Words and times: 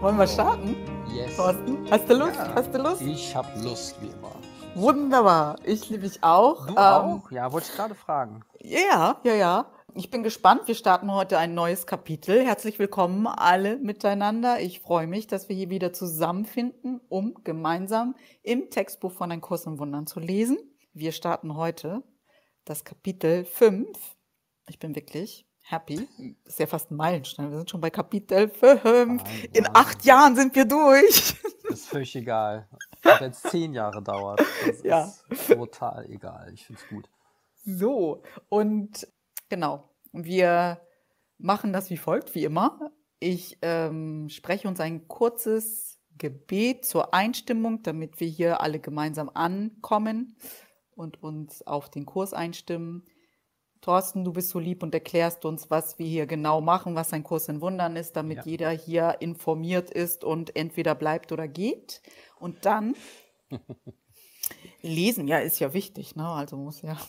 Wollen 0.00 0.16
wir 0.16 0.26
starten? 0.28 0.76
Yes. 1.12 1.36
Thorsten, 1.36 1.90
hast 1.90 2.08
du 2.08 2.14
Lust? 2.14 2.36
Ja. 2.36 2.54
Hast 2.54 2.72
du 2.74 2.78
Lust? 2.78 3.02
Ich 3.02 3.34
habe 3.34 3.48
Lust, 3.60 4.00
wie 4.00 4.06
immer. 4.06 4.32
Wunderbar. 4.74 5.56
Ich 5.64 5.88
liebe 5.90 6.02
dich 6.08 6.22
auch. 6.22 6.66
Du 6.66 6.72
Ähm, 6.72 6.78
auch? 6.78 7.30
Ja, 7.32 7.50
wollte 7.52 7.66
ich 7.70 7.74
gerade 7.76 7.94
fragen. 7.96 8.44
Ja, 8.60 9.20
ja, 9.24 9.34
ja. 9.34 9.72
Ich 9.94 10.10
bin 10.10 10.22
gespannt. 10.22 10.62
Wir 10.66 10.76
starten 10.76 11.12
heute 11.12 11.38
ein 11.38 11.54
neues 11.54 11.86
Kapitel. 11.86 12.44
Herzlich 12.44 12.78
willkommen 12.78 13.26
alle 13.26 13.78
miteinander. 13.78 14.60
Ich 14.60 14.80
freue 14.80 15.08
mich, 15.08 15.26
dass 15.26 15.48
wir 15.48 15.56
hier 15.56 15.70
wieder 15.70 15.92
zusammenfinden, 15.92 17.00
um 17.08 17.34
gemeinsam 17.42 18.14
im 18.42 18.70
Textbuch 18.70 19.10
von 19.12 19.32
Ein 19.32 19.40
Kurs 19.40 19.66
in 19.66 19.80
Wundern 19.80 20.06
zu 20.06 20.20
lesen. 20.20 20.58
Wir 20.92 21.10
starten 21.10 21.56
heute 21.56 22.04
das 22.64 22.84
Kapitel 22.84 23.44
5. 23.44 23.88
Ich 24.68 24.78
bin 24.78 24.94
wirklich 24.94 25.47
happy. 25.70 26.08
Ist 26.44 26.58
ja 26.58 26.66
fast 26.66 26.90
ein 26.90 26.96
Meilenstein. 26.96 27.50
Wir 27.50 27.58
sind 27.58 27.70
schon 27.70 27.80
bei 27.80 27.90
Kapitel 27.90 28.48
5. 28.48 28.84
Wahnsinn. 28.84 29.50
In 29.52 29.66
acht 29.74 30.04
Jahren 30.04 30.34
sind 30.34 30.54
wir 30.54 30.64
durch. 30.64 31.34
Ist 31.68 31.88
völlig 31.88 32.16
egal. 32.16 32.66
Wenn 33.02 33.30
es 33.30 33.42
zehn 33.42 33.74
Jahre 33.74 34.02
dauert. 34.02 34.40
Das 34.66 34.82
Ja. 34.82 35.12
ist 35.28 35.46
total 35.48 36.06
egal. 36.10 36.50
Ich 36.54 36.64
finde 36.66 36.80
es 36.82 36.88
gut. 36.88 37.10
So, 37.66 38.22
und 38.48 39.06
genau, 39.50 39.90
wir 40.12 40.80
machen 41.36 41.74
das 41.74 41.90
wie 41.90 41.98
folgt, 41.98 42.34
wie 42.34 42.44
immer. 42.44 42.90
Ich 43.20 43.58
ähm, 43.60 44.28
spreche 44.30 44.66
uns 44.66 44.80
ein 44.80 45.06
kurzes 45.08 45.98
Gebet 46.16 46.86
zur 46.86 47.12
Einstimmung, 47.12 47.82
damit 47.82 48.18
wir 48.18 48.28
hier 48.28 48.62
alle 48.62 48.80
gemeinsam 48.80 49.28
ankommen 49.34 50.36
und 50.96 51.22
uns 51.22 51.66
auf 51.66 51.90
den 51.90 52.06
Kurs 52.06 52.32
einstimmen. 52.32 53.04
Thorsten, 53.80 54.24
du 54.24 54.32
bist 54.32 54.50
so 54.50 54.58
lieb 54.58 54.82
und 54.82 54.94
erklärst 54.94 55.44
uns, 55.44 55.70
was 55.70 55.98
wir 55.98 56.06
hier 56.06 56.26
genau 56.26 56.60
machen, 56.60 56.94
was 56.94 57.12
ein 57.12 57.22
Kurs 57.22 57.48
in 57.48 57.60
Wundern 57.60 57.96
ist, 57.96 58.16
damit 58.16 58.38
Ja. 58.38 58.42
jeder 58.44 58.70
hier 58.70 59.16
informiert 59.20 59.90
ist 59.90 60.24
und 60.24 60.54
entweder 60.56 60.94
bleibt 60.94 61.32
oder 61.32 61.48
geht. 61.48 62.02
Und 62.38 62.64
dann 62.66 62.94
lesen, 64.82 65.28
ja, 65.28 65.38
ist 65.38 65.58
ja 65.58 65.72
wichtig, 65.74 66.16
ne? 66.16 66.26
Also 66.28 66.56
muss 66.56 66.82
ja 66.82 66.96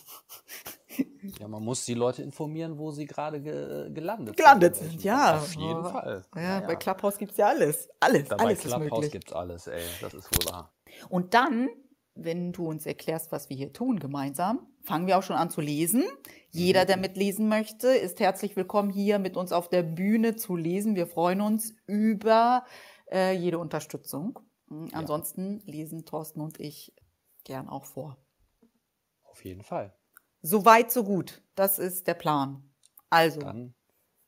Ja, 1.38 1.48
man 1.48 1.62
muss 1.62 1.84
die 1.84 1.94
Leute 1.94 2.22
informieren, 2.22 2.76
wo 2.78 2.90
sie 2.90 3.06
gerade 3.06 3.40
ge 3.40 3.90
gelandet, 3.92 4.36
Gelandet 4.36 4.76
sind. 4.76 4.90
sind, 4.90 5.04
ja. 5.04 5.38
Auf 5.38 5.54
jeden 5.54 5.84
Fall. 5.84 6.24
Ja, 6.34 6.60
bei 6.60 6.76
Clubhouse 6.76 7.16
gibt's 7.18 7.36
ja 7.36 7.46
alles. 7.48 7.88
Alles, 8.00 8.28
Da 8.28 8.36
bei 8.36 8.44
alles 8.44 8.58
ist 8.58 8.64
Clubhouse 8.66 8.90
möglich. 8.90 9.12
gibt's 9.12 9.32
alles, 9.32 9.66
ey. 9.66 9.82
Das 10.00 10.12
ist 10.14 10.28
wohl 10.34 10.52
wahr. 10.52 10.72
Und 11.08 11.32
dann, 11.34 11.68
wenn 12.14 12.52
du 12.52 12.66
uns 12.68 12.86
erklärst, 12.86 13.30
was 13.32 13.48
wir 13.48 13.56
hier 13.56 13.72
tun 13.72 13.98
gemeinsam, 14.00 14.66
fangen 14.84 15.06
wir 15.06 15.18
auch 15.18 15.22
schon 15.22 15.36
an 15.36 15.50
zu 15.50 15.60
lesen. 15.60 16.04
Jeder, 16.50 16.84
der 16.84 16.96
mitlesen 16.96 17.48
möchte, 17.48 17.88
ist 17.88 18.20
herzlich 18.20 18.56
willkommen, 18.56 18.90
hier 18.90 19.18
mit 19.18 19.36
uns 19.36 19.52
auf 19.52 19.68
der 19.68 19.82
Bühne 19.82 20.36
zu 20.36 20.56
lesen. 20.56 20.96
Wir 20.96 21.06
freuen 21.06 21.40
uns 21.40 21.74
über 21.86 22.64
äh, 23.10 23.32
jede 23.36 23.58
Unterstützung. 23.58 24.40
Mhm, 24.68 24.88
Ansonsten 24.92 25.60
lesen 25.64 26.04
Thorsten 26.04 26.40
und 26.40 26.58
ich 26.58 26.94
gern 27.44 27.68
auch 27.68 27.84
vor. 27.84 28.16
Auf 29.24 29.44
jeden 29.44 29.62
Fall. 29.62 29.94
So 30.42 30.64
weit, 30.64 30.90
so 30.90 31.04
gut. 31.04 31.42
Das 31.54 31.78
ist 31.78 32.06
der 32.06 32.14
Plan. 32.14 32.72
Also, 33.10 33.40
Dann 33.40 33.74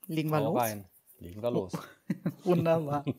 legen 0.06 0.30
wir 0.30 0.40
los. 0.40 0.60
rein. 0.60 0.88
Legen 1.18 1.42
wir 1.42 1.50
los. 1.50 1.72
Wunderbar. 2.44 3.04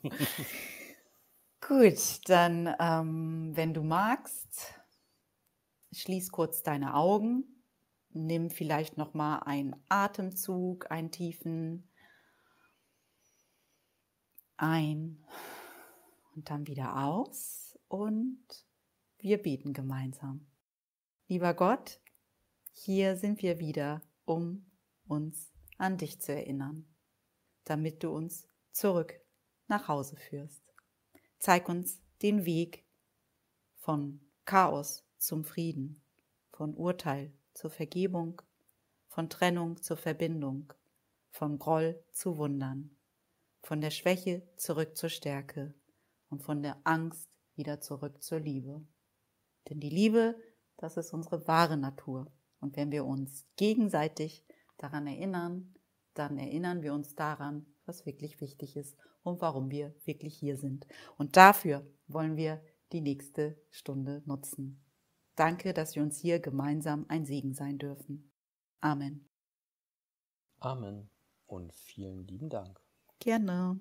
Gut, 1.65 2.19
dann, 2.25 2.75
ähm, 2.77 3.51
wenn 3.55 3.73
du 3.73 3.83
magst, 3.83 4.73
schließ 5.93 6.31
kurz 6.31 6.63
deine 6.63 6.95
Augen, 6.95 7.43
nimm 8.09 8.49
vielleicht 8.49 8.97
noch 8.97 9.13
mal 9.13 9.39
einen 9.39 9.75
Atemzug, 9.89 10.89
einen 10.91 11.11
tiefen 11.11 11.89
ein 14.57 15.23
und 16.35 16.49
dann 16.49 16.67
wieder 16.67 17.03
aus 17.05 17.77
und 17.87 18.45
wir 19.17 19.41
beten 19.41 19.73
gemeinsam. 19.73 20.47
Lieber 21.27 21.53
Gott, 21.53 21.99
hier 22.71 23.17
sind 23.17 23.41
wir 23.41 23.59
wieder, 23.59 24.01
um 24.25 24.65
uns 25.07 25.51
an 25.77 25.97
dich 25.97 26.21
zu 26.21 26.33
erinnern 26.33 26.87
damit 27.65 28.03
du 28.03 28.09
uns 28.09 28.47
zurück 28.71 29.19
nach 29.67 29.87
Hause 29.87 30.17
führst. 30.17 30.63
Zeig 31.39 31.69
uns 31.69 32.01
den 32.21 32.45
Weg 32.45 32.85
von 33.77 34.19
Chaos 34.45 35.05
zum 35.23 35.45
Frieden, 35.45 36.01
von 36.51 36.75
Urteil 36.75 37.31
zur 37.53 37.69
Vergebung, 37.69 38.41
von 39.07 39.29
Trennung 39.29 39.81
zur 39.81 39.95
Verbindung, 39.95 40.73
von 41.29 41.59
Groll 41.59 42.03
zu 42.11 42.37
Wundern, 42.37 42.97
von 43.61 43.79
der 43.79 43.91
Schwäche 43.91 44.43
zurück 44.57 44.97
zur 44.97 45.09
Stärke 45.09 45.73
und 46.29 46.43
von 46.43 46.61
der 46.61 46.77
Angst 46.83 47.29
wieder 47.55 47.79
zurück 47.79 48.21
zur 48.21 48.39
Liebe. 48.39 48.85
Denn 49.69 49.79
die 49.79 49.89
Liebe, 49.89 50.35
das 50.75 50.97
ist 50.97 51.13
unsere 51.13 51.47
wahre 51.47 51.77
Natur. 51.77 52.29
Und 52.59 52.75
wenn 52.75 52.91
wir 52.91 53.05
uns 53.05 53.45
gegenseitig 53.55 54.43
daran 54.77 55.07
erinnern, 55.07 55.73
dann 56.15 56.37
erinnern 56.37 56.81
wir 56.81 56.93
uns 56.93 57.15
daran, 57.15 57.65
was 57.85 58.05
wirklich 58.05 58.41
wichtig 58.41 58.75
ist 58.75 58.97
und 59.23 59.39
warum 59.39 59.71
wir 59.71 59.95
wirklich 60.03 60.35
hier 60.37 60.57
sind. 60.57 60.85
Und 61.17 61.37
dafür 61.37 61.87
wollen 62.07 62.35
wir 62.35 62.61
die 62.91 63.01
nächste 63.01 63.57
Stunde 63.69 64.21
nutzen. 64.25 64.82
Danke, 65.35 65.73
dass 65.73 65.95
wir 65.95 66.03
uns 66.03 66.17
hier 66.19 66.39
gemeinsam 66.39 67.05
ein 67.09 67.25
Segen 67.25 67.53
sein 67.53 67.79
dürfen. 67.79 68.31
Amen. 68.81 69.27
Amen. 70.59 71.09
Und 71.47 71.73
vielen 71.73 72.27
lieben 72.27 72.49
Dank. 72.49 72.79
Gerne. 73.19 73.79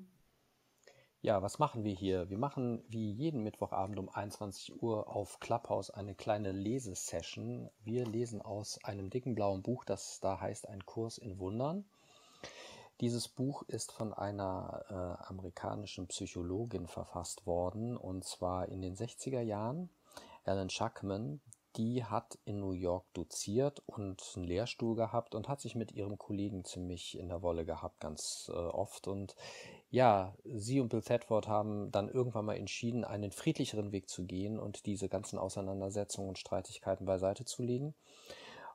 Ja, 1.21 1.41
was 1.41 1.61
machen 1.61 1.85
wir 1.85 1.95
hier? 1.95 2.31
Wir 2.31 2.39
machen 2.39 2.83
wie 2.89 3.13
jeden 3.13 3.45
Mittwochabend 3.45 3.99
um 3.99 4.09
21 4.09 4.83
Uhr 4.83 5.09
auf 5.15 5.39
Clubhouse 5.39 5.91
eine 5.91 6.17
kleine 6.17 6.51
Lesesession. 6.51 7.71
Wir 7.85 8.07
lesen 8.07 8.43
aus 8.43 8.83
einem 8.83 9.09
dicken 9.09 9.37
blauen 9.37 9.63
Buch, 9.63 9.85
das 9.85 10.19
da 10.21 10.41
heißt 10.41 10.69
Ein 10.69 10.85
Kurs 10.85 11.19
in 11.19 11.39
Wundern. 11.39 11.85
Dieses 13.01 13.29
Buch 13.29 13.63
ist 13.69 13.93
von 13.93 14.13
einer 14.13 14.85
äh, 14.89 15.29
amerikanischen 15.29 16.09
Psychologin 16.09 16.89
verfasst 16.89 17.47
worden, 17.47 17.97
und 17.97 18.25
zwar 18.25 18.69
in 18.69 18.83
den 18.83 18.97
60er 18.97 19.41
Jahren. 19.43 19.91
Alan 20.45 20.71
Schuckman, 20.71 21.41
die 21.77 22.05
hat 22.05 22.39
in 22.45 22.61
New 22.61 22.73
York 22.73 23.07
doziert 23.15 23.83
und 23.87 24.23
einen 24.37 24.45
Lehrstuhl 24.45 24.95
gehabt 24.95 25.35
und 25.35 25.49
hat 25.49 25.61
sich 25.61 25.75
mit 25.75 25.93
ihrem 25.93 26.19
Kollegen 26.19 26.65
ziemlich 26.65 27.19
in 27.19 27.29
der 27.29 27.43
Wolle 27.43 27.65
gehabt, 27.65 28.01
ganz 28.01 28.51
äh, 28.53 28.57
oft. 28.57 29.09
Und 29.09 29.35
ja, 29.91 30.35
sie 30.45 30.81
und 30.81 30.91
Bill 30.91 31.03
Thetford 31.03 31.49
haben 31.49 31.91
dann 31.91 32.09
irgendwann 32.09 32.45
mal 32.45 32.57
entschieden, 32.57 33.05
einen 33.05 33.31
friedlicheren 33.31 33.93
Weg 33.93 34.09
zu 34.09 34.25
gehen 34.25 34.59
und 34.59 34.87
diese 34.87 35.09
ganzen 35.09 35.39
Auseinandersetzungen 35.39 36.29
und 36.29 36.39
Streitigkeiten 36.39 37.07
beiseite 37.07 37.45
zu 37.45 37.63
legen 37.63 37.95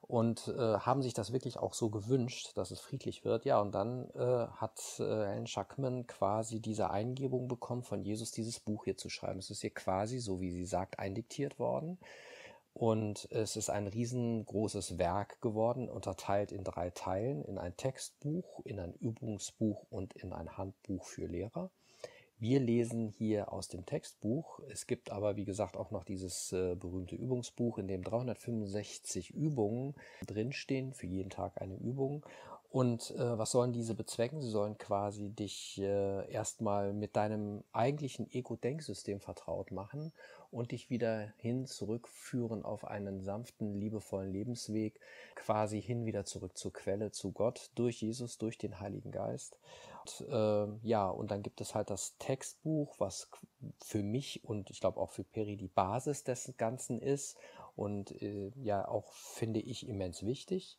und 0.08 0.48
äh, 0.48 0.80
haben 0.80 1.02
sich 1.02 1.14
das 1.14 1.34
wirklich 1.34 1.58
auch 1.58 1.74
so 1.74 1.90
gewünscht, 1.90 2.52
dass 2.56 2.72
es 2.72 2.80
friedlich 2.80 3.26
wird. 3.26 3.44
Ja, 3.44 3.60
und 3.60 3.74
dann 3.76 4.10
äh, 4.12 4.48
hat 4.56 4.82
äh, 5.00 5.04
Alan 5.04 5.48
Schuckman 5.48 6.08
quasi 6.08 6.62
diese 6.62 6.90
Eingebung 6.90 7.50
bekommen, 7.50 7.84
von 7.84 8.02
Jesus 8.02 8.32
dieses 8.32 8.60
Buch 8.62 8.86
hier 8.86 8.96
zu 8.96 9.10
schreiben. 9.10 9.40
Es 9.40 9.50
ist 9.50 9.62
hier 9.62 9.74
quasi, 9.74 10.20
so 10.20 10.40
wie 10.40 10.52
sie 10.52 10.66
sagt, 10.66 11.00
eindiktiert 11.00 11.60
worden. 11.60 12.00
Und 12.74 13.28
es 13.32 13.56
ist 13.58 13.70
ein 13.70 13.88
riesengroßes 13.88 14.98
Werk 14.98 15.42
geworden, 15.42 15.90
unterteilt 15.90 16.52
in 16.52 16.64
drei 16.64 16.92
Teilen, 16.92 17.44
in 17.44 17.58
ein 17.58 17.76
Textbuch, 17.76 18.62
in 18.64 18.80
ein 18.80 18.94
Übungsbuch 18.94 19.88
und 19.90 20.14
in 20.14 20.32
ein 20.32 20.58
Handbuch 20.58 21.06
für 21.06 21.26
Lehrer. 21.26 21.72
Wir 22.40 22.60
lesen 22.60 23.08
hier 23.10 23.52
aus 23.52 23.68
dem 23.68 23.88
Textbuch. 23.88 24.60
Es 24.70 24.86
gibt 24.86 25.12
aber, 25.12 25.38
wie 25.38 25.46
gesagt, 25.46 25.76
auch 25.76 25.90
noch 25.90 26.04
dieses 26.04 26.52
äh, 26.54 26.76
berühmte 26.76 27.16
Übungsbuch, 27.16 27.80
in 27.80 27.88
dem 27.88 28.04
365 28.04 29.32
Übungen 29.32 29.96
drinstehen, 30.28 30.94
für 30.94 31.08
jeden 31.08 31.32
Tag 31.32 31.60
eine 31.60 31.76
Übung. 31.76 32.24
Und 32.70 33.12
äh, 33.16 33.38
was 33.40 33.52
sollen 33.52 33.74
diese 33.74 33.96
bezwecken? 33.96 34.42
Sie 34.42 34.52
sollen 34.52 34.78
quasi 34.78 35.30
dich 35.30 35.80
äh, 35.82 36.32
erstmal 36.32 36.94
mit 36.94 37.16
deinem 37.16 37.64
eigentlichen 37.72 38.30
Ego-Denksystem 38.30 39.20
vertraut 39.20 39.72
machen 39.72 40.12
und 40.52 40.72
dich 40.72 40.92
wieder 40.92 41.34
hin 41.38 41.66
zurückführen 41.66 42.64
auf 42.64 42.86
einen 42.86 43.22
sanften, 43.22 43.74
liebevollen 43.74 44.32
Lebensweg, 44.32 45.00
quasi 45.34 45.82
hin 45.82 46.06
wieder 46.06 46.26
zurück 46.26 46.56
zur 46.56 46.72
Quelle, 46.72 47.12
zu 47.12 47.32
Gott, 47.32 47.72
durch 47.74 48.02
Jesus, 48.02 48.38
durch 48.38 48.60
den 48.60 48.80
Heiligen 48.80 49.12
Geist. 49.12 49.60
Und, 50.08 50.28
äh, 50.30 50.68
ja, 50.84 51.10
und 51.10 51.32
dann 51.32 51.44
gibt 51.44 51.62
es 51.62 51.76
halt 51.76 51.90
das 51.90 52.18
Textbuch, 52.18 52.96
was 53.00 53.30
für 53.84 54.04
mich 54.04 54.44
und 54.44 54.70
ich 54.70 54.80
glaube 54.80 55.00
auch 55.00 55.12
für 55.12 55.24
Peri 55.24 55.58
die 55.58 55.68
Basis 55.68 56.24
des 56.24 56.54
Ganzen 56.58 57.02
ist 57.02 57.38
und 57.76 58.22
äh, 58.22 58.52
ja 58.56 58.88
auch, 58.88 59.12
finde 59.12 59.60
ich, 59.60 59.88
immens 59.88 60.26
wichtig, 60.26 60.78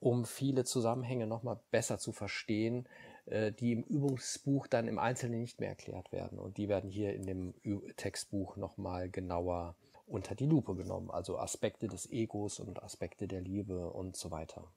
um 0.00 0.24
viele 0.24 0.64
Zusammenhänge 0.64 1.26
nochmal 1.26 1.60
besser 1.70 1.98
zu 1.98 2.12
verstehen, 2.12 2.88
äh, 3.26 3.52
die 3.52 3.72
im 3.72 3.82
Übungsbuch 3.82 4.66
dann 4.66 4.88
im 4.88 4.98
Einzelnen 4.98 5.40
nicht 5.40 5.60
mehr 5.60 5.70
erklärt 5.70 6.12
werden. 6.12 6.38
Und 6.38 6.56
die 6.56 6.68
werden 6.68 6.90
hier 6.90 7.14
in 7.14 7.26
dem 7.26 7.54
Ü 7.64 7.80
Textbuch 7.96 8.56
nochmal 8.56 9.08
genauer 9.08 9.76
unter 10.06 10.34
die 10.34 10.46
Lupe 10.46 10.74
genommen. 10.74 11.10
Also 11.10 11.38
Aspekte 11.38 11.88
des 11.88 12.10
Egos 12.10 12.60
und 12.60 12.82
Aspekte 12.82 13.28
der 13.28 13.40
Liebe 13.40 13.90
und 13.90 14.16
so 14.16 14.30
weiter. 14.30 14.70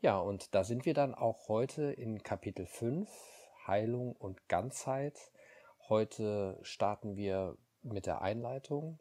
Ja, 0.00 0.20
und 0.20 0.54
da 0.54 0.62
sind 0.62 0.86
wir 0.86 0.94
dann 0.94 1.12
auch 1.12 1.48
heute 1.48 1.90
in 1.90 2.22
Kapitel 2.22 2.66
5, 2.66 3.10
Heilung 3.66 4.14
und 4.14 4.48
Ganzheit. 4.48 5.32
Heute 5.88 6.56
starten 6.62 7.16
wir 7.16 7.56
mit 7.82 8.06
der 8.06 8.22
Einleitung 8.22 9.00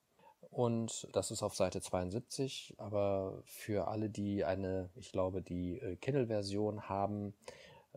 und 0.49 1.07
das 1.13 1.29
ist 1.29 1.43
auf 1.43 1.53
Seite 1.55 1.81
72, 1.81 2.73
aber 2.79 3.43
für 3.45 3.89
alle, 3.89 4.09
die 4.09 4.43
eine, 4.43 4.89
ich 4.95 5.11
glaube, 5.11 5.43
die 5.43 5.77
äh, 5.77 5.97
Kindle-Version 5.97 6.89
haben, 6.89 7.35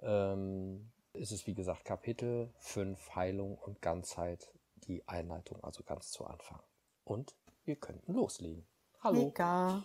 ähm, 0.03 0.91
ist 1.15 1.33
es 1.33 1.47
wie 1.47 1.55
gesagt 1.55 1.87
Kapitel 1.87 2.53
5 2.59 3.15
Heilung 3.15 3.57
und 3.57 3.81
Ganzheit, 3.81 4.53
die 4.75 5.09
Einleitung, 5.09 5.65
also 5.65 5.83
ganz 5.85 6.11
zu 6.11 6.27
Anfang. 6.27 6.61
Und 7.05 7.35
wir 7.65 7.77
könnten 7.77 8.13
loslegen. 8.13 8.67
Hallo. 9.03 9.15
Mika. 9.27 9.83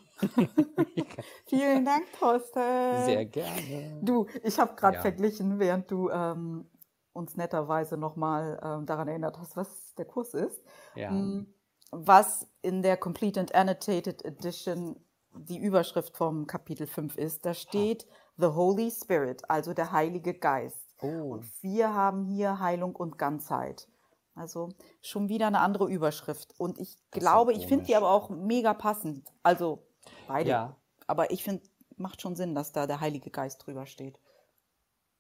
Vielen 1.48 1.86
Dank, 1.86 2.06
Thorsten. 2.20 3.06
Sehr 3.06 3.26
gerne. 3.26 4.00
Du, 4.04 4.28
ich 4.44 4.60
habe 4.60 4.76
gerade 4.76 4.96
Ja. 4.96 5.02
verglichen, 5.02 5.60
während 5.60 5.90
du 5.90 6.10
ähm, 6.10 6.66
uns 7.14 7.38
netterweise 7.38 7.98
nochmal 7.98 8.60
ähm, 8.62 8.86
daran 8.86 9.08
erinnert 9.08 9.38
hast, 9.40 9.56
was 9.56 9.96
der 9.96 10.06
Kurs 10.06 10.34
ist, 10.34 10.62
Ja. 10.96 11.10
m, 11.12 11.48
was 11.92 12.48
in 12.62 12.82
der 12.82 12.98
Complete 12.98 13.40
and 13.40 13.56
Annotated 13.56 14.24
Edition 14.26 15.00
die 15.34 15.60
Überschrift 15.60 16.18
vom 16.18 16.46
Kapitel 16.48 16.88
5 16.88 17.18
ist. 17.18 17.46
Da 17.46 17.54
steht 17.54 18.06
The 18.38 18.48
Holy 18.48 18.92
Spirit, 18.92 19.50
also 19.50 19.74
der 19.74 19.92
Heilige 19.94 20.34
Geist. 20.34 20.96
Oh, 21.02 21.32
Und 21.32 21.46
wir 21.62 21.94
haben 21.94 22.26
hier 22.26 22.60
Heilung 22.60 22.96
und 22.96 23.18
Ganzheit. 23.18 23.88
Also 24.36 24.70
schon 25.02 25.30
wieder 25.30 25.48
eine 25.48 25.60
andere 25.62 25.90
Überschrift. 25.90 26.54
Und 26.60 26.78
ich 26.78 26.98
Das 27.12 27.22
glaube, 27.22 27.54
ich 27.54 27.68
finde 27.68 27.86
die 27.86 27.96
aber 27.96 28.10
auch 28.12 28.30
mega 28.30 28.74
passend. 28.74 29.32
Also 29.44 29.88
beide. 30.28 30.50
ja. 30.50 30.76
Aber 31.08 31.32
ich 31.32 31.44
finde, 31.44 31.64
macht 31.98 32.22
schon 32.22 32.36
Sinn, 32.36 32.54
dass 32.56 32.72
da 32.74 32.86
der 32.88 33.00
Heilige 33.00 33.30
Geist 33.32 33.66
drüber 33.66 33.86
steht. 33.86 34.20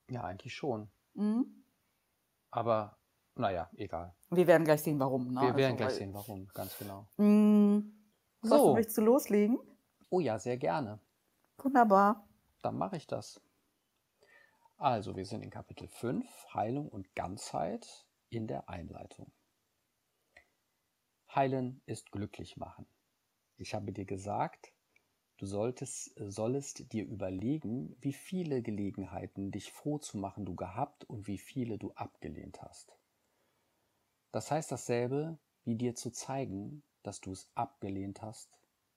Ja, 0.09 0.23
eigentlich 0.23 0.53
schon. 0.53 0.89
Mhm. 1.13 1.63
Aber 2.51 2.97
naja, 3.35 3.69
egal. 3.75 4.15
Wir 4.29 4.47
werden 4.47 4.65
gleich 4.65 4.81
sehen, 4.83 4.99
warum. 4.99 5.33
Ne? 5.33 5.41
Wir 5.41 5.55
werden 5.55 5.73
Also, 5.73 5.77
gleich 5.77 5.93
sehen, 5.95 6.13
warum, 6.13 6.47
ganz 6.53 6.77
genau. 6.77 7.07
Mhm. 7.17 7.93
So. 8.41 8.57
So. 8.57 8.73
möchtest 8.73 8.97
du 8.97 9.01
loslegen? 9.01 9.57
Oh 10.09 10.19
ja, 10.19 10.37
sehr 10.39 10.57
gerne. 10.57 10.99
Wunderbar. 11.57 12.27
Dann 12.61 12.77
mache 12.77 12.97
ich 12.97 13.07
das. 13.07 13.41
Also, 14.77 15.15
wir 15.15 15.25
sind 15.25 15.41
in 15.41 15.49
Kapitel 15.49 15.87
5, 15.87 16.25
Heilung 16.53 16.89
und 16.89 17.15
Ganzheit 17.15 18.04
in 18.29 18.47
der 18.47 18.69
Einleitung. 18.69 19.31
Heilen 21.33 21.81
ist 21.85 22.11
glücklich 22.11 22.57
machen. 22.57 22.87
Ich 23.57 23.73
habe 23.73 23.91
dir 23.91 24.05
gesagt, 24.05 24.73
du 25.37 25.45
solltest, 25.45 26.13
sollest 26.17 26.91
dir 26.93 27.05
überlegen, 27.05 27.95
wie 28.01 28.13
viele 28.13 28.61
Gelegenheiten, 28.61 29.51
dich 29.51 29.71
froh 29.71 29.97
zu 29.97 30.17
machen, 30.17 30.45
du 30.45 30.55
gehabt 30.55 31.03
und 31.05 31.27
wie 31.27 31.37
viele 31.37 31.77
du 31.77 31.91
abgelehnt 31.93 32.61
hast. 32.61 32.97
Das 34.31 34.51
heißt 34.51 34.71
dasselbe, 34.71 35.37
wie 35.63 35.75
dir 35.75 35.95
zu 35.95 36.11
zeigen, 36.11 36.83
dass 37.03 37.21
du 37.21 37.31
es 37.31 37.49
abgelehnt 37.55 38.21
hast, 38.21 38.49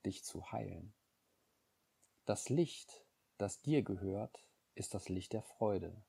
dich 0.05 0.23
zu 0.23 0.51
heilen. 0.51 0.93
Das 2.25 2.49
Licht, 2.49 3.05
das 3.37 3.61
dir 3.61 3.83
gehört, 3.83 4.43
ist 4.75 4.93
das 4.93 5.09
Licht 5.09 5.33
der 5.33 5.43
Freude. 5.43 6.03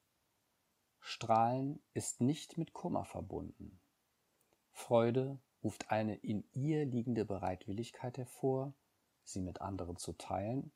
Strahlen 1.00 1.82
ist 1.94 2.20
nicht 2.20 2.58
mit 2.58 2.72
Kummer 2.72 3.04
verbunden. 3.04 3.80
Freude 4.70 5.38
ruft 5.62 5.90
eine 5.90 6.16
in 6.16 6.44
ihr 6.52 6.84
liegende 6.84 7.24
Bereitwilligkeit 7.24 8.18
hervor, 8.18 8.74
sie 9.24 9.40
mit 9.40 9.60
anderen 9.60 9.96
zu 9.96 10.12
teilen 10.12 10.72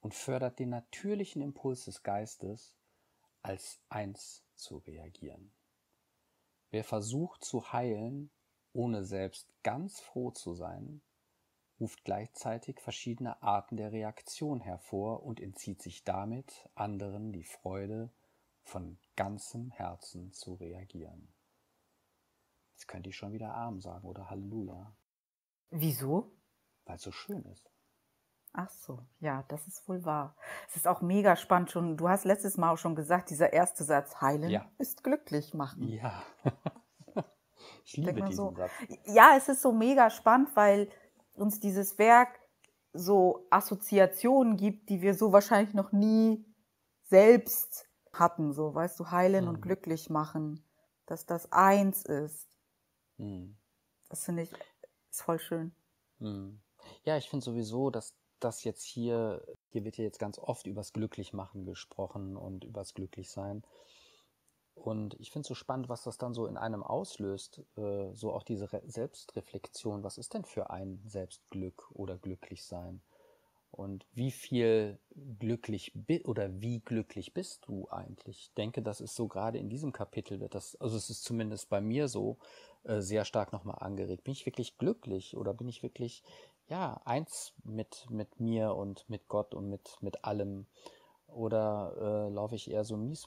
und 0.00 0.14
fördert 0.14 0.58
den 0.58 0.70
natürlichen 0.70 1.42
Impuls 1.42 1.84
des 1.84 2.02
Geistes, 2.02 2.76
als 3.42 3.80
eins 3.88 4.44
zu 4.54 4.78
reagieren. 4.78 5.52
Wer 6.70 6.84
versucht 6.84 7.44
zu 7.44 7.72
heilen, 7.72 8.30
ohne 8.72 9.04
selbst 9.04 9.52
ganz 9.62 10.00
froh 10.00 10.30
zu 10.30 10.54
sein, 10.54 11.02
ruft 11.78 12.04
gleichzeitig 12.04 12.80
verschiedene 12.80 13.42
Arten 13.42 13.76
der 13.76 13.92
Reaktion 13.92 14.60
hervor 14.60 15.22
und 15.24 15.40
entzieht 15.40 15.82
sich 15.82 16.04
damit 16.04 16.68
anderen 16.74 17.32
die 17.32 17.44
Freude, 17.44 18.10
von 18.62 18.98
ganzem 19.16 19.70
Herzen 19.70 20.32
zu 20.32 20.54
reagieren. 20.54 21.32
Jetzt 22.74 22.88
könnte 22.88 23.10
ich 23.10 23.16
schon 23.16 23.32
wieder 23.32 23.54
Arm 23.54 23.80
sagen 23.80 24.06
oder 24.06 24.30
Halleluja, 24.30 24.94
Wieso? 25.70 26.32
weil 26.84 26.96
es 26.96 27.02
so 27.02 27.12
schön 27.12 27.44
ist. 27.44 27.70
Ach 28.54 28.68
so, 28.68 28.98
ja, 29.20 29.44
das 29.48 29.66
ist 29.66 29.88
wohl 29.88 30.04
wahr. 30.04 30.36
Es 30.68 30.76
ist 30.76 30.86
auch 30.86 31.00
mega 31.00 31.36
spannend 31.36 31.70
schon. 31.70 31.96
Du 31.96 32.08
hast 32.08 32.24
letztes 32.24 32.58
Mal 32.58 32.70
auch 32.72 32.76
schon 32.76 32.94
gesagt, 32.94 33.30
dieser 33.30 33.52
erste 33.52 33.82
Satz, 33.82 34.20
heilen 34.20 34.50
Ja. 34.50 34.70
ist 34.78 35.02
glücklich 35.02 35.54
machen. 35.54 35.88
Ja. 35.88 36.22
ich 37.84 37.96
liebe 37.96 38.20
diesen 38.20 38.32
so. 38.34 38.54
Satz. 38.54 38.70
Ja, 39.06 39.34
es 39.38 39.48
ist 39.48 39.62
so 39.62 39.72
mega 39.72 40.10
spannend, 40.10 40.54
weil 40.54 40.90
uns 41.34 41.60
dieses 41.60 41.98
Werk 41.98 42.38
so 42.92 43.46
Assoziationen 43.48 44.58
gibt, 44.58 44.90
die 44.90 45.00
wir 45.00 45.14
so 45.14 45.32
wahrscheinlich 45.32 45.72
noch 45.72 45.92
nie 45.92 46.44
selbst 47.04 47.88
hatten. 48.12 48.52
So, 48.52 48.74
weißt 48.74 48.98
du, 49.00 49.10
heilen 49.10 49.48
Mhm. 49.48 49.48
und 49.48 49.62
glücklich 49.62 50.10
machen, 50.10 50.64
dass 51.06 51.26
das 51.26 51.52
eins 51.52 52.04
ist. 52.04 52.48
Hm. 53.18 53.52
Das 54.08 54.24
finde 54.24 54.42
ich 54.44 54.52
ist 55.10 55.22
voll 55.22 55.40
schön. 55.40 55.74
Hm. 56.20 56.60
Ja, 57.04 57.16
ich 57.18 57.28
finde 57.28 57.44
sowieso, 57.44 57.90
dass 57.90 58.16
das 58.40 58.64
jetzt 58.64 58.82
hier, 58.84 59.44
hier 59.68 59.84
wird 59.84 59.96
ja 59.98 60.04
jetzt 60.04 60.18
ganz 60.18 60.38
oft 60.38 60.66
übers 60.66 60.92
Glücklichmachen 60.92 61.64
gesprochen 61.64 62.36
und 62.36 62.64
übers 62.64 62.94
Glücklichsein. 62.94 63.62
Und 64.74 65.18
ich 65.20 65.30
finde 65.30 65.42
es 65.42 65.48
so 65.48 65.54
spannend, 65.54 65.88
was 65.88 66.02
das 66.02 66.18
dann 66.18 66.34
so 66.34 66.46
in 66.46 66.56
einem 66.58 66.82
auslöst, 66.82 67.62
äh, 67.76 68.12
so 68.14 68.32
auch 68.34 68.42
diese 68.42 68.70
Re 68.72 68.82
Selbstreflexion. 68.86 70.02
Was 70.04 70.18
ist 70.18 70.34
denn 70.34 70.44
für 70.44 70.68
ein 70.70 71.02
Selbstglück 71.06 71.90
oder 71.92 72.18
Glücklichsein? 72.18 73.02
Und 73.72 74.06
wie 74.12 74.30
viel 74.30 74.98
glücklich 75.40 75.92
oder 76.24 76.60
wie 76.60 76.80
glücklich 76.80 77.32
bist 77.32 77.66
du 77.66 77.88
eigentlich? 77.90 78.38
Ich 78.38 78.54
denke, 78.54 78.82
das 78.82 79.00
ist 79.00 79.16
so 79.16 79.28
gerade 79.28 79.58
in 79.58 79.70
diesem 79.70 79.92
Kapitel 79.92 80.40
wird 80.40 80.54
das, 80.54 80.76
also 80.76 80.94
es 80.94 81.08
ist 81.08 81.24
zumindest 81.24 81.70
bei 81.70 81.80
mir 81.80 82.08
so, 82.08 82.36
äh, 82.84 83.00
sehr 83.00 83.24
stark 83.24 83.52
nochmal 83.52 83.78
angeregt. 83.80 84.24
Bin 84.24 84.32
ich 84.32 84.44
wirklich 84.44 84.76
glücklich 84.76 85.36
oder 85.36 85.54
bin 85.54 85.68
ich 85.68 85.82
wirklich, 85.82 86.22
ja, 86.68 87.00
eins 87.06 87.54
mit, 87.64 88.06
mit 88.10 88.40
mir 88.40 88.74
und 88.74 89.08
mit 89.08 89.26
Gott 89.28 89.54
und 89.54 89.70
mit, 89.70 89.96
mit 90.02 90.24
allem? 90.24 90.66
Oder 91.28 92.26
äh, 92.28 92.32
laufe 92.32 92.56
ich 92.56 92.70
eher 92.70 92.84
so 92.84 92.98
mies 92.98 93.26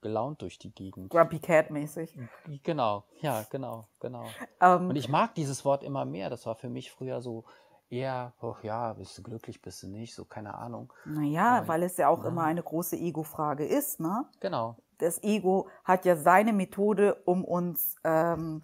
gelaunt 0.00 0.42
durch 0.42 0.58
die 0.58 0.70
Gegend? 0.74 1.10
Grumpy 1.10 1.38
Cat 1.38 1.70
mäßig. 1.70 2.18
Genau, 2.64 3.04
ja, 3.20 3.46
genau, 3.50 3.86
genau. 4.00 4.26
Ähm, 4.60 4.88
Und 4.88 4.96
ich 4.96 5.08
mag 5.08 5.36
dieses 5.36 5.64
Wort 5.64 5.84
immer 5.84 6.04
mehr. 6.04 6.28
Das 6.28 6.44
war 6.44 6.56
für 6.56 6.68
mich 6.68 6.90
früher 6.90 7.20
so 7.20 7.44
eher, 7.92 8.32
oh 8.40 8.56
ja, 8.62 8.92
bist 8.94 9.16
du 9.18 9.22
glücklich, 9.22 9.60
bist 9.62 9.82
du 9.82 9.88
nicht, 9.88 10.14
so 10.14 10.24
keine 10.24 10.54
Ahnung. 10.54 10.92
naja, 11.04 11.58
aber- 11.58 11.68
weil 11.68 11.82
es 11.82 11.96
ja 11.98 12.08
auch 12.08 12.22
Ja. 12.24 12.30
immer 12.30 12.44
eine 12.44 12.62
große 12.62 12.96
Ego-Frage 12.96 13.64
ist, 13.66 14.00
ne? 14.00 14.24
Genau. 14.40 14.76
das 14.98 15.20
Ego 15.24 15.68
hat 15.84 16.04
ja 16.04 16.14
seine 16.16 16.52
Methode, 16.52 17.16
um 17.24 17.44
uns 17.44 17.96
ähm, 18.04 18.62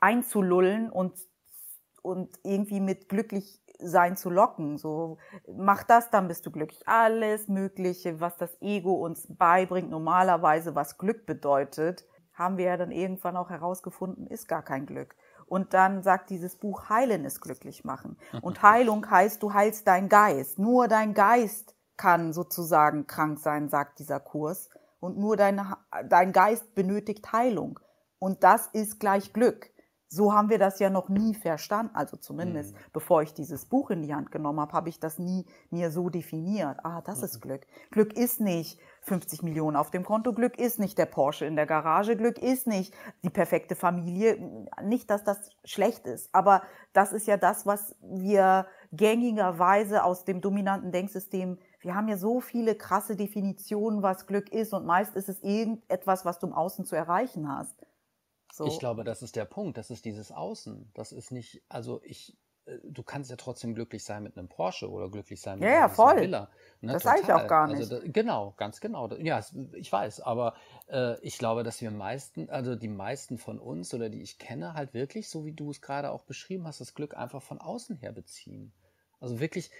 einzulullen 0.00 0.90
und, 0.90 1.12
und 2.02 2.38
irgendwie 2.42 2.80
mit 2.80 3.08
glücklich 3.08 3.60
sein 3.78 4.16
zu 4.16 4.30
locken. 4.30 4.78
So, 4.78 5.18
mach 5.54 5.84
das, 5.84 6.10
dann 6.10 6.26
bist 6.26 6.46
du 6.46 6.50
glücklich. 6.50 6.80
Alles 6.88 7.48
Mögliche, 7.48 8.18
was 8.20 8.36
das 8.38 8.56
Ego 8.62 8.94
uns 8.94 9.26
beibringt, 9.28 9.90
normalerweise, 9.90 10.74
was 10.74 10.98
Glück 10.98 11.26
bedeutet, 11.26 12.04
haben 12.32 12.56
wir 12.56 12.64
ja 12.66 12.76
dann 12.76 12.90
irgendwann 12.92 13.36
auch 13.36 13.50
herausgefunden, 13.50 14.26
ist 14.26 14.48
gar 14.48 14.62
kein 14.62 14.86
Glück. 14.86 15.16
Und 15.48 15.74
dann 15.74 16.02
sagt 16.02 16.30
dieses 16.30 16.56
Buch, 16.56 16.88
Heilen 16.88 17.24
ist 17.24 17.40
glücklich 17.40 17.84
machen. 17.84 18.16
Und 18.42 18.62
Heilung 18.62 19.10
heißt, 19.10 19.42
du 19.42 19.52
heilst 19.52 19.86
deinen 19.86 20.08
Geist. 20.08 20.58
Nur 20.58 20.88
dein 20.88 21.14
Geist 21.14 21.74
kann 21.96 22.32
sozusagen 22.32 23.06
krank 23.06 23.38
sein, 23.40 23.68
sagt 23.68 23.98
dieser 23.98 24.20
Kurs. 24.20 24.68
Und 25.00 25.18
nur 25.18 25.36
dein, 25.36 25.60
dein 26.08 26.32
Geist 26.32 26.74
benötigt 26.74 27.32
Heilung. 27.32 27.78
Und 28.18 28.42
das 28.44 28.66
ist 28.68 28.98
gleich 29.00 29.32
Glück. 29.32 29.70
So 30.10 30.32
haben 30.32 30.48
wir 30.48 30.58
das 30.58 30.78
ja 30.78 30.88
noch 30.90 31.08
nie 31.10 31.34
verstanden. 31.34 31.94
Also 31.94 32.16
zumindest, 32.16 32.74
Mhm. 32.74 32.78
bevor 32.94 33.22
ich 33.22 33.34
dieses 33.34 33.66
Buch 33.66 33.90
in 33.90 34.02
die 34.02 34.14
Hand 34.14 34.30
genommen 34.32 34.58
habe, 34.60 34.72
habe 34.72 34.88
ich 34.88 34.98
das 34.98 35.18
nie 35.18 35.44
mir 35.70 35.90
so 35.90 36.08
definiert. 36.08 36.78
Ah, 36.82 37.02
das 37.02 37.22
ist 37.22 37.40
Glück. 37.40 37.66
Glück 37.90 38.14
ist 38.14 38.40
nicht 38.40 38.80
50 39.08 39.42
Millionen 39.42 39.76
auf 39.76 39.90
dem 39.90 40.04
Konto. 40.04 40.32
Glück 40.32 40.58
ist 40.58 40.78
nicht 40.78 40.98
der 40.98 41.06
Porsche 41.06 41.44
in 41.46 41.56
der 41.56 41.66
Garage. 41.66 42.16
Glück 42.16 42.38
ist 42.38 42.66
nicht 42.66 42.94
die 43.24 43.30
perfekte 43.30 43.74
Familie. 43.74 44.68
Nicht, 44.82 45.10
dass 45.10 45.24
das 45.24 45.50
schlecht 45.64 46.06
ist. 46.06 46.28
Aber 46.32 46.62
das 46.92 47.12
ist 47.12 47.26
ja 47.26 47.36
das, 47.36 47.66
was 47.66 47.96
wir 48.00 48.66
gängigerweise 48.92 50.04
aus 50.04 50.24
dem 50.24 50.40
dominanten 50.40 50.92
Denksystem 50.92 51.58
wir 51.80 51.94
haben 51.94 52.08
ja 52.08 52.16
so 52.16 52.40
viele 52.40 52.74
krasse 52.74 53.16
Definitionen, 53.16 54.02
was 54.02 54.26
Glück 54.26 54.50
ist, 54.50 54.72
und 54.72 54.84
meist 54.84 55.14
ist 55.14 55.28
es 55.28 55.42
irgendetwas, 55.42 56.24
was 56.24 56.38
du 56.38 56.48
im 56.48 56.52
Außen 56.52 56.84
zu 56.84 56.96
erreichen 56.96 57.48
hast. 57.48 57.86
So. 58.52 58.66
Ich 58.66 58.78
glaube, 58.78 59.04
das 59.04 59.22
ist 59.22 59.36
der 59.36 59.44
Punkt. 59.44 59.78
Das 59.78 59.90
ist 59.90 60.04
dieses 60.04 60.32
Außen. 60.32 60.90
Das 60.94 61.12
ist 61.12 61.30
nicht, 61.30 61.62
also 61.68 62.00
ich, 62.02 62.36
du 62.84 63.02
kannst 63.02 63.30
ja 63.30 63.36
trotzdem 63.36 63.74
glücklich 63.74 64.04
sein 64.04 64.22
mit 64.22 64.36
einem 64.36 64.48
Porsche 64.48 64.90
oder 64.90 65.10
glücklich 65.10 65.40
sein 65.40 65.58
mit 65.58 65.68
Ja, 65.68 65.72
einer 65.72 65.80
ja, 65.80 65.88
voll. 65.88 66.20
Villa. 66.20 66.50
Ne, 66.80 66.92
das 66.92 67.02
sage 67.02 67.20
ich 67.22 67.32
auch 67.32 67.46
gar 67.46 67.66
nicht. 67.66 67.78
Also, 67.78 68.00
da, 68.00 68.06
genau, 68.06 68.54
ganz 68.56 68.80
genau. 68.80 69.08
Ja, 69.16 69.42
ich 69.72 69.90
weiß, 69.90 70.20
aber 70.20 70.54
äh, 70.88 71.18
ich 71.20 71.38
glaube, 71.38 71.62
dass 71.62 71.80
wir 71.80 71.90
meisten, 71.90 72.50
also 72.50 72.76
die 72.76 72.88
meisten 72.88 73.38
von 73.38 73.58
uns 73.58 73.92
oder 73.94 74.08
die 74.08 74.22
ich 74.22 74.38
kenne, 74.38 74.74
halt 74.74 74.94
wirklich, 74.94 75.28
so 75.28 75.44
wie 75.44 75.52
du 75.52 75.70
es 75.70 75.80
gerade 75.80 76.10
auch 76.10 76.22
beschrieben 76.22 76.66
hast, 76.66 76.80
das 76.80 76.94
Glück 76.94 77.16
einfach 77.16 77.42
von 77.42 77.58
außen 77.60 77.96
her 77.96 78.12
beziehen. 78.12 78.72
Also 79.20 79.40
wirklich 79.40 79.70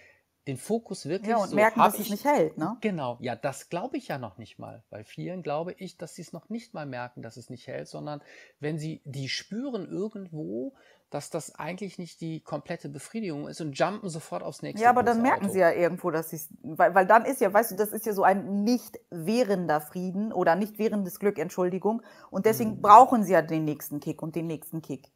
den 0.49 0.57
Fokus 0.57 1.07
wirklich. 1.07 1.31
Ja, 1.31 1.37
und 1.37 1.51
so, 1.51 1.57
merken, 1.57 1.79
dass 1.81 1.95
ich, 1.95 2.07
es 2.07 2.11
nicht 2.11 2.25
hält, 2.25 2.57
ne? 2.57 2.77
Genau, 2.81 3.19
ja, 3.21 3.37
das 3.37 3.69
glaube 3.69 3.99
ich 3.99 4.09
ja 4.09 4.19
noch 4.19 4.39
nicht 4.39 4.59
mal. 4.59 4.83
Bei 4.89 5.05
vielen 5.05 5.43
glaube 5.43 5.75
ich, 5.75 5.99
dass 5.99 6.15
sie 6.15 6.23
es 6.23 6.33
noch 6.33 6.49
nicht 6.49 6.73
mal 6.73 6.87
merken, 6.87 7.23
dass 7.23 7.37
es 7.37 7.51
nicht 7.51 7.67
hält, 7.67 7.87
sondern 7.87 8.23
wenn 8.59 8.79
sie 8.79 9.03
die 9.05 9.29
spüren 9.29 9.87
irgendwo, 9.87 10.75
dass 11.11 11.31
das 11.31 11.55
eigentlich 11.55 11.99
nicht 11.99 12.21
die 12.21 12.41
komplette 12.41 12.89
Befriedigung 12.89 13.49
ist 13.49 13.61
und 13.61 13.79
jumpen 13.79 14.09
sofort 14.09 14.43
aufs 14.43 14.63
nächste. 14.63 14.85
Ja, 14.85 14.91
aber 14.91 15.03
dann 15.03 15.23
merken 15.23 15.47
Auto. 15.47 15.53
sie 15.55 15.61
ja 15.61 15.73
irgendwo, 15.73 16.11
dass 16.11 16.31
sie 16.31 16.41
weil, 16.63 16.95
weil 16.95 17.07
dann 17.07 17.25
ist 17.25 17.41
ja, 17.41 17.53
weißt 17.53 17.73
du, 17.73 17.77
das 17.77 17.91
ist 17.91 18.07
ja 18.07 18.13
so 18.13 18.23
ein 18.23 18.63
nicht 18.65 18.99
währender 19.11 19.81
Frieden 19.81 20.33
oder 20.33 20.55
nicht 20.55 20.79
währendes 20.79 21.19
Glück, 21.19 21.39
Entschuldigung. 21.39 22.03
Und 22.31 22.47
deswegen 22.47 22.77
mhm. 22.77 22.83
brauchen 22.83 23.25
sie 23.25 23.33
ja 23.33 23.43
den 23.43 23.65
nächsten 23.65 24.01
Kick 24.01 24.23
und 24.23 24.37
den 24.37 24.47
nächsten 24.47 24.83
Kick. 24.83 25.11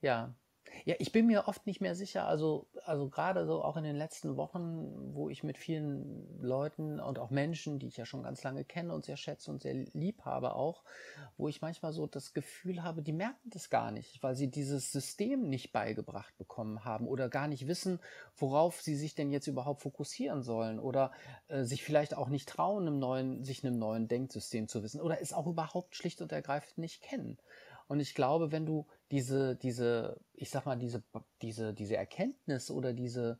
Ja, 0.00 0.34
ja, 0.84 0.94
ich 0.98 1.12
bin 1.12 1.26
mir 1.26 1.48
oft 1.48 1.66
nicht 1.66 1.80
mehr 1.80 1.94
sicher, 1.94 2.26
also, 2.26 2.66
also 2.84 3.08
gerade 3.08 3.46
so 3.46 3.62
auch 3.62 3.76
in 3.76 3.84
den 3.84 3.96
letzten 3.96 4.36
Wochen, 4.36 5.14
wo 5.14 5.30
ich 5.30 5.42
mit 5.42 5.56
vielen 5.56 6.40
Leuten 6.42 7.00
und 7.00 7.18
auch 7.18 7.30
Menschen, 7.30 7.78
die 7.78 7.86
ich 7.86 7.96
ja 7.96 8.04
schon 8.04 8.22
ganz 8.22 8.42
lange 8.42 8.64
kenne 8.64 8.92
und 8.92 9.04
sehr 9.04 9.16
schätze 9.16 9.50
und 9.50 9.62
sehr 9.62 9.74
lieb 9.92 10.24
habe 10.24 10.54
auch, 10.54 10.84
wo 11.36 11.48
ich 11.48 11.62
manchmal 11.62 11.92
so 11.92 12.06
das 12.06 12.34
Gefühl 12.34 12.82
habe, 12.82 13.02
die 13.02 13.12
merken 13.12 13.50
das 13.50 13.70
gar 13.70 13.90
nicht, 13.90 14.22
weil 14.22 14.34
sie 14.34 14.50
dieses 14.50 14.92
System 14.92 15.48
nicht 15.48 15.72
beigebracht 15.72 16.36
bekommen 16.38 16.84
haben 16.84 17.06
oder 17.06 17.28
gar 17.28 17.48
nicht 17.48 17.66
wissen, 17.66 18.00
worauf 18.36 18.80
sie 18.80 18.96
sich 18.96 19.14
denn 19.14 19.30
jetzt 19.30 19.46
überhaupt 19.46 19.82
fokussieren 19.82 20.42
sollen 20.42 20.78
oder 20.78 21.12
äh, 21.48 21.64
sich 21.64 21.82
vielleicht 21.82 22.14
auch 22.14 22.28
nicht 22.28 22.48
trauen, 22.48 22.86
einem 22.86 22.98
neuen, 22.98 23.44
sich 23.44 23.64
einem 23.64 23.78
neuen 23.78 24.08
Denksystem 24.08 24.68
zu 24.68 24.82
wissen 24.82 25.00
oder 25.00 25.20
es 25.20 25.32
auch 25.32 25.46
überhaupt 25.46 25.96
schlicht 25.96 26.20
und 26.20 26.32
ergreifend 26.32 26.78
nicht 26.78 27.02
kennen. 27.02 27.38
Und 27.86 28.00
ich 28.00 28.14
glaube, 28.14 28.50
wenn 28.50 28.66
du 28.66 28.86
diese, 29.14 29.54
diese, 29.54 30.20
ich 30.32 30.50
sag 30.50 30.66
mal, 30.66 30.76
diese, 30.76 31.04
diese, 31.40 31.72
diese 31.72 31.96
Erkenntnis 31.96 32.68
oder 32.68 32.92
diese, 32.92 33.38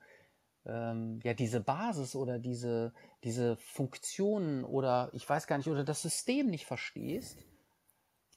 ähm, 0.65 1.19
ja, 1.25 1.35
diese 1.35 1.61
Basis 1.61 2.15
oder 2.15 2.39
diese, 2.39 2.93
diese 3.25 3.57
Funktionen 3.57 4.63
oder 4.65 5.11
ich 5.15 5.29
weiß 5.29 5.49
gar 5.49 5.57
nicht, 5.57 5.67
oder 5.67 5.83
das 5.83 6.01
System 6.01 6.47
nicht 6.47 6.65
verstehst, 6.65 7.39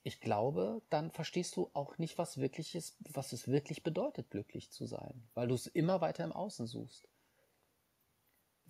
ich 0.01 0.19
glaube, 0.19 0.81
dann 0.89 1.11
verstehst 1.11 1.55
du 1.57 1.69
auch 1.73 1.99
nicht, 1.99 2.17
was 2.17 2.39
wirklich 2.39 2.73
ist, 2.73 2.97
was 3.13 3.33
es 3.33 3.47
wirklich 3.47 3.83
bedeutet, 3.83 4.31
glücklich 4.31 4.71
zu 4.71 4.87
sein, 4.87 5.29
weil 5.35 5.47
du 5.47 5.53
es 5.53 5.67
immer 5.67 6.01
weiter 6.01 6.23
im 6.23 6.31
Außen 6.31 6.65
suchst. 6.65 7.07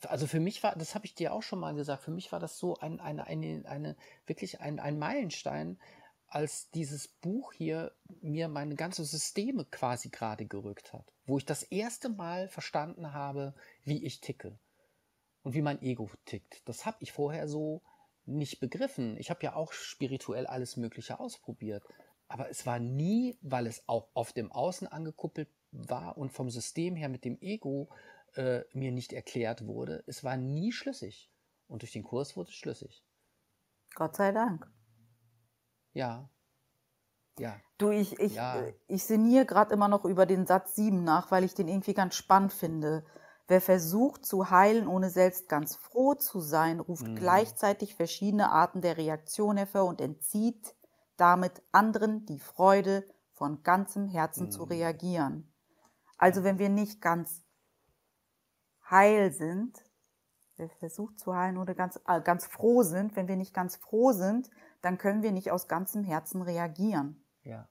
Also 0.01 0.27
für 0.27 0.41
mich 0.41 0.62
war, 0.62 0.75
das 0.75 0.93
habe 0.93 1.05
ich 1.05 1.15
dir 1.15 1.33
auch 1.33 1.41
schon 1.41 1.59
mal 1.59 1.74
gesagt, 1.74 2.03
für 2.03 2.12
mich 2.12 2.33
war 2.33 2.41
das 2.41 2.59
so 2.59 2.75
ein, 2.79 3.00
eine, 3.00 3.27
eine, 3.27 3.63
eine, 3.65 3.95
wirklich 4.25 4.59
ein, 4.59 4.81
ein 4.81 5.00
Meilenstein, 5.00 5.79
als 6.27 6.69
dieses 6.72 7.07
Buch 7.07 7.53
hier 7.53 7.93
mir 8.22 8.48
meine 8.48 8.75
ganze 8.75 9.05
Systeme 9.05 9.65
quasi 9.65 10.10
gerade 10.10 10.46
gerückt 10.46 10.93
hat, 10.93 11.13
wo 11.25 11.38
ich 11.38 11.46
das 11.46 11.63
erste 11.63 12.10
Mal 12.10 12.50
verstanden 12.50 13.13
habe, 13.13 13.53
wie 13.84 14.03
ich 14.05 14.19
ticke 14.19 14.60
und 15.43 15.53
wie 15.53 15.62
mein 15.62 15.81
Ego 15.81 16.10
tickt. 16.25 16.67
Das 16.67 16.86
habe 16.86 16.98
ich 17.01 17.12
vorher 17.12 17.48
so 17.48 17.81
nicht 18.25 18.60
begriffen. 18.60 19.15
Ich 19.17 19.29
habe 19.29 19.43
ja 19.43 19.55
auch 19.55 19.72
spirituell 19.72 20.46
alles 20.46 20.75
Mögliche 20.75 21.19
ausprobiert, 21.19 21.84
aber 22.27 22.50
es 22.50 22.65
war 22.65 22.79
nie, 22.79 23.38
weil 23.41 23.67
es 23.67 23.88
auch 23.88 24.10
auf 24.13 24.34
dem 24.34 24.51
Außen 24.51 24.88
angekuppelt 24.88 25.50
war 25.72 26.17
und 26.17 26.31
vom 26.31 26.50
System 26.50 26.96
her 26.96 27.10
mit 27.10 27.24
dem 27.24 27.39
Ego 27.39 27.89
äh, 28.36 28.63
mir 28.74 28.91
nicht 28.91 29.13
erklärt 29.13 29.65
wurde. 29.65 30.03
Es 30.07 30.24
war 30.24 30.36
nie 30.36 30.74
schlüssig 30.74 31.31
und 31.67 31.81
durch 31.81 31.93
den 31.93 32.03
Kurs 32.03 32.36
wurde 32.36 32.50
es 32.50 32.55
schlüssig. 32.55 33.03
Gott 33.96 34.15
sei 34.15 34.31
Dank. 34.31 34.69
Ja. 35.98 36.30
Ja. 37.39 37.56
Du, 37.77 37.92
ich, 37.92 38.20
ich, 38.20 38.36
ja. 38.36 38.63
Ich 38.88 39.04
sinniere 39.04 39.46
gerade 39.46 39.74
immer 39.74 39.88
noch 39.88 40.06
über 40.06 40.25
den 40.25 40.46
Satz 40.48 40.75
7 40.75 41.04
nach, 41.04 41.30
weil 41.30 41.44
ich 41.44 41.54
den 41.54 41.68
irgendwie 41.68 41.94
ganz 41.94 42.16
spannend 42.16 42.54
finde. 42.54 43.06
Wer 43.48 43.62
versucht 43.62 44.25
zu 44.25 44.50
heilen, 44.50 44.88
ohne 44.88 45.10
selbst 45.10 45.48
ganz 45.48 45.75
froh 45.75 46.16
zu 46.16 46.39
sein, 46.39 46.80
ruft 46.80 47.08
mhm. 47.08 47.16
gleichzeitig 47.16 47.96
verschiedene 47.96 48.51
Arten 48.51 48.82
der 48.82 48.98
Reaktion 48.98 49.58
hervor 49.58 49.86
und 49.86 50.01
entzieht 50.01 50.75
damit 51.16 51.62
anderen 51.72 52.25
die 52.25 52.39
Freude, 52.39 53.04
von 53.38 53.62
ganzem 53.62 54.08
Herzen 54.08 54.48
mhm. 54.48 54.51
zu 54.51 54.63
reagieren. 54.63 55.54
Also 56.18 56.44
wenn 56.44 56.58
wir 56.58 56.70
nicht 56.70 57.01
ganz 57.01 57.44
heil 58.89 59.32
sind, 59.32 59.77
wer 60.56 60.70
versucht 60.70 61.20
zu 61.20 61.36
heilen 61.36 61.58
oder 61.58 61.75
ganz, 61.75 62.00
äh, 62.08 62.20
ganz 62.20 62.48
froh 62.48 62.82
sind, 62.82 63.16
wenn 63.16 63.27
wir 63.27 63.36
nicht 63.36 63.54
ganz 63.54 63.75
froh 63.75 64.12
sind, 64.12 64.50
dann 64.81 64.98
können 64.98 65.24
wir 65.24 65.31
nicht 65.31 65.51
aus 65.51 65.67
ganzem 65.67 66.03
Herzen 66.03 66.41
reagieren. 66.41 67.24
Ja, 67.43 67.69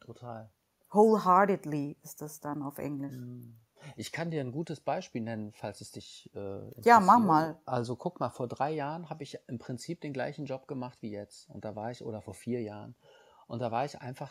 total. 0.00 0.52
Wholeheartedly 0.90 1.96
ist 2.02 2.20
das 2.20 2.40
dann 2.40 2.62
auf 2.62 2.78
Englisch. 2.78 3.16
Mm. 3.16 3.56
Ich 3.96 4.12
kann 4.12 4.30
dir 4.30 4.40
ein 4.40 4.52
gutes 4.52 4.80
Beispiel 4.80 5.22
nennen, 5.22 5.52
falls 5.52 5.80
es 5.80 5.90
dich 5.90 6.30
äh, 6.34 6.38
interessiert. 6.38 6.86
Ja, 6.86 7.00
mach 7.00 7.18
mal. 7.18 7.60
Also 7.64 7.96
guck 7.96 8.20
mal, 8.20 8.30
vor 8.30 8.46
drei 8.46 8.70
Jahren 8.70 9.10
habe 9.10 9.22
ich 9.22 9.38
im 9.48 9.58
Prinzip 9.58 10.00
den 10.00 10.12
gleichen 10.12 10.44
Job 10.44 10.68
gemacht 10.68 10.98
wie 11.00 11.10
jetzt. 11.10 11.48
Und 11.48 11.64
da 11.64 11.74
war 11.74 11.90
ich, 11.90 12.04
oder 12.04 12.22
vor 12.22 12.34
vier 12.34 12.62
Jahren. 12.62 12.94
Und 13.46 13.60
da 13.60 13.72
war 13.72 13.84
ich 13.84 14.00
einfach 14.00 14.30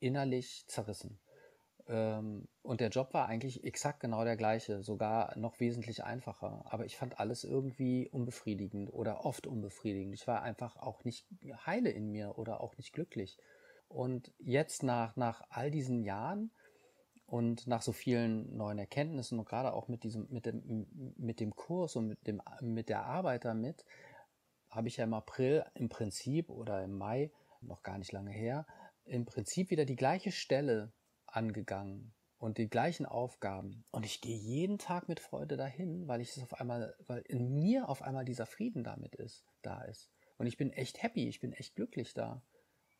innerlich 0.00 0.66
zerrissen. 0.68 1.18
Ähm, 1.86 2.48
und 2.62 2.80
der 2.80 2.88
Job 2.88 3.12
war 3.12 3.26
eigentlich 3.26 3.64
exakt 3.64 4.00
genau 4.00 4.24
der 4.24 4.36
gleiche, 4.36 4.82
sogar 4.82 5.36
noch 5.38 5.60
wesentlich 5.60 6.04
einfacher. 6.04 6.64
Aber 6.66 6.84
ich 6.86 6.96
fand 6.96 7.18
alles 7.20 7.44
irgendwie 7.44 8.08
unbefriedigend 8.08 8.92
oder 8.92 9.24
oft 9.24 9.46
unbefriedigend. 9.46 10.14
Ich 10.14 10.26
war 10.26 10.42
einfach 10.42 10.76
auch 10.76 11.04
nicht 11.04 11.26
heile 11.66 11.90
in 11.90 12.10
mir 12.10 12.38
oder 12.38 12.60
auch 12.60 12.76
nicht 12.76 12.92
glücklich. 12.92 13.38
Und 13.88 14.32
jetzt 14.38 14.82
nach, 14.82 15.16
nach 15.16 15.42
all 15.50 15.70
diesen 15.70 16.02
Jahren 16.02 16.50
und 17.26 17.66
nach 17.66 17.82
so 17.82 17.92
vielen 17.92 18.56
neuen 18.56 18.78
Erkenntnissen 18.78 19.38
und 19.38 19.44
gerade 19.44 19.72
auch 19.72 19.88
mit 19.88 20.04
diesem, 20.04 20.26
mit 20.30 20.46
dem, 20.46 21.14
mit 21.16 21.40
dem 21.40 21.54
Kurs 21.54 21.96
und 21.96 22.08
mit 22.08 22.26
dem, 22.26 22.42
mit 22.60 22.88
der 22.88 23.04
Arbeit 23.04 23.44
damit, 23.44 23.84
habe 24.70 24.88
ich 24.88 24.96
ja 24.96 25.04
im 25.04 25.14
April 25.14 25.64
im 25.74 25.88
Prinzip 25.88 26.50
oder 26.50 26.82
im 26.82 26.96
Mai, 26.96 27.30
noch 27.60 27.82
gar 27.82 27.98
nicht 27.98 28.12
lange 28.12 28.32
her, 28.32 28.66
im 29.04 29.24
Prinzip 29.24 29.70
wieder 29.70 29.84
die 29.84 29.96
gleiche 29.96 30.32
Stelle 30.32 30.92
angegangen 31.36 32.14
und 32.38 32.58
die 32.58 32.68
gleichen 32.68 33.06
Aufgaben. 33.06 33.84
Und 33.90 34.04
ich 34.04 34.20
gehe 34.20 34.36
jeden 34.36 34.78
Tag 34.78 35.08
mit 35.08 35.20
Freude 35.20 35.56
dahin, 35.56 36.06
weil 36.08 36.20
ich 36.20 36.36
es 36.36 36.42
auf 36.42 36.54
einmal, 36.54 36.94
weil 37.06 37.22
in 37.22 37.54
mir 37.54 37.88
auf 37.88 38.02
einmal 38.02 38.24
dieser 38.24 38.46
Frieden 38.46 38.84
damit 38.84 39.14
ist, 39.14 39.44
da 39.62 39.82
ist. 39.82 40.10
Und 40.36 40.46
ich 40.46 40.56
bin 40.56 40.72
echt 40.72 41.02
happy, 41.02 41.28
ich 41.28 41.40
bin 41.40 41.52
echt 41.52 41.74
glücklich 41.76 42.12
da. 42.12 42.42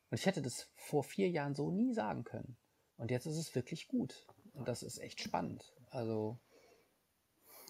Und 0.09 0.19
ich 0.19 0.25
hätte 0.25 0.41
das 0.41 0.69
vor 0.75 1.03
vier 1.03 1.29
Jahren 1.29 1.55
so 1.55 1.71
nie 1.71 1.93
sagen 1.93 2.23
können. 2.23 2.57
Und 2.97 3.11
jetzt 3.11 3.25
ist 3.25 3.37
es 3.37 3.53
wirklich 3.55 3.87
gut. 3.87 4.25
Und 4.53 4.67
das 4.67 4.83
ist 4.83 4.99
echt 4.99 5.19
spannend. 5.21 5.73
Also. 5.89 6.39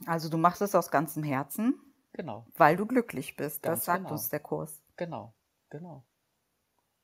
Also 0.05 0.29
du 0.29 0.37
machst 0.37 0.61
es 0.61 0.75
aus 0.75 0.91
ganzem 0.91 1.23
Herzen. 1.23 1.79
Genau. 2.13 2.45
Weil 2.55 2.77
du 2.77 2.85
glücklich 2.85 3.35
bist. 3.35 3.63
Ganz 3.63 3.79
das 3.79 3.85
sagt 3.85 4.03
genau. 4.03 4.11
uns 4.11 4.29
der 4.29 4.39
Kurs. 4.39 4.81
Genau, 4.95 5.33
genau. 5.69 6.05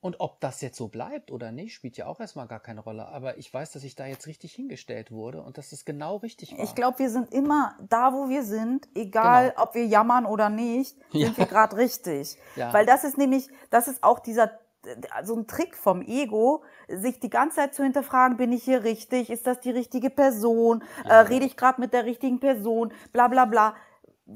Und 0.01 0.19
ob 0.19 0.41
das 0.41 0.61
jetzt 0.61 0.77
so 0.77 0.87
bleibt 0.87 1.31
oder 1.31 1.51
nicht, 1.51 1.75
spielt 1.75 1.95
ja 1.95 2.07
auch 2.07 2.19
erstmal 2.19 2.47
gar 2.47 2.59
keine 2.59 2.81
Rolle. 2.81 3.07
Aber 3.07 3.37
ich 3.37 3.53
weiß, 3.53 3.71
dass 3.71 3.83
ich 3.83 3.95
da 3.95 4.07
jetzt 4.07 4.25
richtig 4.25 4.51
hingestellt 4.53 5.11
wurde 5.11 5.43
und 5.43 5.59
dass 5.59 5.71
es 5.71 5.85
genau 5.85 6.17
richtig 6.17 6.57
war. 6.57 6.63
Ich 6.63 6.73
glaube, 6.73 6.97
wir 6.97 7.11
sind 7.11 7.31
immer 7.31 7.77
da, 7.87 8.11
wo 8.11 8.27
wir 8.27 8.43
sind, 8.43 8.89
egal 8.95 9.51
genau. 9.51 9.61
ob 9.61 9.75
wir 9.75 9.85
jammern 9.85 10.25
oder 10.25 10.49
nicht, 10.49 10.97
sind 11.11 11.21
ja. 11.21 11.37
wir 11.37 11.45
gerade 11.45 11.77
richtig. 11.77 12.35
Ja. 12.55 12.73
Weil 12.73 12.87
das 12.87 13.03
ist 13.03 13.19
nämlich, 13.19 13.47
das 13.69 13.87
ist 13.87 14.03
auch 14.03 14.19
dieser 14.19 14.51
so 15.23 15.35
ein 15.35 15.45
Trick 15.45 15.77
vom 15.77 16.01
Ego, 16.01 16.63
sich 16.87 17.19
die 17.19 17.29
ganze 17.29 17.57
Zeit 17.57 17.75
zu 17.75 17.83
hinterfragen, 17.83 18.37
bin 18.37 18.51
ich 18.51 18.63
hier 18.63 18.83
richtig? 18.83 19.29
Ist 19.29 19.45
das 19.45 19.59
die 19.59 19.69
richtige 19.69 20.09
Person? 20.09 20.83
Ja. 21.05 21.11
Äh, 21.11 21.27
rede 21.27 21.45
ich 21.45 21.55
gerade 21.55 21.79
mit 21.79 21.93
der 21.93 22.05
richtigen 22.05 22.39
Person? 22.39 22.91
Bla 23.13 23.27
bla 23.27 23.45
bla 23.45 23.75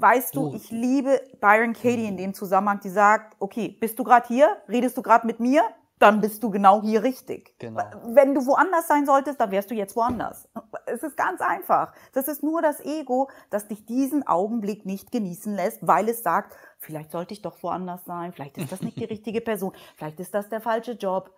weißt 0.00 0.34
du, 0.34 0.54
ich 0.54 0.70
liebe 0.70 1.20
Byron 1.40 1.72
Katie 1.72 2.06
in 2.06 2.16
dem 2.16 2.34
Zusammenhang, 2.34 2.80
die 2.80 2.90
sagt, 2.90 3.36
okay, 3.38 3.68
bist 3.68 3.98
du 3.98 4.04
gerade 4.04 4.26
hier? 4.28 4.56
Redest 4.68 4.96
du 4.96 5.02
gerade 5.02 5.26
mit 5.26 5.40
mir? 5.40 5.62
Dann 5.98 6.20
bist 6.20 6.42
du 6.42 6.50
genau 6.50 6.82
hier 6.82 7.02
richtig. 7.02 7.58
Genau. 7.58 7.82
Wenn 8.04 8.34
du 8.34 8.44
woanders 8.44 8.86
sein 8.86 9.06
solltest, 9.06 9.40
dann 9.40 9.50
wärst 9.50 9.70
du 9.70 9.74
jetzt 9.74 9.96
woanders. 9.96 10.46
Es 10.84 11.02
ist 11.02 11.16
ganz 11.16 11.40
einfach. 11.40 11.94
Das 12.12 12.28
ist 12.28 12.42
nur 12.42 12.60
das 12.60 12.84
Ego, 12.84 13.30
das 13.48 13.66
dich 13.66 13.86
diesen 13.86 14.26
Augenblick 14.26 14.84
nicht 14.84 15.10
genießen 15.10 15.54
lässt, 15.54 15.86
weil 15.86 16.10
es 16.10 16.22
sagt, 16.22 16.54
vielleicht 16.78 17.12
sollte 17.12 17.32
ich 17.32 17.40
doch 17.40 17.62
woanders 17.62 18.04
sein, 18.04 18.32
vielleicht 18.32 18.58
ist 18.58 18.72
das 18.72 18.82
nicht 18.82 18.98
die 18.98 19.04
richtige 19.06 19.40
Person, 19.40 19.72
vielleicht 19.96 20.20
ist 20.20 20.34
das 20.34 20.50
der 20.50 20.60
falsche 20.60 20.92
Job. 20.92 21.30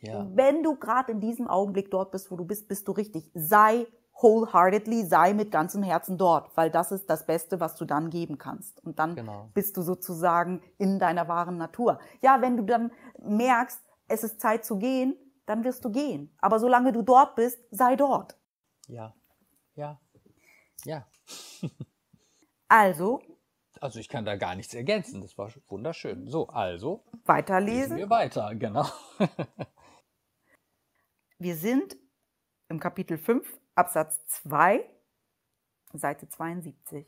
Ja. 0.00 0.26
Wenn 0.34 0.64
du 0.64 0.74
gerade 0.74 1.12
in 1.12 1.20
diesem 1.20 1.46
Augenblick 1.46 1.92
dort 1.92 2.10
bist, 2.10 2.28
wo 2.32 2.36
du 2.36 2.44
bist, 2.44 2.66
bist 2.66 2.88
du 2.88 2.92
richtig. 2.92 3.30
Sei 3.34 3.86
wholeheartedly, 4.20 5.04
sei 5.04 5.34
mit 5.34 5.50
ganzem 5.50 5.82
Herzen 5.82 6.18
dort, 6.18 6.56
weil 6.56 6.70
das 6.70 6.92
ist 6.92 7.08
das 7.10 7.26
Beste, 7.26 7.60
was 7.60 7.74
du 7.76 7.84
dann 7.84 8.10
geben 8.10 8.38
kannst. 8.38 8.80
Und 8.84 8.98
dann 8.98 9.16
genau. 9.16 9.50
bist 9.54 9.76
du 9.76 9.82
sozusagen 9.82 10.62
in 10.78 10.98
deiner 10.98 11.28
wahren 11.28 11.56
Natur. 11.56 11.98
Ja, 12.20 12.40
wenn 12.40 12.56
du 12.56 12.64
dann 12.64 12.92
merkst, 13.18 13.80
es 14.08 14.22
ist 14.24 14.40
Zeit 14.40 14.64
zu 14.64 14.78
gehen, 14.78 15.16
dann 15.46 15.64
wirst 15.64 15.84
du 15.84 15.90
gehen. 15.90 16.34
Aber 16.38 16.58
solange 16.58 16.92
du 16.92 17.02
dort 17.02 17.34
bist, 17.34 17.58
sei 17.70 17.96
dort. 17.96 18.38
Ja, 18.86 19.14
ja, 19.74 20.00
ja. 20.84 21.06
Also, 22.68 23.20
Also 23.82 23.98
ich 23.98 24.08
kann 24.08 24.24
da 24.24 24.36
gar 24.36 24.54
nichts 24.54 24.72
ergänzen. 24.72 25.20
Das 25.20 25.36
war 25.36 25.50
wunderschön. 25.68 26.26
So, 26.26 26.46
also 26.48 27.04
lesen 27.04 27.26
weiterlesen. 27.26 27.96
wir 27.98 28.08
weiter. 28.08 28.54
Genau. 28.54 28.86
Wir 31.38 31.56
sind 31.56 31.96
im 32.68 32.78
Kapitel 32.80 33.18
5, 33.18 33.46
Absatz 33.74 34.22
2, 34.26 34.84
Seite 35.94 36.28
72. 36.28 37.06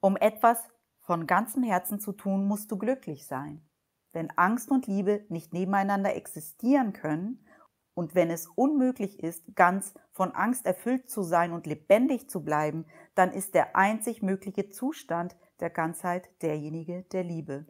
Um 0.00 0.18
etwas 0.18 0.68
von 0.98 1.26
ganzem 1.26 1.62
Herzen 1.62 1.98
zu 2.00 2.12
tun, 2.12 2.44
musst 2.44 2.70
du 2.70 2.76
glücklich 2.76 3.26
sein. 3.26 3.66
Wenn 4.12 4.30
Angst 4.36 4.70
und 4.70 4.86
Liebe 4.86 5.24
nicht 5.30 5.54
nebeneinander 5.54 6.14
existieren 6.14 6.92
können 6.92 7.46
und 7.94 8.14
wenn 8.14 8.30
es 8.30 8.46
unmöglich 8.46 9.22
ist, 9.22 9.56
ganz 9.56 9.94
von 10.12 10.32
Angst 10.32 10.66
erfüllt 10.66 11.08
zu 11.08 11.22
sein 11.22 11.50
und 11.50 11.66
lebendig 11.66 12.28
zu 12.28 12.44
bleiben, 12.44 12.84
dann 13.14 13.32
ist 13.32 13.54
der 13.54 13.74
einzig 13.74 14.20
mögliche 14.20 14.68
Zustand 14.68 15.34
der 15.60 15.70
Ganzheit 15.70 16.28
derjenige 16.42 17.04
der 17.04 17.24
Liebe. 17.24 17.66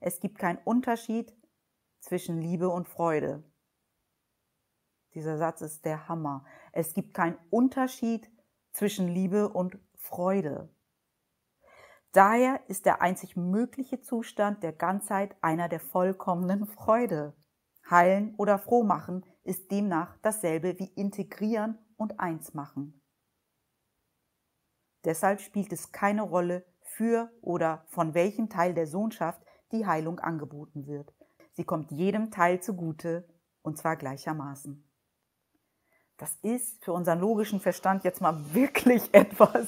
Es 0.00 0.18
gibt 0.18 0.38
keinen 0.38 0.58
Unterschied 0.64 1.32
zwischen 2.00 2.40
Liebe 2.40 2.70
und 2.70 2.88
Freude. 2.88 3.44
Dieser 5.14 5.36
Satz 5.38 5.60
ist 5.60 5.84
der 5.84 6.08
Hammer. 6.08 6.44
Es 6.72 6.94
gibt 6.94 7.14
keinen 7.14 7.38
Unterschied 7.50 8.30
zwischen 8.72 9.08
Liebe 9.08 9.48
und 9.48 9.78
Freude. 9.94 10.68
Daher 12.12 12.60
ist 12.68 12.84
der 12.86 13.00
einzig 13.00 13.36
mögliche 13.36 14.00
Zustand 14.00 14.62
der 14.62 14.72
Ganzheit 14.72 15.36
einer 15.40 15.68
der 15.68 15.80
vollkommenen 15.80 16.66
Freude. 16.66 17.34
Heilen 17.90 18.34
oder 18.36 18.58
frohmachen 18.58 19.24
ist 19.44 19.70
demnach 19.70 20.16
dasselbe 20.22 20.78
wie 20.78 20.92
integrieren 20.94 21.78
und 21.96 22.20
eins 22.20 22.54
machen. 22.54 23.02
Deshalb 25.04 25.40
spielt 25.40 25.72
es 25.72 25.90
keine 25.90 26.22
Rolle, 26.22 26.64
für 26.84 27.30
oder 27.40 27.84
von 27.88 28.14
welchem 28.14 28.48
Teil 28.48 28.74
der 28.74 28.86
Sohnschaft 28.86 29.42
die 29.72 29.86
Heilung 29.86 30.18
angeboten 30.18 30.86
wird. 30.86 31.14
Sie 31.52 31.64
kommt 31.64 31.90
jedem 31.90 32.30
Teil 32.30 32.60
zugute 32.60 33.26
und 33.62 33.78
zwar 33.78 33.96
gleichermaßen. 33.96 34.91
Das 36.22 36.36
ist 36.42 36.84
für 36.84 36.92
unseren 36.92 37.18
logischen 37.18 37.58
Verstand 37.58 38.04
jetzt 38.04 38.20
mal 38.20 38.54
wirklich 38.54 39.02
etwas 39.12 39.66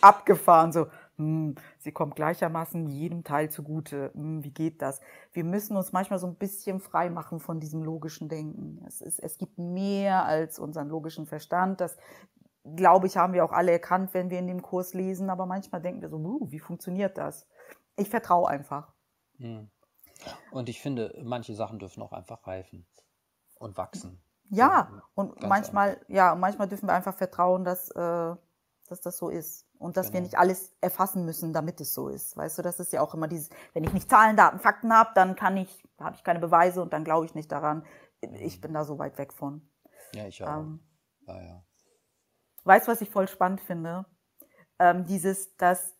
abgefahren. 0.00 0.72
So, 0.72 0.88
hm, 1.14 1.54
sie 1.78 1.92
kommt 1.92 2.16
gleichermaßen 2.16 2.88
jedem 2.88 3.22
Teil 3.22 3.50
zugute. 3.50 4.10
Hm, 4.14 4.42
wie 4.42 4.50
geht 4.50 4.82
das? 4.82 5.00
Wir 5.32 5.44
müssen 5.44 5.76
uns 5.76 5.92
manchmal 5.92 6.18
so 6.18 6.26
ein 6.26 6.34
bisschen 6.34 6.80
frei 6.80 7.08
machen 7.08 7.38
von 7.38 7.60
diesem 7.60 7.84
logischen 7.84 8.28
Denken. 8.28 8.84
Es, 8.84 9.00
ist, 9.00 9.20
es 9.20 9.38
gibt 9.38 9.56
mehr 9.56 10.24
als 10.24 10.58
unseren 10.58 10.88
logischen 10.88 11.24
Verstand. 11.24 11.80
Das, 11.80 11.96
glaube 12.64 13.06
ich, 13.06 13.16
haben 13.16 13.32
wir 13.32 13.44
auch 13.44 13.52
alle 13.52 13.70
erkannt, 13.70 14.12
wenn 14.12 14.30
wir 14.30 14.40
in 14.40 14.48
dem 14.48 14.60
Kurs 14.60 14.92
lesen. 14.92 15.30
Aber 15.30 15.46
manchmal 15.46 15.80
denken 15.80 16.02
wir 16.02 16.08
so, 16.08 16.16
uh, 16.16 16.50
wie 16.50 16.58
funktioniert 16.58 17.16
das? 17.16 17.46
Ich 17.94 18.08
vertraue 18.08 18.48
einfach. 18.48 18.92
Hm. 19.36 19.70
Und 20.50 20.68
ich 20.68 20.80
finde, 20.80 21.16
manche 21.22 21.54
Sachen 21.54 21.78
dürfen 21.78 22.02
auch 22.02 22.12
einfach 22.12 22.44
reifen 22.44 22.88
und 23.60 23.76
wachsen. 23.76 24.20
Ja, 24.50 25.02
und 25.14 25.40
ganz 25.40 25.48
manchmal, 25.48 26.00
ja, 26.08 26.34
manchmal 26.34 26.68
dürfen 26.68 26.88
wir 26.88 26.92
einfach 26.94 27.14
vertrauen, 27.14 27.64
dass, 27.64 27.90
äh, 27.90 28.36
dass 28.88 29.00
das 29.02 29.16
so 29.16 29.28
ist. 29.28 29.66
Und 29.78 29.96
dass 29.96 30.06
wir 30.08 30.20
Genau. 30.20 30.24
nicht 30.24 30.38
alles 30.38 30.72
erfassen 30.80 31.24
müssen, 31.24 31.52
damit 31.52 31.80
es 31.80 31.92
so 31.94 32.08
ist. 32.08 32.36
Weißt 32.36 32.56
du, 32.58 32.62
das 32.62 32.80
ist 32.80 32.92
ja 32.92 33.00
auch 33.02 33.12
immer 33.14 33.28
dieses, 33.28 33.50
wenn 33.74 33.84
ich 33.84 33.92
nicht 33.92 34.08
Zahlen, 34.08 34.36
Daten, 34.36 34.58
Fakten 34.60 34.92
habe, 34.94 35.10
dann 35.14 35.34
kann 35.36 35.56
ich, 35.56 35.82
habe 35.98 36.14
ich 36.16 36.24
keine 36.24 36.38
Beweise 36.38 36.80
und 36.80 36.92
dann 36.92 37.04
glaube 37.04 37.26
ich 37.26 37.34
nicht 37.34 37.50
daran. 37.52 37.84
Ich 38.20 38.60
bin 38.60 38.72
da 38.72 38.84
so 38.84 38.98
weit 38.98 39.18
weg 39.18 39.32
von. 39.32 39.68
Ja, 40.14 40.26
ich 40.26 40.42
auch. 40.42 40.48
Ähm, 40.60 40.80
ja, 41.26 41.42
ja. 41.42 41.64
weißt 42.64 42.86
du, 42.86 42.92
was 42.92 43.00
ich 43.00 43.10
voll 43.10 43.28
spannend 43.28 43.60
finde? 43.60 44.06
Ähm, 44.78 45.04
dieses, 45.04 45.56
dass 45.56 45.94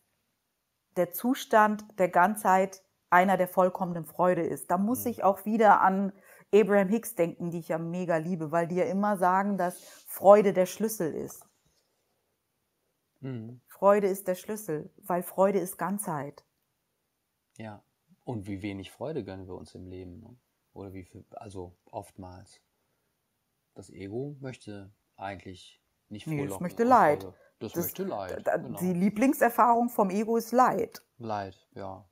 der 0.96 1.12
Zustand 1.12 1.84
der 1.98 2.08
Ganzheit 2.08 2.82
einer 3.10 3.36
der 3.36 3.48
vollkommenen 3.48 4.04
Freude 4.04 4.42
ist. 4.42 4.70
Da 4.70 4.78
muss 4.78 5.04
Mhm. 5.04 5.10
ich 5.10 5.24
auch 5.24 5.44
wieder 5.44 5.80
an 5.80 6.12
Abraham 6.54 6.88
Hicks 6.88 7.14
denken, 7.14 7.50
die 7.50 7.58
ich 7.58 7.68
ja 7.68 7.78
mega 7.78 8.16
liebe, 8.16 8.52
weil 8.52 8.68
die 8.68 8.76
ja 8.76 8.84
immer 8.84 9.16
sagen, 9.16 9.58
dass 9.58 9.78
Freude 10.06 10.52
der 10.52 10.66
Schlüssel 10.66 11.12
ist. 11.14 11.44
Mhm. 13.20 13.60
Freude 13.66 14.06
ist 14.08 14.28
der 14.28 14.34
Schlüssel, 14.34 14.92
weil 14.98 15.22
Freude 15.22 15.58
ist 15.58 15.78
Ganzheit. 15.78 16.44
Ja. 17.56 17.82
Und 18.24 18.46
wie 18.46 18.62
wenig 18.62 18.90
Freude 18.90 19.24
gönnen 19.24 19.46
wir 19.46 19.54
uns 19.54 19.74
im 19.74 19.86
Leben. 19.86 20.20
Ne? 20.20 20.36
Oder 20.72 20.92
wie 20.92 21.04
viel, 21.04 21.24
also 21.32 21.76
oftmals. 21.90 22.60
Das 23.74 23.90
Ego 23.90 24.36
möchte 24.40 24.92
eigentlich 25.16 25.82
nicht 26.08 26.26
Nee, 26.26 26.36
das 26.36 26.44
frohlocken 26.44 26.62
möchte 26.64 26.84
Leid. 26.84 27.22
Freude. 27.22 27.36
Das, 27.58 27.72
Das- 27.72 27.84
möchte 27.84 28.04
Leid. 28.04 28.44
Genau. 28.44 28.78
Die 28.78 28.92
Lieblingserfahrung 28.92 29.88
vom 29.88 30.10
Ego 30.10 30.36
ist 30.36 30.52
Leid. 30.52 31.02
Leid, 31.18 31.66
ja. 31.72 32.08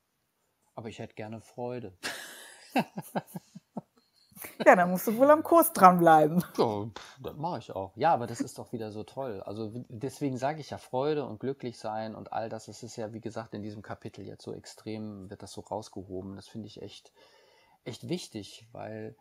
Aber 0.75 0.89
ich 0.89 0.99
hätte 0.99 1.15
gerne 1.15 1.41
Freude. 1.41 1.97
Ja, 4.67 4.77
dann 4.77 4.91
musst 4.91 5.07
du 5.07 5.17
wohl 5.17 5.31
am 5.31 5.43
Kurs 5.43 5.73
dranbleiben. 5.73 6.45
Ja, 6.57 6.87
das 7.21 7.37
mache 7.37 7.59
ich 7.59 7.71
auch. 7.73 7.97
Ja, 7.97 8.13
aber 8.15 8.27
das 8.27 8.41
ist 8.41 8.59
doch 8.59 8.73
wieder 8.73 8.91
so 8.93 9.03
toll. 9.03 9.43
Also 9.43 9.73
deswegen 9.89 10.37
sage 10.37 10.61
ich 10.61 10.71
ja 10.71 10.79
Freude 10.79 11.25
und 11.27 11.41
glücklich 11.41 11.79
sein 11.79 12.15
und 12.15 12.33
all 12.33 12.49
das. 12.49 12.67
Das 12.67 12.83
ist 12.83 12.97
ja, 12.97 13.13
wie 13.13 13.21
gesagt, 13.21 13.55
in 13.55 13.63
diesem 13.63 13.83
Kapitel 13.83 14.25
jetzt 14.25 14.45
so 14.45 14.55
extrem, 14.55 15.31
wird 15.31 15.43
das 15.43 15.53
so 15.53 15.63
rausgehoben. 15.63 16.37
Das 16.37 16.49
finde 16.49 16.69
ich 16.69 16.81
echt, 16.81 17.13
echt 17.85 18.09
wichtig, 18.09 18.69
weil 18.73 19.17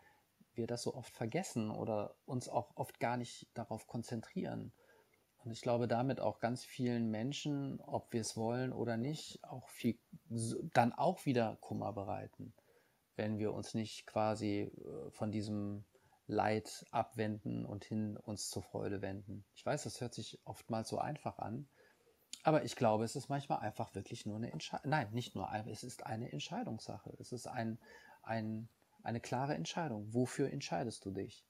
wir 0.54 0.68
das 0.68 0.84
so 0.84 0.94
oft 0.94 1.14
vergessen 1.16 1.72
oder 1.72 2.16
uns 2.26 2.50
auch 2.50 2.76
oft 2.76 3.00
gar 3.00 3.18
nicht 3.18 3.48
darauf 3.54 3.88
konzentrieren. 3.88 4.72
Und 5.44 5.52
ich 5.52 5.62
glaube, 5.62 5.88
damit 5.88 6.20
auch 6.20 6.40
ganz 6.40 6.64
vielen 6.64 7.10
Menschen, 7.10 7.80
ob 7.82 8.14
wir 8.14 8.22
es 8.22 8.38
wollen 8.38 8.72
oder 8.72 8.98
nicht, 8.98 9.44
auch 9.44 9.70
viel, 9.70 9.98
dann 10.74 10.94
auch 10.94 11.26
wieder 11.26 11.58
Kummer 11.62 11.94
bereiten, 11.94 12.54
wenn 13.16 13.38
wir 13.40 13.54
uns 13.54 13.74
nicht 13.74 14.06
quasi 14.08 14.72
äh, 14.72 15.12
von 15.12 15.32
diesem 15.32 15.84
Leid 16.28 16.86
abwenden 16.92 17.66
und 17.66 17.84
hin 17.84 18.18
uns 18.18 18.50
zur 18.50 18.64
Freude 18.64 19.02
wenden. 19.02 19.44
Ich 19.54 19.66
weiß, 19.66 19.84
das 19.84 20.00
hört 20.00 20.14
sich 20.14 20.40
oftmals 20.46 20.90
so 20.90 20.98
einfach 20.98 21.40
an, 21.40 21.68
aber 22.44 22.64
ich 22.64 22.76
glaube, 22.76 23.04
es 23.04 23.16
ist 23.16 23.30
manchmal 23.30 23.60
einfach 23.60 23.94
wirklich 23.94 24.26
nur 24.26 24.38
eine 24.38 24.52
Entscheidung. 24.52 24.90
Nein, 24.90 25.12
nicht 25.12 25.36
nur 25.36 25.50
es 25.68 25.84
ist 25.84 26.06
eine 26.06 26.32
Entscheidungssache. 26.32 27.14
Es 27.20 27.32
ist 27.32 27.48
ein, 27.48 27.80
ein, 28.24 28.68
eine 29.04 29.20
klare 29.20 29.54
Entscheidung. 29.54 30.14
Wofür 30.14 30.50
entscheidest 30.50 31.06
du 31.06 31.12
dich? 31.12 31.46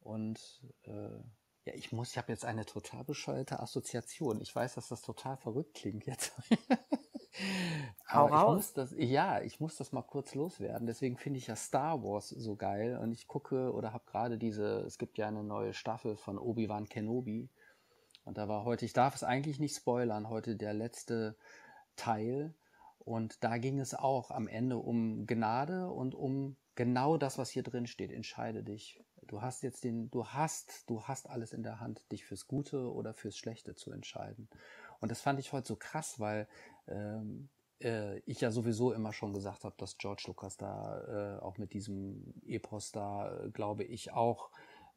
Und 0.00 0.62
äh, 0.82 1.20
ja, 1.64 1.74
ich 1.74 1.92
muss, 1.92 2.10
ich 2.10 2.18
habe 2.18 2.32
jetzt 2.32 2.44
eine 2.44 2.66
total 2.66 3.04
bescheuerte 3.04 3.60
Assoziation. 3.60 4.40
Ich 4.40 4.54
weiß, 4.54 4.74
dass 4.74 4.88
das 4.88 5.02
total 5.02 5.36
verrückt 5.36 5.74
klingt 5.74 6.06
jetzt. 6.06 6.32
Hau 8.12 8.26
Aber 8.26 8.28
ich 8.28 8.42
raus. 8.42 8.56
muss 8.56 8.72
das, 8.74 8.94
ja, 8.98 9.40
ich 9.40 9.60
muss 9.60 9.76
das 9.76 9.92
mal 9.92 10.02
kurz 10.02 10.34
loswerden. 10.34 10.86
Deswegen 10.86 11.16
finde 11.16 11.38
ich 11.38 11.46
ja 11.46 11.56
Star 11.56 12.02
Wars 12.02 12.28
so 12.28 12.56
geil. 12.56 12.98
Und 12.98 13.12
ich 13.12 13.26
gucke 13.26 13.72
oder 13.72 13.92
habe 13.92 14.04
gerade 14.06 14.38
diese, 14.38 14.80
es 14.80 14.98
gibt 14.98 15.18
ja 15.18 15.28
eine 15.28 15.44
neue 15.44 15.72
Staffel 15.72 16.16
von 16.16 16.38
Obi-Wan 16.38 16.88
Kenobi. 16.88 17.48
Und 18.24 18.38
da 18.38 18.48
war 18.48 18.64
heute, 18.64 18.84
ich 18.84 18.92
darf 18.92 19.14
es 19.14 19.24
eigentlich 19.24 19.60
nicht 19.60 19.76
spoilern, 19.76 20.28
heute 20.28 20.56
der 20.56 20.74
letzte 20.74 21.36
Teil. 21.96 22.54
Und 22.98 23.42
da 23.42 23.58
ging 23.58 23.80
es 23.80 23.94
auch 23.94 24.30
am 24.30 24.46
Ende 24.46 24.78
um 24.78 25.26
Gnade 25.26 25.90
und 25.90 26.14
um 26.14 26.56
genau 26.74 27.16
das, 27.16 27.38
was 27.38 27.50
hier 27.50 27.62
drin 27.62 27.86
steht. 27.86 28.12
Entscheide 28.12 28.62
dich. 28.62 29.00
Du 29.32 29.40
hast 29.40 29.62
jetzt 29.62 29.82
den, 29.82 30.10
du 30.10 30.26
hast, 30.26 30.90
du 30.90 31.04
hast 31.04 31.26
alles 31.26 31.54
in 31.54 31.62
der 31.62 31.80
Hand, 31.80 32.04
dich 32.12 32.22
fürs 32.22 32.46
Gute 32.46 32.92
oder 32.92 33.14
fürs 33.14 33.38
Schlechte 33.38 33.74
zu 33.74 33.90
entscheiden. 33.90 34.46
Und 35.00 35.10
das 35.10 35.22
fand 35.22 35.40
ich 35.40 35.54
heute 35.54 35.68
so 35.68 35.76
krass, 35.76 36.20
weil 36.20 36.46
ähm, 36.86 37.48
äh, 37.80 38.18
ich 38.26 38.42
ja 38.42 38.50
sowieso 38.50 38.92
immer 38.92 39.14
schon 39.14 39.32
gesagt 39.32 39.64
habe, 39.64 39.74
dass 39.78 39.96
George 39.96 40.24
Lucas 40.26 40.58
da 40.58 41.38
äh, 41.38 41.40
auch 41.40 41.56
mit 41.56 41.72
diesem 41.72 42.34
Epos 42.44 42.92
da, 42.92 43.34
äh, 43.34 43.48
glaube 43.48 43.84
ich, 43.84 44.12
auch 44.12 44.50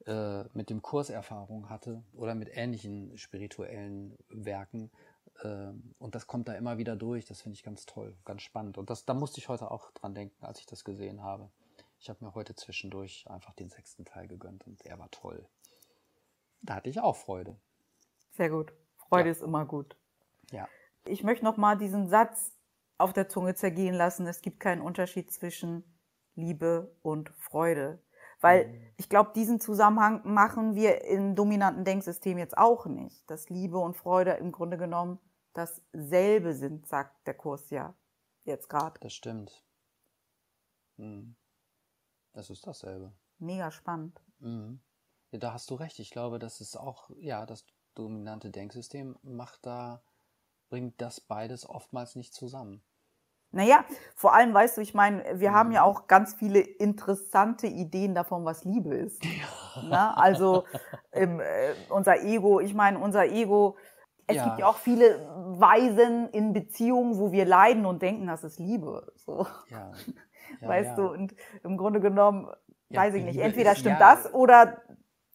äh, 0.05 0.43
mit 0.53 0.69
dem 0.69 0.81
Kurs 0.81 1.09
Erfahrung 1.09 1.69
hatte 1.69 2.03
oder 2.11 2.35
mit 2.35 2.49
ähnlichen 2.51 3.17
spirituellen 3.17 4.17
Werken. 4.27 4.91
Ähm, 5.45 5.95
und 5.97 6.13
das 6.13 6.27
kommt 6.27 6.49
da 6.49 6.55
immer 6.55 6.77
wieder 6.77 6.97
durch. 6.97 7.23
Das 7.23 7.39
finde 7.39 7.55
ich 7.55 7.63
ganz 7.63 7.85
toll, 7.85 8.17
ganz 8.25 8.41
spannend. 8.41 8.77
Und 8.77 8.89
das, 8.89 9.05
da 9.05 9.13
musste 9.13 9.39
ich 9.39 9.47
heute 9.47 9.71
auch 9.71 9.91
dran 9.91 10.13
denken, 10.13 10.43
als 10.43 10.59
ich 10.59 10.65
das 10.65 10.83
gesehen 10.83 11.23
habe. 11.23 11.49
Ich 11.99 12.09
habe 12.09 12.23
mir 12.23 12.35
heute 12.35 12.55
zwischendurch 12.55 13.25
einfach 13.29 13.53
den 13.53 13.69
sechsten 13.69 14.05
Teil 14.05 14.27
gegönnt 14.27 14.65
und 14.67 14.85
er 14.85 14.99
war 14.99 15.09
toll. 15.11 15.47
Da 16.61 16.75
hatte 16.75 16.89
ich 16.89 16.99
auch 16.99 17.15
Freude. 17.15 17.59
Sehr 18.31 18.49
gut. 18.49 18.73
Freude 18.97 19.29
Ja. 19.29 19.31
ist 19.31 19.41
immer 19.41 19.65
gut. 19.65 19.97
Ja. 20.51 20.67
Ich 21.05 21.23
möchte 21.23 21.45
noch 21.45 21.57
mal 21.57 21.77
diesen 21.77 22.09
Satz 22.09 22.53
auf 22.97 23.13
der 23.13 23.29
Zunge 23.29 23.55
zergehen 23.55 23.93
lassen. 23.95 24.25
Es 24.27 24.41
gibt 24.41 24.59
keinen 24.59 24.81
Unterschied 24.81 25.31
zwischen 25.31 25.83
Liebe 26.35 26.95
und 27.01 27.29
Freude. 27.37 27.99
Weil 28.41 28.67
Mhm. 28.67 28.81
ich 28.97 29.09
glaube, 29.09 29.31
diesen 29.33 29.59
Zusammenhang 29.59 30.21
machen 30.25 30.75
wir 30.75 31.03
im 31.05 31.35
dominanten 31.35 31.85
Denksystem 31.85 32.37
jetzt 32.37 32.57
auch 32.57 32.85
nicht. 32.85 33.29
Dass 33.29 33.49
Liebe 33.49 33.77
und 33.77 33.95
Freude 33.95 34.31
im 34.33 34.51
Grunde 34.51 34.77
genommen 34.77 35.19
dasselbe 35.53 36.53
sind, 36.53 36.85
sagt 36.87 37.25
der 37.27 37.33
Kurs 37.33 37.69
ja 37.69 37.95
jetzt 38.43 38.69
gerade. 38.69 38.99
Das 38.99 39.13
stimmt. 39.13 39.63
Mhm. 40.97 41.35
Das 42.35 42.49
ist 42.49 42.67
dasselbe. 42.67 43.13
Mega 43.39 43.71
spannend. 43.71 44.21
Mhm. 44.39 44.81
Ja, 45.31 45.39
da 45.39 45.53
hast 45.53 45.69
du 45.71 45.75
recht. 45.75 45.99
Ich 45.99 46.11
glaube, 46.11 46.37
das 46.37 46.59
ist 46.59 46.75
auch, 46.75 47.09
ja, 47.17 47.45
das 47.45 47.65
dominante 47.95 48.51
Denksystem 48.51 49.17
macht 49.23 49.65
da, 49.65 50.03
bringt 50.69 50.99
das 50.99 51.21
beides 51.21 51.67
oftmals 51.67 52.15
nicht 52.15 52.33
zusammen. 52.33 52.83
Naja, 53.51 53.85
vor 54.15 54.33
allem, 54.33 54.53
weißt 54.53 54.75
du, 54.75 54.81
ich 54.81 54.93
meine, 54.93 55.39
wir 55.39 55.53
haben 55.53 55.71
ja 55.71 55.83
mhm. 55.83 55.87
auch 55.87 56.07
ganz 56.07 56.33
viele 56.33 56.59
interessante 56.59 57.67
Ideen 57.67 58.13
davon, 58.13 58.43
was 58.43 58.65
Liebe 58.65 58.93
ist. 58.95 59.23
Na, 59.83 60.13
also 60.15 60.65
im, 61.11 61.39
äh, 61.39 61.73
unser 61.89 62.21
Ego, 62.21 62.59
ich 62.59 62.73
meine, 62.73 62.99
unser 62.99 63.27
Ego, 63.27 63.77
es 64.27 64.35
ja. 64.35 64.43
gibt 64.45 64.59
ja 64.59 64.67
auch 64.67 64.77
viele 64.77 65.25
Weisen 65.57 66.27
in 66.31 66.51
Beziehungen, 66.51 67.17
wo 67.17 67.31
wir 67.31 67.45
leiden 67.45 67.85
und 67.85 68.01
denken, 68.01 68.27
das 68.27 68.43
ist 68.43 68.59
Liebe. 68.59 69.13
So. 69.15 69.47
Ja. 69.69 69.93
Ja, 70.61 70.67
weißt 70.67 70.97
du, 70.97 71.09
und 71.11 71.35
im 71.63 71.77
Grunde 71.77 71.99
genommen, 71.99 72.47
weiß 72.89 73.15
ich 73.15 73.23
nicht, 73.23 73.39
entweder 73.39 73.73
ist, 73.73 73.79
stimmt 73.79 73.99
das 73.99 74.33
oder 74.33 74.81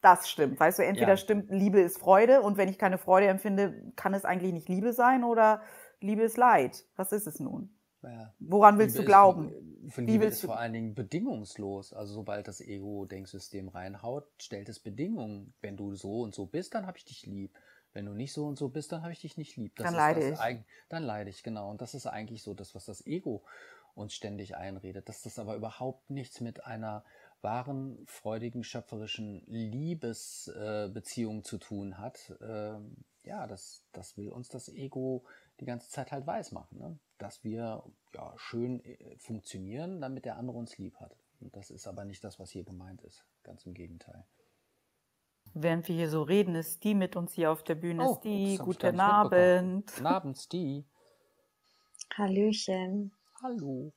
das 0.00 0.30
stimmt. 0.30 0.58
Weißt 0.58 0.78
du, 0.78 0.84
entweder 0.84 1.16
stimmt, 1.16 1.50
Liebe 1.50 1.80
ist 1.80 1.98
Freude 1.98 2.42
und 2.42 2.56
wenn 2.56 2.68
ich 2.68 2.78
keine 2.78 2.98
Freude 2.98 3.26
empfinde, 3.28 3.92
kann 3.96 4.14
es 4.14 4.24
eigentlich 4.24 4.52
nicht 4.52 4.68
Liebe 4.68 4.92
sein 4.92 5.24
oder 5.24 5.62
Liebe 6.00 6.22
ist 6.22 6.36
Leid. 6.36 6.84
Was 6.96 7.12
ist 7.12 7.26
es 7.26 7.40
nun? 7.40 7.74
Ja. 8.02 8.32
Woran 8.38 8.78
willst 8.78 8.96
Liebe 8.96 9.04
du 9.04 9.06
glauben? 9.06 9.50
Ist, 9.86 9.94
von 9.94 10.06
Liebe 10.06 10.24
ist 10.24 10.40
vor 10.40 10.58
allen 10.58 10.72
Dingen 10.72 10.94
bedingungslos. 10.94 11.92
Also 11.92 12.14
sobald 12.14 12.48
das 12.48 12.60
Ego-Denksystem 12.60 13.68
reinhaut, 13.68 14.26
stellt 14.40 14.68
es 14.68 14.80
Bedingungen. 14.80 15.52
Wenn 15.60 15.76
du 15.76 15.94
so 15.94 16.22
und 16.22 16.34
so 16.34 16.46
bist, 16.46 16.74
dann 16.74 16.86
habe 16.86 16.96
ich 16.96 17.04
dich 17.04 17.26
lieb. 17.26 17.54
Wenn 17.92 18.06
du 18.06 18.14
nicht 18.14 18.32
so 18.32 18.46
und 18.46 18.56
so 18.56 18.68
bist, 18.68 18.92
dann 18.92 19.02
habe 19.02 19.12
ich 19.12 19.20
dich 19.20 19.36
nicht 19.36 19.56
lieb. 19.56 19.74
Das 19.76 19.86
dann 19.86 19.94
leide 19.94 20.30
ich. 20.30 20.38
Dann 20.88 21.02
leide 21.02 21.28
ich, 21.28 21.42
genau. 21.42 21.70
Und 21.70 21.82
das 21.82 21.94
ist 21.94 22.06
eigentlich 22.06 22.42
so 22.42 22.54
das, 22.54 22.74
was 22.74 22.86
das 22.86 23.04
Ego 23.06 23.42
uns 23.94 24.14
ständig 24.14 24.56
einredet. 24.56 25.08
Dass 25.08 25.22
das 25.22 25.38
aber 25.38 25.56
überhaupt 25.56 26.10
nichts 26.10 26.40
mit 26.40 26.64
einer 26.64 27.04
wahren, 27.42 28.04
freudigen, 28.06 28.64
schöpferischen 28.64 29.42
Liebesbeziehung 29.46 31.38
äh, 31.40 31.42
zu 31.42 31.58
tun 31.58 31.98
hat. 31.98 32.30
Äh, 32.40 32.78
ja, 33.24 33.46
das, 33.46 33.84
das 33.92 34.16
will 34.16 34.28
uns 34.28 34.48
das 34.48 34.68
Ego 34.68 35.24
die 35.60 35.64
ganze 35.66 35.88
Zeit 35.90 36.12
halt 36.12 36.26
weiß 36.26 36.52
machen. 36.52 36.78
Ne? 36.78 36.98
dass 37.20 37.44
wir 37.44 37.82
ja, 38.14 38.34
schön 38.36 38.84
äh, 38.84 39.16
funktionieren, 39.18 40.00
damit 40.00 40.24
der 40.24 40.36
andere 40.36 40.56
uns 40.56 40.78
lieb 40.78 40.96
hat. 40.96 41.16
Und 41.40 41.54
das 41.56 41.70
ist 41.70 41.86
aber 41.86 42.04
nicht 42.04 42.24
das, 42.24 42.38
was 42.38 42.50
hier 42.50 42.64
gemeint 42.64 43.02
ist. 43.02 43.24
Ganz 43.42 43.64
im 43.66 43.74
Gegenteil. 43.74 44.24
Während 45.54 45.88
wir 45.88 45.96
hier 45.96 46.10
so 46.10 46.22
reden, 46.22 46.54
ist 46.54 46.84
die 46.84 46.94
mit 46.94 47.16
uns 47.16 47.32
hier 47.32 47.50
auf 47.50 47.62
der 47.62 47.74
Bühne. 47.74 48.08
Oh, 48.08 48.16
Sti, 48.16 48.58
guten 48.62 49.00
Abend. 49.00 49.86
Guten 49.86 50.06
Abend, 50.06 50.38
Sti. 50.38 50.84
Hallöchen. 52.14 53.12
Hallo. 53.42 53.94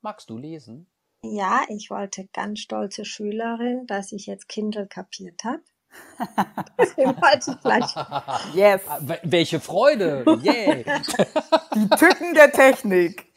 Magst 0.00 0.30
du 0.30 0.38
lesen? 0.38 0.90
Ja, 1.22 1.60
ich 1.68 1.90
wollte 1.90 2.26
ganz 2.32 2.60
stolze 2.60 3.04
Schülerin, 3.04 3.86
dass 3.86 4.12
ich 4.12 4.24
jetzt 4.24 4.48
Kindle 4.48 4.86
kapiert 4.86 5.44
habe. 5.44 5.62
Deswegen 6.78 7.10
wollte 7.20 7.50
ich 7.50 7.60
gleich. 7.60 8.54
Yes. 8.54 8.80
Ah, 8.88 9.00
welche 9.24 9.60
Freude! 9.60 10.24
Yeah. 10.42 11.00
Die 11.74 11.88
Tücken 11.96 12.32
der 12.32 12.50
Technik. 12.50 13.27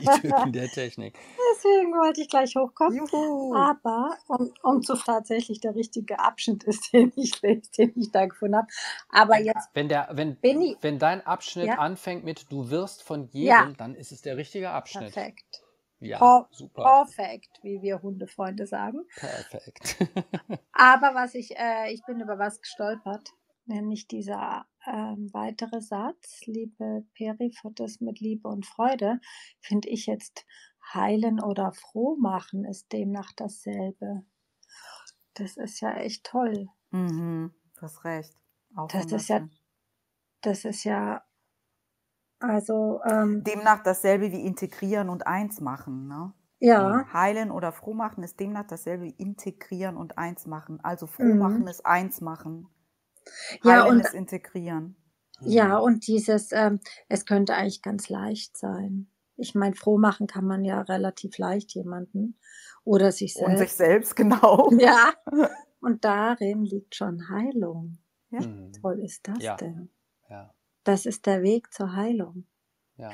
Die 0.00 0.20
Tücken 0.20 0.52
der 0.52 0.68
Technik. 0.68 1.18
Deswegen 1.52 1.92
wollte 1.92 2.22
ich 2.22 2.28
gleich 2.28 2.54
hochkommen. 2.56 2.96
Juhu. 2.96 3.54
Aber 3.54 4.16
um, 4.28 4.52
um 4.62 4.82
zu 4.82 4.94
tatsächlich 4.96 5.60
der 5.60 5.74
richtige 5.74 6.18
Abschnitt 6.18 6.64
ist, 6.64 6.90
den 6.92 7.12
ich 7.16 7.40
den 7.40 7.92
ich 7.96 8.10
da 8.10 8.26
gefunden 8.26 8.56
habe. 8.56 8.68
Aber 9.10 9.38
jetzt. 9.38 9.68
Wenn, 9.74 9.88
der, 9.88 10.08
wenn, 10.12 10.36
ich, 10.42 10.76
wenn 10.80 10.98
dein 10.98 11.24
Abschnitt 11.26 11.66
ja? 11.66 11.78
anfängt 11.78 12.24
mit 12.24 12.50
Du 12.50 12.70
wirst 12.70 13.02
von 13.02 13.26
jedem, 13.28 13.48
ja. 13.48 13.72
dann 13.76 13.94
ist 13.94 14.12
es 14.12 14.22
der 14.22 14.36
richtige 14.36 14.70
Abschnitt. 14.70 15.12
Perfekt. 15.12 15.64
Ja, 16.00 16.18
per 16.18 16.48
super. 16.50 16.82
Perfekt, 16.82 17.60
wie 17.62 17.80
wir 17.80 18.02
Hundefreunde 18.02 18.66
sagen. 18.66 19.06
Perfekt. 19.16 19.96
Aber 20.72 21.14
was 21.14 21.34
ich, 21.34 21.56
äh, 21.56 21.92
ich 21.92 22.04
bin 22.04 22.20
über 22.20 22.38
was 22.38 22.60
gestolpert, 22.60 23.30
nämlich 23.66 24.06
dieser 24.06 24.66
ähm, 24.86 25.30
weitere 25.32 25.80
Satz, 25.80 26.40
liebe 26.46 27.06
Perifotos 27.14 28.00
mit 28.00 28.20
Liebe 28.20 28.48
und 28.48 28.66
Freude, 28.66 29.20
finde 29.60 29.88
ich 29.88 30.06
jetzt 30.06 30.46
heilen 30.92 31.40
oder 31.42 31.72
froh 31.72 32.16
machen 32.16 32.64
ist 32.64 32.92
demnach 32.92 33.32
dasselbe. 33.36 34.24
Das 35.34 35.56
ist 35.56 35.80
ja 35.80 35.94
echt 35.94 36.24
toll. 36.24 36.68
Mhm, 36.90 37.52
du 37.74 37.82
hast 37.82 38.04
recht. 38.04 38.34
Auch 38.76 38.88
das 38.88 39.10
ist 39.10 39.28
ja, 39.28 39.48
das 40.42 40.64
ist 40.64 40.84
ja 40.84 41.24
also 42.40 43.00
ähm, 43.04 43.42
demnach 43.42 43.82
dasselbe 43.82 44.30
wie 44.30 44.44
integrieren 44.44 45.08
und 45.08 45.26
eins 45.26 45.60
machen, 45.60 46.08
ne? 46.08 46.34
Ja. 46.60 47.04
Heilen 47.12 47.50
oder 47.50 47.72
froh 47.72 47.94
machen 47.94 48.22
ist 48.22 48.40
demnach 48.40 48.66
dasselbe 48.66 49.04
wie 49.04 49.14
integrieren 49.18 49.96
und 49.96 50.18
eins 50.18 50.46
machen. 50.46 50.80
Also 50.82 51.06
froh 51.06 51.24
mhm. 51.24 51.38
machen 51.38 51.66
ist 51.66 51.84
eins 51.84 52.20
machen. 52.20 52.68
Ja, 53.62 53.84
und, 53.84 54.04
integrieren. 54.12 54.96
Ja, 55.40 55.78
und 55.78 56.06
dieses, 56.06 56.52
ähm, 56.52 56.80
es 57.08 57.26
könnte 57.26 57.54
eigentlich 57.54 57.82
ganz 57.82 58.08
leicht 58.08 58.56
sein. 58.56 59.08
Ich 59.36 59.54
meine, 59.54 59.74
froh 59.74 59.98
machen 59.98 60.26
kann 60.26 60.44
man 60.44 60.64
ja 60.64 60.80
relativ 60.82 61.38
leicht 61.38 61.74
jemanden 61.74 62.38
oder 62.84 63.10
sich 63.12 63.34
selbst. 63.34 63.50
Und 63.50 63.58
sich 63.58 63.72
selbst, 63.72 64.16
genau. 64.16 64.70
Ja. 64.78 65.12
Und 65.80 66.04
darin 66.04 66.64
liegt 66.64 66.94
schon 66.94 67.28
Heilung. 67.28 67.98
Ja, 68.30 68.40
mhm. 68.40 68.72
toll 68.72 69.00
ist 69.04 69.28
das 69.28 69.42
ja. 69.42 69.56
denn? 69.56 69.90
Ja. 70.30 70.54
Das 70.82 71.04
ist 71.04 71.26
der 71.26 71.42
Weg 71.42 71.74
zur 71.74 71.94
Heilung. 71.94 72.46
Ja. 72.96 73.12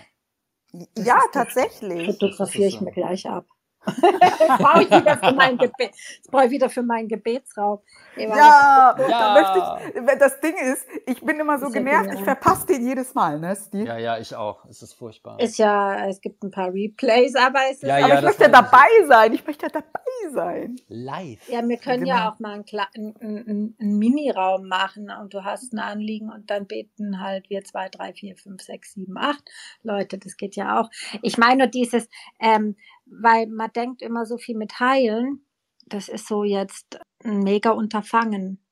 Das 0.73 0.89
ja, 1.05 1.21
tatsächlich. 1.33 2.07
Fotografiere 2.07 2.69
ich 2.69 2.81
mir 2.81 2.93
gleich 2.93 3.29
ab. 3.29 3.47
Brauche 3.81 4.83
ich 4.83 4.91
wieder 4.91 5.17
für 5.17 5.33
mein 5.33 5.57
Gebet. 5.57 5.93
Das 5.93 6.31
brauche 6.31 6.47
ich 6.47 6.51
wieder 6.51 6.69
für 6.69 6.83
meinen 6.83 7.09
Gebetsraum. 7.09 7.81
Ja, 8.17 8.97
ja. 8.99 9.79
Ich, 9.95 10.19
das 10.19 10.41
Ding 10.41 10.55
ist, 10.57 10.87
ich 11.07 11.21
bin 11.21 11.41
immer 11.41 11.59
so 11.59 11.67
ist 11.67 11.73
genervt, 11.73 12.11
ich 12.13 12.23
verpasse 12.23 12.67
den 12.67 12.87
jedes 12.87 13.15
Mal, 13.15 13.39
ne, 13.39 13.57
Steve? 13.57 13.87
Ja, 13.87 13.99
ja, 13.99 14.19
ich 14.19 14.35
auch. 14.35 14.65
Es 14.67 14.83
ist 14.83 14.95
furchtbar. 14.95 15.41
Ist 15.41 15.59
ja, 15.59 16.07
es 16.09 16.21
gibt 16.21 16.43
ein 16.43 16.51
paar 16.51 16.73
Replays, 16.73 17.35
aber 17.37 17.61
es 17.71 17.79
ist. 17.79 17.89
Ja, 17.89 18.05
aber 18.05 18.19
ich 18.19 18.23
möchte 18.23 18.51
dabei 18.51 18.89
sein. 19.07 19.33
Ich 19.33 19.47
möchte 19.47 19.69
dabei 19.69 20.01
sein. 20.33 20.77
Live. 20.89 21.49
Ja, 21.49 21.67
wir 21.67 21.79
können 21.79 22.05
genau. 22.05 22.17
ja 22.17 22.31
auch 22.31 22.39
mal 22.39 22.63
einen, 22.95 23.17
einen, 23.21 23.77
einen 23.81 23.99
Mini-Raum 23.99 24.69
machen 24.69 25.11
und 25.11 25.33
du 25.35 25.45
hast 25.45 25.73
ein 25.73 25.79
Anliegen 25.79 26.31
und 26.31 26.51
dann 26.51 26.67
beten 26.67 27.21
halt 27.21 27.49
wir 27.51 27.65
zwei, 27.65 27.89
drei, 27.89 28.13
vier, 28.13 28.37
fünf, 28.37 28.63
sechs, 28.63 28.95
sieben, 28.95 29.17
acht 29.17 29.43
Leute. 29.83 30.19
Das 30.19 30.37
geht 30.37 30.57
ja 30.57 30.81
auch. 30.81 30.91
Ich 31.23 31.39
meine 31.39 31.61
nur 31.61 31.67
dieses, 31.67 32.09
ähm, 32.39 32.77
weil 33.11 33.47
man 33.49 33.71
denkt 33.73 34.03
immer 34.03 34.27
so 34.27 34.39
viel 34.39 34.57
mit 34.57 34.79
heilen. 34.81 35.45
Das 35.87 36.09
ist 36.09 36.29
so 36.29 36.45
jetzt 36.45 37.01
ein 37.25 37.41
mega 37.41 37.71
Unterfangen. 37.71 38.63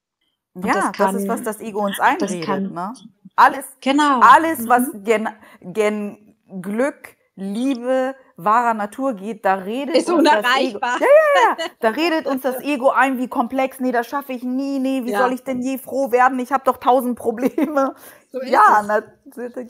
Und 0.53 0.67
ja, 0.67 0.75
das, 0.75 0.93
kann, 0.93 1.15
das, 1.15 1.23
ist, 1.23 1.29
was 1.29 1.43
das 1.43 1.61
Ego 1.61 1.85
uns 1.85 2.01
einredet. 2.01 2.45
Kann, 2.45 2.73
ne? 2.73 2.93
Alles, 3.37 3.67
genau. 3.81 4.21
alles, 4.21 4.69
was 4.69 4.93
mhm. 4.93 5.05
gen, 5.05 5.29
gen 5.61 6.37
Glück, 6.61 7.17
Liebe, 7.35 8.17
wahrer 8.39 8.73
Natur 8.73 9.15
geht, 9.15 9.45
da 9.45 9.55
redet 9.57 9.97
ist 9.97 10.09
uns 10.09 10.21
unerreichbar. 10.21 10.97
Das 10.99 11.01
Ego, 11.01 11.05
ja, 11.05 11.57
ja, 11.57 11.57
ja, 11.59 11.71
da 11.81 11.89
redet 11.91 12.27
uns 12.27 12.43
das 12.43 12.61
Ego 12.63 12.91
ein, 12.91 13.19
wie 13.19 13.29
komplex, 13.29 13.81
nee, 13.81 13.93
das 13.93 14.07
schaffe 14.07 14.33
ich 14.33 14.45
nie, 14.45 14.79
nee, 14.79 15.05
wie 15.05 15.11
ja. 15.11 15.19
soll 15.19 15.33
ich 15.33 15.43
denn 15.43 15.61
je 15.61 15.77
froh 15.77 16.13
werden? 16.13 16.39
Ich 16.39 16.53
habe 16.53 16.63
doch 16.65 16.77
tausend 16.77 17.19
Probleme. 17.19 17.95
So 18.31 18.41
ja, 18.43 18.85
na, 18.87 19.03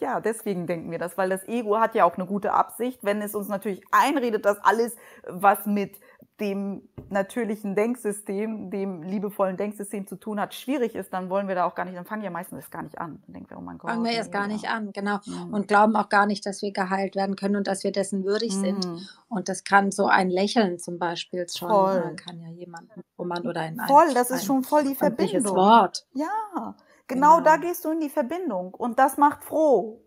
ja, 0.00 0.20
deswegen 0.20 0.66
denken 0.66 0.90
wir 0.90 0.98
das, 0.98 1.16
weil 1.16 1.30
das 1.30 1.46
Ego 1.48 1.78
hat 1.78 1.94
ja 1.94 2.04
auch 2.04 2.16
eine 2.16 2.26
gute 2.26 2.52
Absicht, 2.52 3.00
wenn 3.02 3.22
es 3.22 3.34
uns 3.34 3.48
natürlich 3.48 3.82
einredet, 3.90 4.44
dass 4.44 4.62
alles, 4.62 4.96
was 5.26 5.64
mit 5.64 5.98
dem 6.40 6.82
natürlichen 7.10 7.74
Denksystem, 7.74 8.70
dem 8.70 9.02
liebevollen 9.02 9.56
Denksystem 9.56 10.06
zu 10.06 10.16
tun 10.16 10.38
hat, 10.40 10.54
schwierig 10.54 10.94
ist, 10.94 11.12
dann 11.12 11.30
wollen 11.30 11.48
wir 11.48 11.56
da 11.56 11.64
auch 11.64 11.74
gar 11.74 11.84
nicht, 11.84 11.96
dann 11.96 12.04
fangen 12.04 12.22
wir 12.22 12.30
meistens 12.30 12.58
erst 12.58 12.70
gar 12.70 12.82
nicht 12.82 12.98
an. 13.00 13.20
Dann 13.26 13.32
denken 13.34 13.50
wir, 13.50 13.58
oh 13.58 13.60
mein 13.60 13.78
Gott. 13.78 13.90
Fangen 13.90 14.04
wir 14.04 14.12
erst 14.12 14.30
gar 14.30 14.46
nicht 14.46 14.68
an, 14.68 14.92
genau. 14.92 15.18
Mhm. 15.26 15.52
Und 15.52 15.68
glauben 15.68 15.96
auch 15.96 16.08
gar 16.08 16.26
nicht, 16.26 16.46
dass 16.46 16.62
wir 16.62 16.72
geheilt 16.72 17.16
werden 17.16 17.34
können 17.34 17.56
und 17.56 17.66
dass 17.66 17.82
wir 17.82 17.90
dessen 17.90 18.24
würdig. 18.24 18.52
Sind. 18.60 19.08
Und 19.28 19.48
das 19.48 19.64
kann 19.64 19.90
so 19.90 20.06
ein 20.06 20.30
Lächeln 20.30 20.78
zum 20.78 20.98
Beispiel 20.98 21.46
schon, 21.48 21.68
voll. 21.68 22.16
kann 22.16 22.40
ja 22.40 22.48
jemand, 22.48 22.90
wo 23.16 23.24
man 23.24 23.46
oder 23.46 23.60
ein 23.60 23.78
Voll, 23.86 24.14
das 24.14 24.30
ist 24.30 24.44
schon 24.44 24.62
voll 24.64 24.84
die 24.84 24.94
Verbindung. 24.94 25.54
Wort. 25.56 26.06
Ja, 26.14 26.26
genau, 26.54 26.74
genau, 27.06 27.40
da 27.40 27.56
gehst 27.56 27.84
du 27.84 27.90
in 27.90 28.00
die 28.00 28.08
Verbindung 28.08 28.74
und 28.74 28.98
das 28.98 29.16
macht 29.16 29.44
froh. 29.44 30.02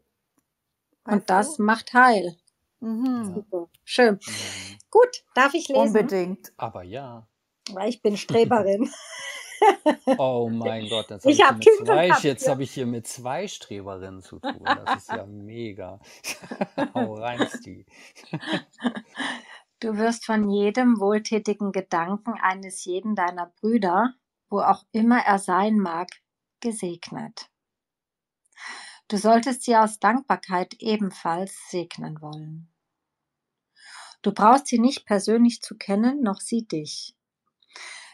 Weißt 1.03 1.17
und 1.17 1.29
das 1.29 1.57
du? 1.57 1.63
macht 1.63 1.93
heil. 1.93 2.35
Mhm. 2.79 3.35
Super. 3.35 3.69
Schön. 3.83 4.15
Mhm. 4.15 4.77
Gut, 4.89 5.23
darf 5.35 5.53
ich 5.53 5.67
lesen? 5.67 5.81
Unbedingt. 5.81 6.51
Aber 6.57 6.83
ja. 6.83 7.27
Weil 7.71 7.89
ich 7.89 8.01
bin 8.01 8.17
Streberin. 8.17 8.89
oh 10.17 10.49
mein 10.51 10.87
Gott, 10.89 11.09
jetzt 11.09 11.23
habe 11.23 11.31
ich, 11.31 11.41
hab 11.41 11.59
ich, 11.59 11.69
zwei, 11.83 12.07
jetzt 12.07 12.47
hab 12.47 12.59
ich 12.59 12.71
hier 12.71 12.85
mit 12.85 13.07
zwei 13.07 13.47
Streberinnen 13.47 14.21
zu 14.21 14.39
tun. 14.39 14.61
Das 14.63 14.97
ist 14.97 15.09
ja 15.09 15.25
mega. 15.25 15.99
Hau 16.93 17.15
rein, 17.15 17.47
Steve. 17.47 17.85
Du 19.79 19.97
wirst 19.97 20.25
von 20.25 20.49
jedem 20.49 20.99
wohltätigen 20.99 21.71
Gedanken 21.71 22.33
eines 22.39 22.85
jeden 22.85 23.15
deiner 23.15 23.47
Brüder, 23.59 24.13
wo 24.49 24.59
auch 24.59 24.83
immer 24.91 25.19
er 25.19 25.39
sein 25.39 25.79
mag, 25.79 26.09
gesegnet. 26.59 27.49
Du 29.07 29.17
solltest 29.17 29.63
sie 29.63 29.75
aus 29.75 29.99
Dankbarkeit 29.99 30.75
ebenfalls 30.79 31.53
segnen 31.69 32.21
wollen. 32.21 32.71
Du 34.21 34.31
brauchst 34.31 34.67
sie 34.67 34.79
nicht 34.79 35.05
persönlich 35.05 35.61
zu 35.61 35.75
kennen, 35.75 36.21
noch 36.21 36.39
sie 36.39 36.67
dich. 36.67 37.15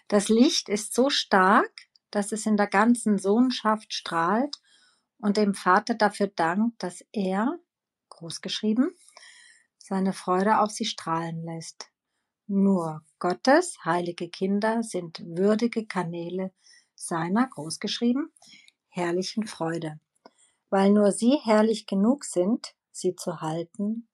Das 0.08 0.30
Licht 0.30 0.70
ist 0.70 0.94
so 0.94 1.10
stark, 1.10 1.72
dass 2.12 2.32
es 2.32 2.46
in 2.46 2.56
der 2.56 2.68
ganzen 2.68 3.18
Sohnschaft 3.18 3.94
strahlt 3.94 4.56
und 5.20 5.38
dem 5.38 5.54
Vater 5.54 5.96
dafür 5.96 6.28
dankt, 6.28 6.82
dass 6.82 7.04
er, 7.12 7.60
großgeschrieben, 8.10 8.96
seine 9.78 10.14
Freude 10.14 10.60
auf 10.60 10.72
sie 10.72 10.86
strahlen 10.86 11.44
lässt. 11.44 11.90
Nur 12.48 13.04
Gottes 13.20 13.78
heilige 13.84 14.30
Kinder 14.30 14.82
sind 14.82 15.22
würdige 15.26 15.86
Kanäle 15.86 16.54
seiner, 16.96 17.48
großgeschrieben, 17.48 18.32
herrlichen 18.88 19.46
Freude, 19.46 20.00
weil 20.70 20.92
nur 20.92 21.12
sie 21.12 21.38
herrlich 21.44 21.86
genug 21.86 22.24
sind, 22.24 22.74
sie 22.92 23.16
zu 23.16 23.42
halten, 23.42 24.08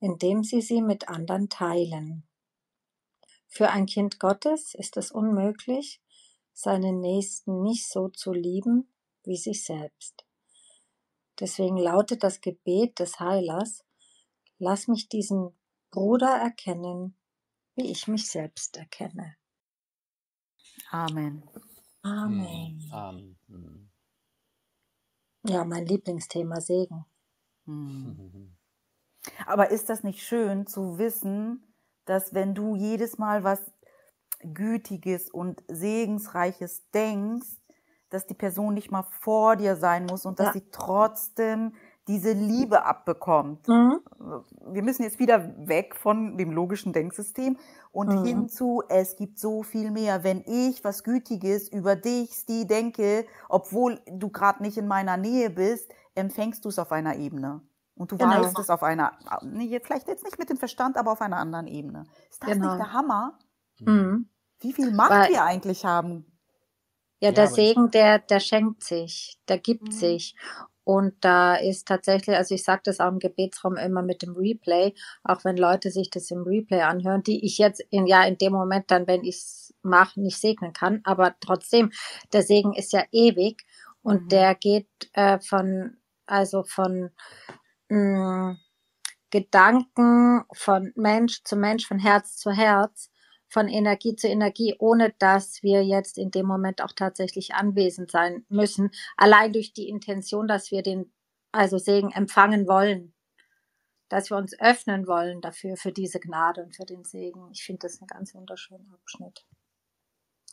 indem 0.00 0.42
sie 0.42 0.62
sie 0.62 0.80
mit 0.80 1.08
anderen 1.08 1.50
teilen. 1.50 2.26
Für 3.54 3.68
ein 3.68 3.84
Kind 3.84 4.18
Gottes 4.18 4.72
ist 4.72 4.96
es 4.96 5.12
unmöglich, 5.12 6.00
seinen 6.54 7.00
Nächsten 7.00 7.60
nicht 7.60 7.86
so 7.86 8.08
zu 8.08 8.32
lieben 8.32 8.90
wie 9.24 9.36
sich 9.36 9.62
selbst. 9.62 10.24
Deswegen 11.38 11.76
lautet 11.76 12.22
das 12.22 12.40
Gebet 12.40 12.98
des 12.98 13.20
Heilers, 13.20 13.84
lass 14.58 14.88
mich 14.88 15.10
diesen 15.10 15.54
Bruder 15.90 16.30
erkennen, 16.30 17.14
wie 17.74 17.90
ich 17.90 18.08
mich 18.08 18.30
selbst 18.30 18.78
erkenne. 18.78 19.36
Amen. 20.90 21.46
Amen. 22.00 22.80
Hm, 22.80 22.92
Amen. 22.92 23.90
Ja, 25.46 25.66
mein 25.66 25.84
Lieblingsthema 25.84 26.62
Segen. 26.62 27.04
Hm. 27.66 28.56
Aber 29.46 29.70
ist 29.70 29.90
das 29.90 30.02
nicht 30.04 30.22
schön 30.22 30.66
zu 30.66 30.96
wissen, 30.96 31.71
dass 32.04 32.34
wenn 32.34 32.54
du 32.54 32.74
jedes 32.76 33.18
Mal 33.18 33.44
was 33.44 33.60
Gütiges 34.42 35.30
und 35.30 35.62
Segensreiches 35.68 36.88
denkst, 36.92 37.48
dass 38.10 38.26
die 38.26 38.34
Person 38.34 38.74
nicht 38.74 38.90
mal 38.90 39.04
vor 39.20 39.56
dir 39.56 39.76
sein 39.76 40.06
muss 40.06 40.26
und 40.26 40.38
dass 40.38 40.48
Ja. 40.48 40.52
sie 40.52 40.64
trotzdem 40.70 41.74
diese 42.08 42.32
Liebe 42.32 42.84
abbekommt. 42.84 43.66
Mhm. 43.68 44.00
Wir 44.72 44.82
müssen 44.82 45.04
jetzt 45.04 45.18
wieder 45.20 45.54
weg 45.68 45.94
von 45.94 46.36
dem 46.36 46.50
logischen 46.50 46.92
Denksystem 46.92 47.56
und 47.92 48.12
Mhm. 48.12 48.24
hinzu, 48.26 48.82
es 48.88 49.16
gibt 49.16 49.38
so 49.38 49.62
viel 49.62 49.90
mehr. 49.92 50.24
Wenn 50.24 50.42
ich 50.46 50.82
was 50.84 51.04
Gütiges 51.04 51.68
über 51.68 51.94
dich, 51.96 52.32
Sti, 52.32 52.66
denke, 52.66 53.24
obwohl 53.48 54.00
du 54.10 54.30
gerade 54.30 54.62
nicht 54.62 54.76
in 54.76 54.88
meiner 54.88 55.16
Nähe 55.16 55.48
bist, 55.50 55.90
empfängst 56.14 56.64
du 56.64 56.68
es 56.68 56.78
auf 56.78 56.90
einer 56.92 57.16
Ebene. 57.16 57.62
Und 57.94 58.10
du 58.10 58.16
Genau. 58.16 58.42
weißt 58.42 58.58
es 58.58 58.70
auf 58.70 58.82
einer, 58.82 59.12
nee, 59.42 59.64
jetzt- 59.66 59.86
vielleicht 59.86 60.08
jetzt 60.08 60.24
nicht 60.24 60.38
mit 60.38 60.48
dem 60.50 60.56
Verstand, 60.56 60.96
aber 60.96 61.12
auf 61.12 61.20
einer 61.20 61.36
anderen 61.36 61.66
Ebene. 61.66 62.04
Ist 62.30 62.42
das 62.42 62.50
Genau. 62.52 62.68
nicht 62.68 62.78
der 62.78 62.92
Hammer? 62.92 63.38
Mhm. 63.80 64.28
Wie 64.60 64.72
viel 64.72 64.92
Macht 64.92 65.10
Weil- 65.10 65.30
wir 65.30 65.44
eigentlich 65.44 65.84
haben? 65.84 66.26
Ja, 67.20 67.28
Ja, 67.28 67.34
der 67.34 67.46
Segen, 67.48 67.90
der, 67.90 68.18
der 68.18 68.40
schenkt 68.40 68.82
sich, 68.82 69.38
der 69.48 69.58
gibt 69.58 69.88
Mhm. 69.88 69.92
sich. 69.92 70.36
Und 70.84 71.24
da 71.24 71.54
ist 71.54 71.86
tatsächlich, 71.86 72.34
also 72.36 72.56
ich 72.56 72.64
sage 72.64 72.82
das 72.84 72.98
auch 72.98 73.06
im 73.08 73.20
Gebetsraum 73.20 73.76
immer 73.76 74.02
mit 74.02 74.22
dem 74.22 74.34
Replay, 74.34 74.94
auch 75.22 75.44
wenn 75.44 75.56
Leute 75.56 75.92
sich 75.92 76.10
das 76.10 76.28
im 76.32 76.42
Replay 76.42 76.80
anhören, 76.80 77.22
die 77.22 77.44
ich 77.46 77.58
jetzt 77.58 77.80
in, 77.90 78.08
ja 78.08 78.24
in 78.24 78.36
dem 78.38 78.52
Moment 78.52 78.90
dann, 78.90 79.06
wenn 79.06 79.22
ich 79.22 79.36
es 79.36 79.74
mache, 79.82 80.20
nicht 80.20 80.40
segnen 80.40 80.72
kann. 80.72 81.00
Aber 81.04 81.36
trotzdem, 81.40 81.92
der 82.32 82.42
Segen 82.42 82.72
ist 82.72 82.92
ja 82.92 83.04
ewig 83.12 83.64
und 84.02 84.24
Mhm. 84.24 84.28
der 84.30 84.54
geht 84.56 84.88
äh, 85.12 85.38
von, 85.38 85.98
also 86.26 86.64
von 86.64 87.10
mh, 87.92 88.56
Gedanken, 89.30 90.44
von 90.52 90.92
Mensch 90.96 91.42
zu 91.44 91.56
Mensch, 91.56 91.86
von 91.86 91.98
Herz 91.98 92.36
zu 92.36 92.50
Herz 92.52 93.10
von 93.48 93.68
Energie 93.68 94.16
zu 94.16 94.28
Energie, 94.28 94.76
ohne 94.78 95.14
dass 95.18 95.62
wir 95.62 95.84
jetzt 95.84 96.16
in 96.16 96.30
dem 96.30 96.46
Moment 96.46 96.82
auch 96.82 96.92
tatsächlich 96.92 97.54
anwesend 97.54 98.10
sein 98.10 98.46
müssen. 98.48 98.90
Allein 99.18 99.52
durch 99.52 99.74
die 99.74 99.90
Intention, 99.90 100.48
dass 100.48 100.70
wir 100.70 100.82
den, 100.82 101.12
also 101.52 101.76
Segen 101.76 102.12
empfangen 102.12 102.66
wollen. 102.66 103.14
Dass 104.08 104.30
wir 104.30 104.38
uns 104.38 104.58
öffnen 104.58 105.06
wollen 105.06 105.42
dafür, 105.42 105.76
für 105.76 105.92
diese 105.92 106.18
Gnade 106.20 106.62
und 106.62 106.76
für 106.76 106.86
den 106.86 107.04
Segen. 107.04 107.50
Ich 107.52 107.64
finde 107.64 107.80
das 107.88 108.00
ein 108.00 108.06
ganz 108.06 108.34
wunderschöner 108.34 108.94
Abschnitt. 108.94 109.44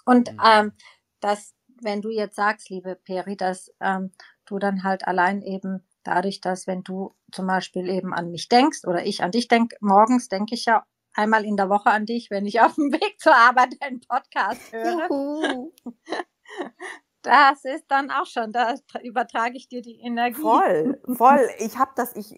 Und 0.06 0.34
Mhm. 0.34 0.40
ähm, 0.46 0.72
dass, 1.22 1.56
wenn 1.82 2.02
du 2.02 2.10
jetzt 2.10 2.36
sagst, 2.36 2.70
liebe 2.70 2.96
Peri, 2.96 3.38
dass 3.38 3.74
ähm, 3.80 4.12
du 4.46 4.60
dann 4.60 4.84
halt 4.84 5.08
allein 5.08 5.42
eben 5.42 5.86
dadurch, 6.10 6.42
dass 6.42 6.66
wenn 6.68 6.84
du 6.84 7.14
zum 7.32 7.48
Beispiel 7.48 7.88
eben 7.88 8.14
an 8.14 8.32
mich 8.32 8.50
denkst 8.50 8.86
oder 8.86 9.06
ich 9.06 9.24
an 9.24 9.32
dich 9.32 9.48
denke, 9.48 9.78
morgens 9.80 10.28
denke 10.28 10.56
ich 10.56 10.66
ja 10.66 10.86
einmal 11.14 11.46
in 11.46 11.56
der 11.56 11.70
Woche 11.70 11.92
an 11.92 12.06
dich, 12.06 12.30
wenn 12.32 12.46
ich 12.46 12.62
auf 12.62 12.76
dem 12.76 12.92
Weg 12.92 13.20
zur 13.20 13.36
Arbeit 13.36 13.76
einen 13.82 14.02
Podcast 14.02 14.72
höre. 14.72 15.08
Juhu. 15.10 15.72
Das 17.22 17.66
ist 17.66 17.86
dann 17.90 18.12
auch 18.12 18.26
schon, 18.26 18.52
da 18.52 18.76
übertrage 19.04 19.58
ich 19.58 19.68
dir 19.68 19.82
die 19.82 20.00
Energie. 20.00 20.42
Voll, 20.42 21.02
voll. 21.16 21.48
Ich 21.60 21.78
habe 21.78 21.92
das, 21.96 22.16
ich, 22.16 22.34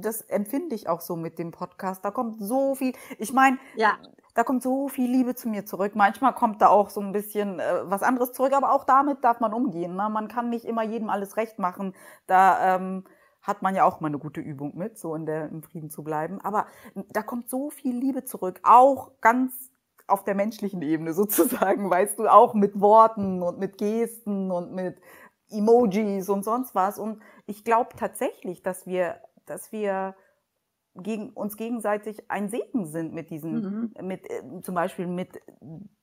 das 0.00 0.22
empfinde 0.22 0.74
ich 0.74 0.88
auch 0.88 1.00
so 1.00 1.16
mit 1.16 1.38
dem 1.38 1.50
Podcast. 1.50 2.04
Da 2.04 2.10
kommt 2.10 2.40
so 2.40 2.74
viel, 2.74 2.94
ich 3.18 3.32
meine, 3.32 3.58
Ja, 3.74 3.98
da 4.34 4.44
kommt 4.44 4.62
so 4.62 4.88
viel 4.88 5.10
Liebe 5.10 5.34
zu 5.34 5.48
mir 5.48 5.66
zurück. 5.66 5.92
Manchmal 5.94 6.34
kommt 6.34 6.62
da 6.62 6.68
auch 6.68 6.90
so 6.90 7.00
ein 7.00 7.12
bisschen 7.12 7.58
äh, 7.58 7.82
was 7.84 8.02
anderes 8.02 8.32
zurück, 8.32 8.52
aber 8.52 8.72
auch 8.72 8.84
damit 8.84 9.24
darf 9.24 9.40
man 9.40 9.52
umgehen. 9.52 9.96
Ne? 9.96 10.08
Man 10.08 10.28
kann 10.28 10.50
nicht 10.50 10.64
immer 10.64 10.82
jedem 10.82 11.10
alles 11.10 11.36
recht 11.36 11.58
machen. 11.58 11.94
Da 12.26 12.76
ähm, 12.76 13.04
hat 13.42 13.62
man 13.62 13.74
ja 13.74 13.84
auch 13.84 14.00
mal 14.00 14.08
eine 14.08 14.18
gute 14.18 14.40
Übung 14.40 14.76
mit, 14.76 14.98
so 14.98 15.14
in 15.14 15.26
der, 15.26 15.48
im 15.48 15.62
Frieden 15.62 15.90
zu 15.90 16.04
bleiben. 16.04 16.40
Aber 16.40 16.66
da 17.08 17.22
kommt 17.22 17.50
so 17.50 17.70
viel 17.70 17.96
Liebe 17.96 18.24
zurück, 18.24 18.60
auch 18.62 19.12
ganz 19.20 19.70
auf 20.10 20.24
der 20.24 20.34
menschlichen 20.34 20.82
Ebene 20.82 21.12
sozusagen, 21.14 21.90
weißt 21.90 22.18
du, 22.18 22.26
auch 22.28 22.54
mit 22.54 22.80
Worten 22.80 23.42
und 23.42 23.58
mit 23.58 23.78
Gesten 23.78 24.50
und 24.50 24.72
mit 24.72 25.00
Emojis 25.50 26.28
und 26.28 26.44
sonst 26.44 26.74
was. 26.74 26.98
Und 26.98 27.20
ich 27.46 27.64
glaube 27.64 27.90
tatsächlich, 27.96 28.62
dass 28.62 28.86
wir, 28.86 29.20
dass 29.46 29.72
wir 29.72 30.14
gegen 30.94 31.30
uns 31.30 31.56
gegenseitig 31.56 32.30
ein 32.30 32.48
Segen 32.48 32.86
sind 32.86 33.12
mit 33.12 33.30
diesem, 33.30 33.92
Mhm. 33.98 34.06
mit 34.06 34.28
äh, 34.30 34.42
zum 34.62 34.74
Beispiel 34.74 35.06
mit 35.06 35.40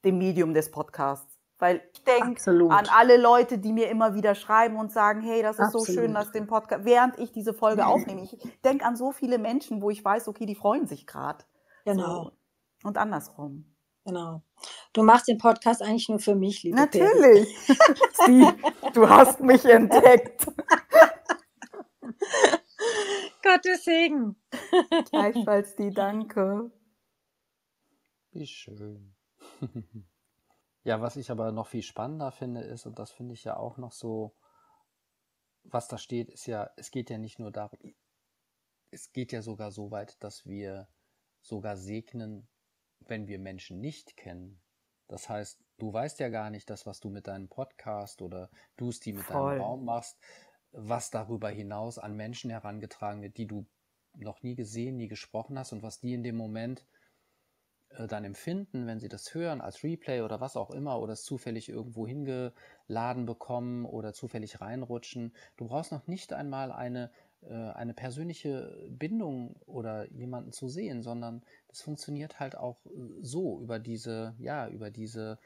dem 0.04 0.17
Medium 0.17 0.54
des 0.54 0.72
Podcasts. 0.72 1.38
Weil 1.60 1.82
ich 1.91 2.04
denke 2.04 2.39
an 2.70 2.86
alle 2.96 3.17
Leute, 3.17 3.58
die 3.58 3.74
mir 3.74 3.89
immer 3.89 4.13
wieder 4.13 4.36
schreiben 4.36 4.78
und 4.78 4.91
sagen, 4.91 5.22
hey, 5.22 5.41
das 5.41 5.58
ist 5.58 5.72
so 5.72 5.80
Absolut. 5.80 5.88
schön, 5.88 6.13
dass 6.13 6.32
den 6.32 6.46
Podcast, 6.46 6.86
während 6.86 7.17
ich 7.17 7.32
diese 7.32 7.54
Folge 7.54 7.88
aufnehme. 7.88 8.22
Ich 8.22 8.38
denke 8.63 8.86
an 8.86 8.96
so 8.96 9.12
viele 9.12 9.39
Menschen, 9.39 9.82
wo 9.82 9.89
ich 9.89 10.06
weiß, 10.06 10.28
okay, 10.28 10.46
die 10.46 10.54
freuen 10.54 10.86
sich 10.86 11.08
gerade. 11.08 11.43
Genau, 11.84 12.26
So. 12.26 12.32
Und 12.84 12.98
andersrum. 13.00 13.74
Genau. 14.08 14.41
Du 14.93 15.04
machst 15.04 15.28
den 15.28 15.38
Podcast 15.38 15.82
eigentlich 15.82 16.10
nur 16.10 16.20
für 16.20 16.36
mich, 16.36 16.63
liebe. 16.63 16.78
Natürlich. 16.78 17.48
Sie, 18.26 18.48
du 18.93 19.08
hast 19.08 19.41
mich 19.41 19.63
entdeckt. 19.65 20.48
Gottes 23.43 23.84
Segen. 23.84 24.36
Gleichfalls 25.12 25.76
die 25.76 25.91
Danke. 25.91 26.72
Wie 28.32 28.48
schön. 28.48 29.15
ja, 30.84 31.02
was 31.02 31.15
ich 31.17 31.30
aber 31.30 31.52
noch 31.52 31.67
viel 31.67 31.84
spannender 31.84 32.32
finde, 32.32 32.62
ist, 32.62 32.86
und 32.86 32.98
das 32.98 33.12
finde 33.12 33.34
ich 33.34 33.43
ja 33.43 33.58
auch 33.58 33.78
noch 33.78 33.91
so, 33.91 34.36
was 35.63 35.88
da 35.88 35.98
steht, 35.98 36.30
ist 36.30 36.46
ja, 36.46 36.70
es 36.78 36.91
geht 36.91 37.10
ja 37.10 37.17
nicht 37.17 37.39
nur 37.39 37.52
darum, 37.52 37.80
es 38.91 39.12
geht 39.12 39.32
ja 39.32 39.41
sogar 39.41 39.72
so 39.72 39.91
weit, 39.91 40.22
dass 40.24 40.46
wir 40.46 40.88
sogar 41.41 41.78
segnen, 41.78 42.48
wenn 43.00 43.28
wir 43.28 43.40
Menschen 43.40 43.80
nicht 43.80 44.18
kennen. 44.18 44.62
Das 45.08 45.30
heißt, 45.30 45.60
du 45.78 45.94
weißt 45.94 46.20
ja 46.20 46.30
gar 46.30 46.50
nicht 46.50 46.70
das, 46.70 46.86
was 46.86 47.00
du 47.00 47.10
mit 47.10 47.28
deinem 47.28 47.48
Podcast 47.48 48.22
oder 48.22 48.50
du 48.76 48.90
es 48.90 49.00
die 49.00 49.14
mit 49.14 49.24
Voll. 49.24 49.52
deinem 49.52 49.62
Raum 49.62 49.86
machst, 49.86 50.20
was 50.72 51.10
darüber 51.10 51.50
hinaus 51.50 51.98
an 51.98 52.16
Menschen 52.16 52.50
herangetragen 52.52 53.22
wird, 53.22 53.38
die 53.38 53.48
du 53.48 53.66
noch 54.14 54.42
nie 54.42 54.56
gesehen, 54.56 54.98
nie 54.98 55.08
gesprochen 55.08 55.58
hast 55.58 55.72
und 55.74 55.84
was 55.84 56.00
die 56.00 56.14
in 56.14 56.24
dem 56.24 56.36
Moment 56.36 56.86
äh, 57.90 58.08
dann 58.08 58.26
empfinden, 58.26 58.88
wenn 58.88 59.00
sie 59.00 59.08
das 59.10 59.34
hören, 59.34 59.62
als 59.62 59.84
Replay 59.84 60.22
oder 60.22 60.42
was 60.42 60.58
auch 60.58 60.72
immer, 60.72 61.00
oder 61.00 61.14
es 61.14 61.24
zufällig 61.24 61.70
irgendwo 61.70 62.06
hingeladen 62.06 63.26
bekommen 63.26 63.86
oder 63.86 64.14
zufällig 64.14 64.60
reinrutschen. 64.60 65.34
Du 65.56 65.68
brauchst 65.68 65.92
noch 65.92 66.08
nicht 66.08 66.34
einmal 66.34 66.72
eine, 66.72 67.12
eine 67.45 67.93
persönliche 67.93 68.88
Bindung 68.89 69.56
oder 69.65 70.10
jemanden 70.12 70.52
zu 70.52 70.67
sehen, 70.67 71.02
sondern 71.02 71.43
das 71.67 71.82
funktioniert 71.82 72.39
halt 72.39 72.58
auch 72.58 72.78
äh, 72.86 72.89
so 73.21 73.62
über 73.62 73.80
diese, 73.80 74.36
ja, 74.39 74.67
über 74.67 74.89
diese 74.91 75.38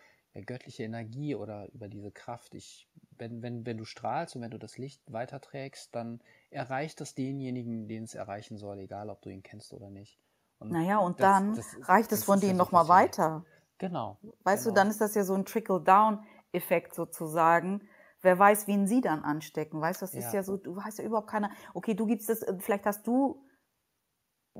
göttliche 0.45 0.83
Energie 0.83 1.35
oder 1.35 1.67
über 1.73 1.89
diese 1.89 2.09
Kraft. 2.11 2.55
Ich, 2.55 2.87
wenn, 3.17 3.41
wenn, 3.41 3.65
wenn 3.65 3.77
du 3.77 3.83
strahlst 3.83 4.35
und 4.35 4.41
wenn 4.41 4.51
du 4.51 4.57
das 4.57 4.77
Licht 4.77 5.01
weiterträgst, 5.11 5.93
dann 5.93 6.21
erreicht 6.49 7.01
das 7.01 7.13
denjenigen, 7.15 7.87
den 7.89 8.03
es 8.05 8.15
erreichen 8.15 8.57
soll, 8.57 8.79
egal 8.79 9.09
ob 9.09 9.21
du 9.21 9.29
ihn 9.29 9.43
kennst 9.43 9.73
oder 9.73 9.89
nicht. 9.89 10.17
Und 10.59 10.71
Naja, 10.71 10.99
und 10.99 11.19
das- 11.19 11.23
dann 11.23 11.55
das 11.55 11.73
ist- 11.73 11.89
reicht 11.89 12.11
es 12.13 12.19
das 12.19 12.25
von 12.25 12.39
denen 12.39 12.57
nochmal 12.57 12.87
weiter. 12.87 13.43
Genau. 13.77 14.17
Weißt 14.43 14.63
genau. 14.63 14.73
du, 14.73 14.79
dann 14.79 14.89
ist 14.89 15.01
das 15.01 15.15
ja 15.15 15.23
so 15.23 15.33
ein 15.33 15.43
Trickle-Down-Effekt 15.45 16.95
sozusagen. 16.95 17.81
Wer 18.21 18.37
weiß, 18.37 18.67
wen 18.67 18.87
sie 18.87 19.01
dann 19.01 19.23
anstecken. 19.23 19.81
Weißt 19.81 20.01
du, 20.01 20.05
das 20.05 20.13
ist 20.13 20.31
Ja. 20.33 20.39
ja 20.39 20.43
so, 20.43 20.57
du 20.57 20.83
hast 20.83 20.99
ja 20.99 21.05
überhaupt 21.05 21.29
keine, 21.29 21.49
okay, 21.73 21.93
du 21.93 22.05
gibst 22.05 22.29
das, 22.29 22.41
äh, 22.43 22.55
vielleicht 22.59 22.85
hast 22.85 23.05
du, 23.07 23.43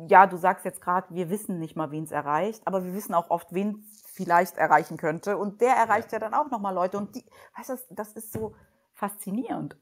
ja, 0.08 0.26
du 0.26 0.38
sagst 0.38 0.66
jetzt 0.66 0.82
gerade, 0.82 1.14
wir 1.14 1.30
wissen 1.30 1.60
nicht 1.60 1.76
mal, 1.76 1.92
wen 1.92 2.04
es 2.04 2.12
erreicht, 2.12 2.62
aber 2.66 2.86
wir 2.86 2.94
wissen 2.94 3.14
auch 3.14 3.30
oft, 3.30 3.54
wen 3.54 3.86
es 3.92 4.02
vielleicht 4.12 4.58
erreichen 4.58 4.98
könnte. 4.98 5.38
Und 5.38 5.62
der 5.62 5.76
erreicht 5.76 6.12
ja, 6.12 6.20
dann 6.20 6.34
auch 6.34 6.50
nochmal 6.50 6.74
Leute. 6.74 6.98
Und 6.98 7.16
die, 7.16 7.26
weißt 7.58 7.70
du, 7.70 7.96
das, 7.96 8.14
ist 8.14 8.32
so 8.32 8.56
faszinierend. 8.94 9.78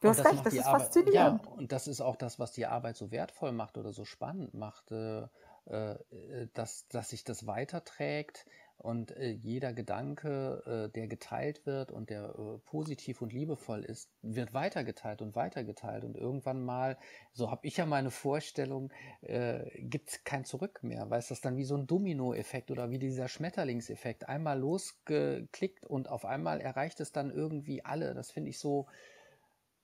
Du 0.00 0.08
hast 0.08 0.18
das 0.18 0.26
recht, 0.26 0.46
das 0.46 0.54
ist 0.54 0.66
Arbeit, 0.66 0.80
ja, 0.80 0.84
faszinierend. 0.84 1.46
und 1.48 1.72
das 1.72 1.88
ist 1.88 2.00
auch 2.00 2.16
das, 2.16 2.38
was 2.38 2.52
die 2.52 2.66
Arbeit 2.66 2.96
so 2.96 3.10
wertvoll 3.10 3.50
macht 3.50 3.78
oder 3.78 3.92
so 3.92 4.04
spannend 4.04 4.54
macht, 4.54 4.92
äh, 4.92 5.26
äh, 5.66 6.48
dass, 6.54 6.86
dass 6.88 7.10
sich 7.10 7.24
das 7.24 7.46
weiterträgt 7.46 8.46
und 8.78 9.10
äh, 9.16 9.30
jeder 9.30 9.72
Gedanke, 9.72 10.62
äh, 10.88 10.92
der 10.92 11.08
geteilt 11.08 11.66
wird 11.66 11.90
und 11.90 12.10
der 12.10 12.34
äh, 12.38 12.58
positiv 12.64 13.20
und 13.20 13.32
liebevoll 13.32 13.84
ist, 13.84 14.08
wird 14.22 14.54
weitergeteilt 14.54 15.20
und 15.20 15.34
weitergeteilt. 15.34 16.04
Und 16.04 16.16
irgendwann 16.16 16.64
mal, 16.64 16.96
so 17.32 17.50
habe 17.50 17.66
ich 17.66 17.76
ja 17.76 17.86
meine 17.86 18.12
Vorstellung, 18.12 18.92
äh, 19.22 19.64
gibt 19.80 20.10
es 20.10 20.24
kein 20.24 20.44
Zurück 20.44 20.84
mehr. 20.84 21.10
Weißt 21.10 21.28
du, 21.28 21.34
das 21.34 21.40
dann 21.40 21.56
wie 21.56 21.64
so 21.64 21.76
ein 21.76 21.88
Dominoeffekt 21.88 22.70
oder 22.70 22.88
wie 22.90 23.00
dieser 23.00 23.26
Schmetterlingseffekt. 23.26 24.28
Einmal 24.28 24.60
losgeklickt 24.60 25.84
und 25.84 26.08
auf 26.08 26.24
einmal 26.24 26.60
erreicht 26.60 27.00
es 27.00 27.10
dann 27.10 27.32
irgendwie 27.32 27.84
alle. 27.84 28.14
Das 28.14 28.30
finde 28.30 28.50
ich 28.50 28.60
so, 28.60 28.86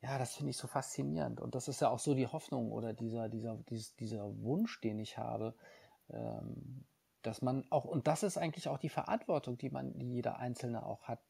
ja, 0.02 0.18
das 0.18 0.36
finde 0.36 0.50
ich 0.50 0.56
so 0.56 0.68
faszinierend. 0.68 1.40
Und 1.40 1.56
das 1.56 1.66
ist 1.66 1.80
ja 1.80 1.88
auch 1.88 1.98
so 1.98 2.14
die 2.14 2.28
Hoffnung 2.28 2.70
oder 2.70 2.92
dieser, 2.92 3.28
dieser, 3.28 3.56
dieses, 3.68 3.96
dieser 3.96 4.40
Wunsch, 4.40 4.80
den 4.80 5.00
ich 5.00 5.18
habe, 5.18 5.56
ähm, 6.10 6.84
dass 7.26 7.42
man 7.42 7.64
auch, 7.70 7.84
und 7.84 8.06
das 8.06 8.22
ist 8.22 8.36
eigentlich 8.38 8.68
auch 8.68 8.78
die 8.78 8.88
Verantwortung, 8.88 9.58
die 9.58 9.70
man, 9.70 9.98
die 9.98 10.12
jeder 10.12 10.38
Einzelne 10.38 10.84
auch 10.84 11.04
hat, 11.04 11.20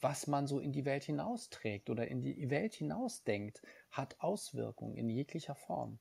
was 0.00 0.26
man 0.26 0.46
so 0.46 0.60
in 0.60 0.72
die 0.72 0.84
Welt 0.84 1.04
hinausträgt 1.04 1.90
oder 1.90 2.06
in 2.08 2.20
die 2.22 2.50
Welt 2.50 2.74
hinausdenkt, 2.74 3.62
hat 3.90 4.20
Auswirkungen 4.20 4.96
in 4.96 5.08
jeglicher 5.08 5.54
Form. 5.54 5.98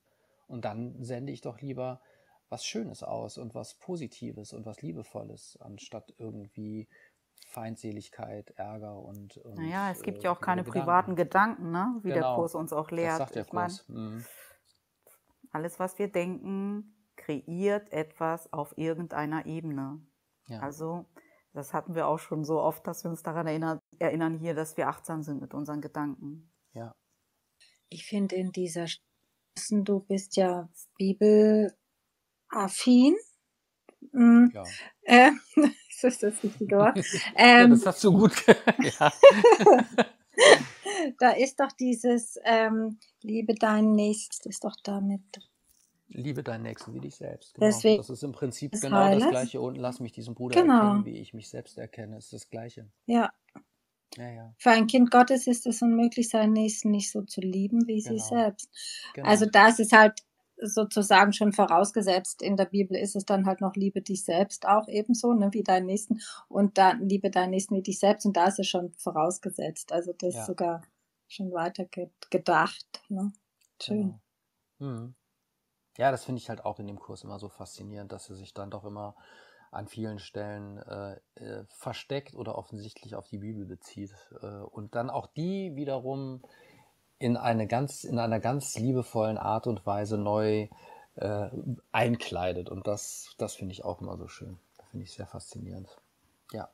Und 0.48 0.66
dann 0.66 1.04
sende 1.04 1.32
ich 1.32 1.42
doch 1.42 1.60
lieber 1.62 2.02
was 2.50 2.66
Schönes 2.66 3.04
aus 3.04 3.38
und 3.38 3.56
was 3.56 3.74
Positives 3.76 4.54
und 4.54 4.66
was 4.66 4.82
Liebevolles, 4.82 5.58
anstatt 5.62 6.14
irgendwie 6.18 6.88
Feindseligkeit, 7.48 8.52
Ärger 8.52 9.00
und, 9.00 9.38
und 9.38 9.58
Naja, 9.58 9.92
es 9.92 10.04
gibt 10.04 10.20
äh, 10.20 10.24
ja 10.24 10.32
auch 10.32 10.42
keine 10.42 10.64
Gedanken. 10.64 10.80
privaten 10.82 11.16
Gedanken, 11.16 11.72
ne? 11.72 12.00
wie 12.04 12.10
der 12.10 12.18
Genau, 12.18 12.36
Kurs 12.36 12.54
uns 12.56 12.74
auch 12.74 12.90
das 12.90 12.96
lehrt. 12.98 13.18
sagt 13.18 13.36
der 13.36 13.42
ich 13.44 13.50
Kurs. 13.50 13.88
Mhm. 13.90 14.26
alles, 15.52 15.80
was 15.80 15.98
wir 16.00 16.12
denken, 16.12 16.94
kreiert 17.17 17.91
etwas 17.91 18.51
auf 18.54 18.78
irgendeiner 18.78 19.45
Ebene. 19.45 19.99
Ja. 20.47 20.60
Also, 20.60 21.06
das 21.54 21.73
hatten 21.73 21.95
wir 21.95 22.08
auch 22.08 22.19
schon 22.19 22.43
so 22.43 22.60
oft, 22.62 22.86
dass 22.88 23.04
wir 23.04 23.12
uns 23.12 23.23
daran 23.23 23.47
erinnern, 23.47 23.80
erinnern 23.99 24.38
hier, 24.38 24.54
dass 24.54 24.78
wir 24.78 24.88
achtsam 24.89 25.23
sind 25.23 25.41
mit 25.41 25.54
unseren 25.54 25.82
Gedanken. 25.82 26.51
ja. 26.73 26.93
Ich 27.89 28.08
finde 28.08 28.36
in 28.36 28.51
dieser 28.51 28.88
Straßen, 28.88 29.84
du 29.86 29.99
bist 29.99 30.36
ja 30.38 30.67
bibelaffin. 30.97 31.75
Mm, 34.12 34.47
Ja. 34.54 34.63
äh, 35.04 35.32
ist 35.89 36.04
das 36.04 36.17
das 36.19 36.43
richtige 36.43 36.78
Wort? 36.78 36.97
ja, 36.97 37.04
Ähm, 37.36 37.69
das 37.69 37.86
hast 37.86 38.04
du 38.04 38.12
gut. 38.12 38.34
ja. 38.99 39.13
da 41.19 41.32
ist 41.32 41.60
doch 41.60 41.71
dieses 41.73 42.38
ähm, 42.43 42.99
Liebe 43.21 43.54
deinen 43.54 43.93
Nächsten, 43.93 44.49
ist 44.49 44.63
doch 44.63 44.75
damit. 44.84 45.21
Liebe 46.08 46.44
deinen 46.44 46.63
Nächsten 46.63 46.94
wie 46.94 47.00
dich 47.00 47.15
selbst. 47.15 47.56
Genau. 47.56 47.65
Deswegen 47.68 47.98
Das 47.98 48.10
ist 48.10 48.24
im 48.24 48.32
Prinzip 48.32 48.72
des 48.72 48.82
genau 48.82 49.12
das 49.12 49.28
gleiche 49.30 49.60
unten. 49.62 49.80
Lass 49.80 50.00
mich 50.00 50.12
diesen 50.12 50.36
Bruder 50.36 50.62
Genau. 50.62 50.74
erkennen, 50.74 51.06
wie 51.06 51.18
ich 51.18 51.34
mich 51.34 51.50
selbst 51.50 51.78
erkenne. 51.78 52.18
Ist 52.18 52.32
das 52.34 52.50
gleiche. 52.50 52.88
Ja, 53.08 53.34
Ja, 54.18 54.30
ja. 54.30 54.54
für 54.58 54.70
ein 54.72 54.88
Kind 54.88 55.12
Gottes 55.12 55.48
ist 55.48 55.65
es 55.65 55.82
unmöglich, 55.82 56.30
seinen 56.30 56.54
Nächsten 56.54 56.91
nicht 56.91 57.12
so 57.12 57.24
zu 57.24 57.41
lieben 57.41 57.88
wie 57.88 58.02
sich 58.02 58.24
Genau. 58.30 58.41
selbst. 58.44 58.70
Genau. 59.13 59.28
Also 59.28 59.46
da 59.46 59.68
ist 59.68 59.80
es 59.80 59.91
halt 59.91 60.22
sozusagen 60.62 61.34
schon 61.34 61.52
vorausgesetzt. 61.52 62.41
In 62.41 62.56
der 62.56 62.65
Bibel 62.65 62.96
ist 62.96 63.15
es 63.15 63.26
dann 63.26 63.46
halt 63.46 63.60
noch 63.60 63.76
Liebe 63.76 64.02
dich 64.02 64.24
selbst 64.24 64.65
auch 64.68 64.88
ebenso, 64.88 65.34
ne, 65.34 65.50
wie 65.52 65.63
deinen 65.63 65.88
Nächsten 65.88 66.22
und 66.48 66.78
dann 66.78 67.10
Liebe 67.10 67.30
deinen 67.30 67.50
Nächsten 67.50 67.76
wie 67.76 67.82
dich 67.82 68.00
selbst 68.00 68.26
und 68.26 68.38
da 68.38 68.46
ist 68.48 68.60
es 68.60 68.68
schon 68.68 68.94
vorausgesetzt. 68.94 69.91
Also 69.91 70.13
das 70.13 70.34
Ja. 70.36 70.41
ist 70.41 70.48
sogar 70.48 70.82
schon 71.28 71.52
weiter 71.52 71.84
ge 71.86 72.10
gedacht. 72.30 72.86
Ne? 73.10 73.34
Schön. 73.82 74.20
Genau. 74.80 74.91
Mhm. 74.94 75.15
Ja, 75.97 76.12
das 76.12 76.25
finde 76.25 76.39
ich 76.41 76.49
halt 76.49 76.65
auch 76.65 76.79
in 76.79 76.88
dem 76.88 76.99
Kurs 76.99 77.23
immer 77.23 77.39
so 77.39 77.49
faszinierend, 77.49 78.12
dass 78.12 78.29
er 78.29 78.36
sich 78.36 78.53
dann 78.53 78.71
doch 78.71 78.84
immer 78.84 79.15
an 79.71 79.88
vielen 79.88 80.19
Stellen 80.19 80.77
äh, 80.79 81.19
äh, 81.36 81.65
versteckt 81.69 82.36
oder 82.36 82.58
offensichtlich 82.58 83.15
auf 83.15 83.27
die 83.27 83.39
Bibel 83.39 83.65
bezieht 83.65 84.13
äh, 84.41 84.45
und 84.47 84.95
dann 84.95 85.10
auch 85.10 85.27
die 85.27 85.75
wiederum 85.75 86.41
in 87.19 87.38
eine 87.38 87.67
ganz 87.67 88.03
in 88.03 88.19
einer 88.19 88.39
ganz 88.39 88.77
liebevollen 88.77 89.38
Art 89.38 89.67
und 89.67 89.86
Weise 89.86 90.17
neu 90.17 90.67
äh, 91.15 91.49
einkleidet 91.91 92.69
und 92.69 92.88
das 92.88 93.36
das 93.38 93.55
finde 93.55 93.73
ich 93.73 93.86
auch 93.86 94.01
immer 94.01 94.17
so 94.17 94.27
schön. 94.27 94.60
Das 94.77 94.88
finde 94.89 95.05
ich 95.05 95.13
sehr 95.13 95.27
faszinierend. 95.27 95.89
Ja, 96.51 96.69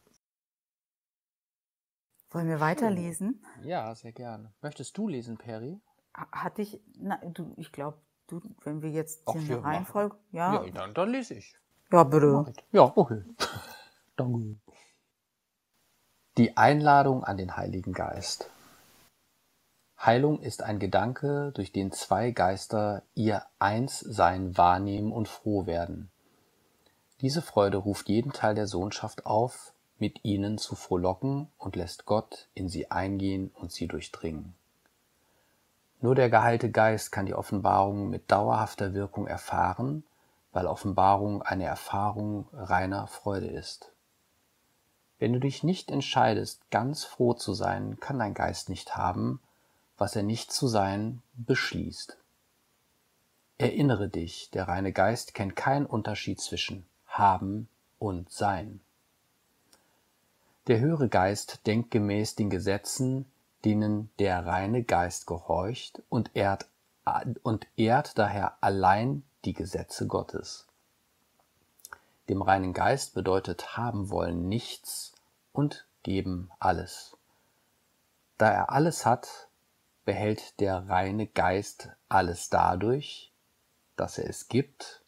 Wollen 2.31 2.47
wir 2.47 2.59
weiterlesen? 2.59 3.45
ja, 3.63 3.93
sehr 3.95 4.11
gerne. 4.11 4.51
Möchtest 4.61 4.97
du 4.97 5.07
lesen, 5.07 5.37
Peri? 5.37 5.79
Ha- 6.15 6.31
Hatte 6.31 6.61
ich, 6.61 6.79
na, 6.97 7.17
du, 7.17 7.53
ich 7.57 7.71
glaube, 7.71 7.97
du, 8.31 8.41
wenn 8.63 8.81
wir 8.81 8.89
jetzt 8.89 9.23
Ach, 9.25 9.33
hier 9.33 9.41
wir 9.41 9.55
eine 9.55 9.61
machen. 9.61 9.73
Reihenfolge, 9.73 10.15
ja, 10.31 10.63
ja, 10.63 10.71
dann, 10.71 10.93
dann 10.93 11.09
lese 11.09 11.35
ich. 11.35 11.55
bitte. 12.43 12.63
Ja, 12.71 12.91
okay. 12.95 13.23
Danke. 14.15 14.55
Die 16.37 16.55
Einladung 16.55 17.23
an 17.23 17.37
den 17.37 17.57
Heiligen 17.57 17.93
Geist. 17.93 18.49
Heilung 19.99 20.39
ist 20.39 20.63
ein 20.63 20.79
Gedanke, 20.79 21.51
durch 21.53 21.71
den 21.71 21.91
zwei 21.91 22.31
Geister 22.31 23.03
ihr 23.13 23.43
Einssein 23.59 24.57
wahrnehmen 24.57 25.11
und 25.11 25.27
froh 25.27 25.67
werden. 25.67 26.09
Diese 27.19 27.43
Freude 27.43 27.77
ruft 27.77 28.09
jeden 28.09 28.31
Teil 28.31 28.55
der 28.55 28.65
Sohnschaft 28.65 29.27
auf, 29.27 29.73
mit 29.99 30.25
ihnen 30.25 30.57
zu 30.57 30.73
frohlocken 30.75 31.49
und 31.59 31.75
lässt 31.75 32.05
Gott 32.05 32.47
in 32.55 32.67
sie 32.67 32.89
eingehen 32.89 33.51
und 33.53 33.71
sie 33.71 33.87
durchdringen. 33.87 34.55
Nur 36.01 36.15
der 36.15 36.31
geheilte 36.31 36.71
Geist 36.71 37.11
kann 37.11 37.27
die 37.27 37.35
Offenbarung 37.35 38.09
mit 38.09 38.31
dauerhafter 38.31 38.95
Wirkung 38.95 39.27
erfahren, 39.27 40.03
weil 40.51 40.65
Offenbarung 40.65 41.43
eine 41.43 41.65
Erfahrung 41.65 42.47
reiner 42.53 43.07
Freude 43.07 43.47
ist. 43.47 43.93
Wenn 45.19 45.33
du 45.33 45.39
dich 45.39 45.63
nicht 45.63 45.91
entscheidest, 45.91 46.69
ganz 46.71 47.03
froh 47.03 47.35
zu 47.35 47.53
sein, 47.53 47.99
kann 47.99 48.17
dein 48.17 48.33
Geist 48.33 48.67
nicht 48.67 48.97
haben, 48.97 49.39
was 49.97 50.15
er 50.15 50.23
nicht 50.23 50.51
zu 50.51 50.67
sein 50.67 51.21
beschließt. 51.35 52.17
Erinnere 53.59 54.09
dich, 54.09 54.49
der 54.49 54.67
reine 54.67 54.91
Geist 54.91 55.35
kennt 55.35 55.55
keinen 55.55 55.85
Unterschied 55.85 56.41
zwischen 56.41 56.87
haben 57.05 57.69
und 57.99 58.31
sein. 58.31 58.81
Der 60.65 60.79
höhere 60.79 61.09
Geist 61.09 61.67
denkt 61.67 61.91
gemäß 61.91 62.33
den 62.33 62.49
Gesetzen, 62.49 63.30
denen 63.65 64.11
der 64.19 64.45
reine 64.45 64.83
Geist 64.83 65.27
gehorcht 65.27 66.01
und 66.09 66.35
ehrt, 66.35 66.67
und 67.43 67.67
ehrt 67.75 68.17
daher 68.17 68.57
allein 68.61 69.23
die 69.45 69.53
Gesetze 69.53 70.07
Gottes. 70.07 70.67
Dem 72.29 72.41
reinen 72.41 72.73
Geist 72.73 73.13
bedeutet 73.13 73.77
haben 73.77 74.09
wollen 74.09 74.47
nichts 74.47 75.13
und 75.51 75.85
geben 76.03 76.51
alles. 76.59 77.17
Da 78.37 78.49
er 78.49 78.69
alles 78.71 79.05
hat, 79.05 79.49
behält 80.05 80.59
der 80.59 80.87
reine 80.87 81.27
Geist 81.27 81.89
alles 82.09 82.49
dadurch, 82.49 83.31
dass 83.95 84.17
er 84.17 84.29
es 84.29 84.47
gibt, 84.47 85.03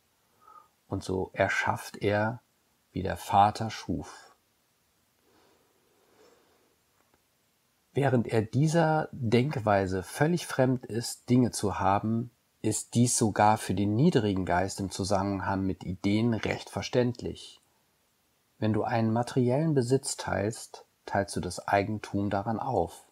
und 0.88 1.04
so 1.04 1.32
erschafft 1.34 1.98
er, 1.98 2.42
wie 2.92 3.02
der 3.02 3.18
Vater 3.18 3.70
schuf. 3.70 4.33
Während 7.94 8.28
er 8.28 8.42
dieser 8.42 9.08
Denkweise 9.12 10.02
völlig 10.02 10.48
fremd 10.48 10.86
ist, 10.86 11.30
Dinge 11.30 11.52
zu 11.52 11.80
haben, 11.80 12.32
ist 12.64 12.96
dies 12.96 13.18
sogar 13.18 13.58
für 13.58 13.76
den 13.76 13.96
niedrigen 13.96 14.46
Geist 14.46 14.80
im 14.80 14.90
Zusammenhang 14.90 15.64
mit 15.66 15.84
Ideen 15.84 16.34
recht 16.34 16.70
verständlich. 16.70 17.62
Wenn 18.58 18.74
du 18.74 18.84
einen 18.84 19.12
materiellen 19.12 19.76
Besitz 19.76 20.18
teilst, 20.18 20.86
teilst 21.06 21.36
du 21.36 21.39
das 21.39 21.68
Eigentum 21.68 22.30
daran 22.30 22.60
auf. 22.60 23.06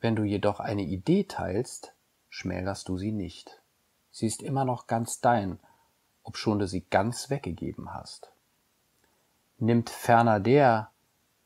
Wenn 0.00 0.16
du 0.16 0.24
jedoch 0.24 0.60
eine 0.60 0.82
Idee 0.82 1.24
teilst, 1.24 1.94
schmälerst 2.28 2.88
du 2.88 2.98
sie 2.98 3.12
nicht. 3.12 3.62
Sie 4.10 4.26
ist 4.26 4.42
immer 4.42 4.64
noch 4.64 4.88
ganz 4.88 5.20
dein, 5.20 5.58
obschon 6.22 6.58
du 6.58 6.66
sie 6.66 6.84
ganz 6.90 7.30
weggegeben 7.30 7.94
hast. 7.94 8.32
Nimmt 9.58 9.88
ferner 9.88 10.40
der, 10.40 10.90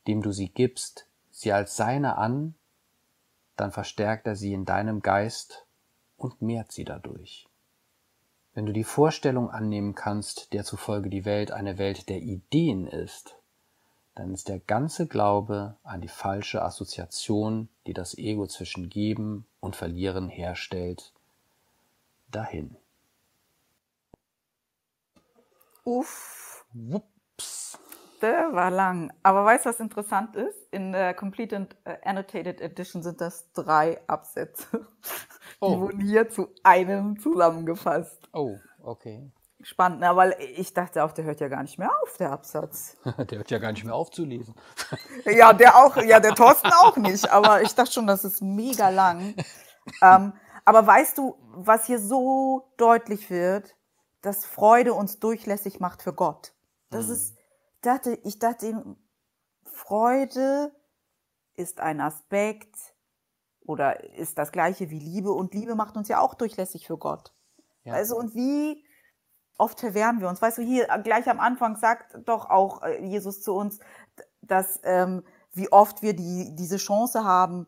dem 0.06 0.22
du 0.22 0.32
sie 0.32 0.48
gibst, 0.48 1.06
sie 1.34 1.52
als 1.52 1.76
seine 1.76 2.16
an, 2.16 2.54
dann 3.56 3.72
verstärkt 3.72 4.26
er 4.26 4.36
sie 4.36 4.52
in 4.52 4.64
deinem 4.64 5.02
Geist 5.02 5.66
und 6.16 6.40
mehrt 6.40 6.70
sie 6.70 6.84
dadurch. 6.84 7.48
Wenn 8.54 8.66
du 8.66 8.72
die 8.72 8.84
Vorstellung 8.84 9.50
annehmen 9.50 9.96
kannst, 9.96 10.52
der 10.52 10.64
zufolge 10.64 11.10
die 11.10 11.24
Welt 11.24 11.50
eine 11.50 11.76
Welt 11.76 12.08
der 12.08 12.18
Ideen 12.18 12.86
ist, 12.86 13.36
dann 14.14 14.32
ist 14.32 14.48
der 14.48 14.60
ganze 14.60 15.08
Glaube 15.08 15.76
an 15.82 16.00
die 16.00 16.08
falsche 16.08 16.62
Assoziation, 16.62 17.68
die 17.88 17.94
das 17.94 18.16
Ego 18.16 18.46
zwischen 18.46 18.88
Geben 18.88 19.44
und 19.58 19.74
Verlieren 19.74 20.28
herstellt, 20.28 21.12
dahin. 22.30 22.76
Uff, 25.82 26.64
Wups. 26.72 27.80
Der 28.24 28.54
war 28.54 28.70
lang. 28.70 29.12
Aber 29.22 29.44
weißt 29.44 29.66
du, 29.66 29.68
was 29.68 29.80
interessant 29.80 30.34
ist? 30.34 30.56
In 30.70 30.92
der 30.92 31.12
Complete 31.12 31.56
and 31.56 31.76
äh, 31.84 31.96
Annotated 32.04 32.58
Edition 32.62 33.02
sind 33.02 33.20
das 33.20 33.52
drei 33.52 34.00
Absätze. 34.06 34.66
Die 34.72 34.86
Oh. 35.60 35.80
wurden 35.80 36.00
hier 36.00 36.28
zu 36.30 36.48
einem 36.62 37.18
zusammengefasst. 37.20 38.28
Oh, 38.32 38.56
okay. 38.82 39.30
Spannend, 39.60 40.00
ne? 40.00 40.14
weil 40.16 40.34
ich 40.56 40.72
dachte 40.74 41.04
auch, 41.04 41.12
der 41.12 41.24
hört 41.24 41.40
ja 41.40 41.48
gar 41.48 41.62
nicht 41.62 41.78
mehr 41.78 41.90
auf, 42.02 42.16
der 42.16 42.32
Absatz. 42.32 42.96
Der 43.30 43.38
hört 43.38 43.50
ja 43.50 43.58
gar 43.58 43.72
nicht 43.72 43.84
mehr 43.84 43.94
aufzulesen. 43.94 44.54
Ja, 45.26 45.52
der 45.52 45.76
auch, 45.76 45.96
ja, 45.98 46.18
der 46.20 46.34
Thorsten 46.34 46.70
auch 46.82 46.96
nicht, 46.96 47.30
aber 47.30 47.62
ich 47.62 47.74
dachte 47.74 47.92
schon, 47.92 48.06
das 48.06 48.24
ist 48.24 48.40
mega 48.42 48.88
lang. 48.90 49.34
Ähm, 50.02 50.32
aber 50.64 50.86
weißt 50.86 51.16
du, 51.18 51.36
was 51.54 51.86
hier 51.86 51.98
so 51.98 52.70
deutlich 52.78 53.28
wird, 53.30 53.74
dass 54.22 54.44
Freude 54.46 54.92
uns 54.94 55.18
durchlässig 55.18 55.78
macht 55.80 56.02
für 56.02 56.12
Gott. 56.14 56.52
Das 56.90 57.06
Mhm. 57.06 57.12
ist, 57.12 57.36
dachte, 57.86 58.18
ich 58.24 58.38
dachte, 58.38 58.66
eben, 58.66 58.96
Freude 59.64 60.72
ist 61.56 61.80
ein 61.80 62.00
Aspekt 62.00 62.76
oder 63.60 64.04
ist 64.14 64.38
das 64.38 64.52
gleiche 64.52 64.90
wie 64.90 64.98
Liebe 64.98 65.32
und 65.32 65.54
Liebe 65.54 65.74
macht 65.74 65.96
uns 65.96 66.08
ja 66.08 66.20
auch 66.20 66.34
durchlässig 66.34 66.86
für 66.86 66.98
Gott. 66.98 67.32
Ja. 67.84 67.94
Also 67.94 68.16
und 68.16 68.34
wie 68.34 68.84
oft 69.58 69.80
verwehren 69.80 70.20
wir 70.20 70.28
uns? 70.28 70.42
Weißt 70.42 70.58
du, 70.58 70.62
hier 70.62 70.88
äh, 70.90 71.02
gleich 71.02 71.28
am 71.28 71.40
Anfang 71.40 71.76
sagt 71.76 72.16
doch 72.26 72.50
auch 72.50 72.82
äh, 72.82 73.04
Jesus 73.04 73.42
zu 73.42 73.54
uns, 73.54 73.78
dass 74.42 74.80
ähm, 74.82 75.22
wie 75.52 75.70
oft 75.70 76.02
wir 76.02 76.14
die, 76.14 76.54
diese 76.56 76.76
Chance 76.76 77.24
haben, 77.24 77.66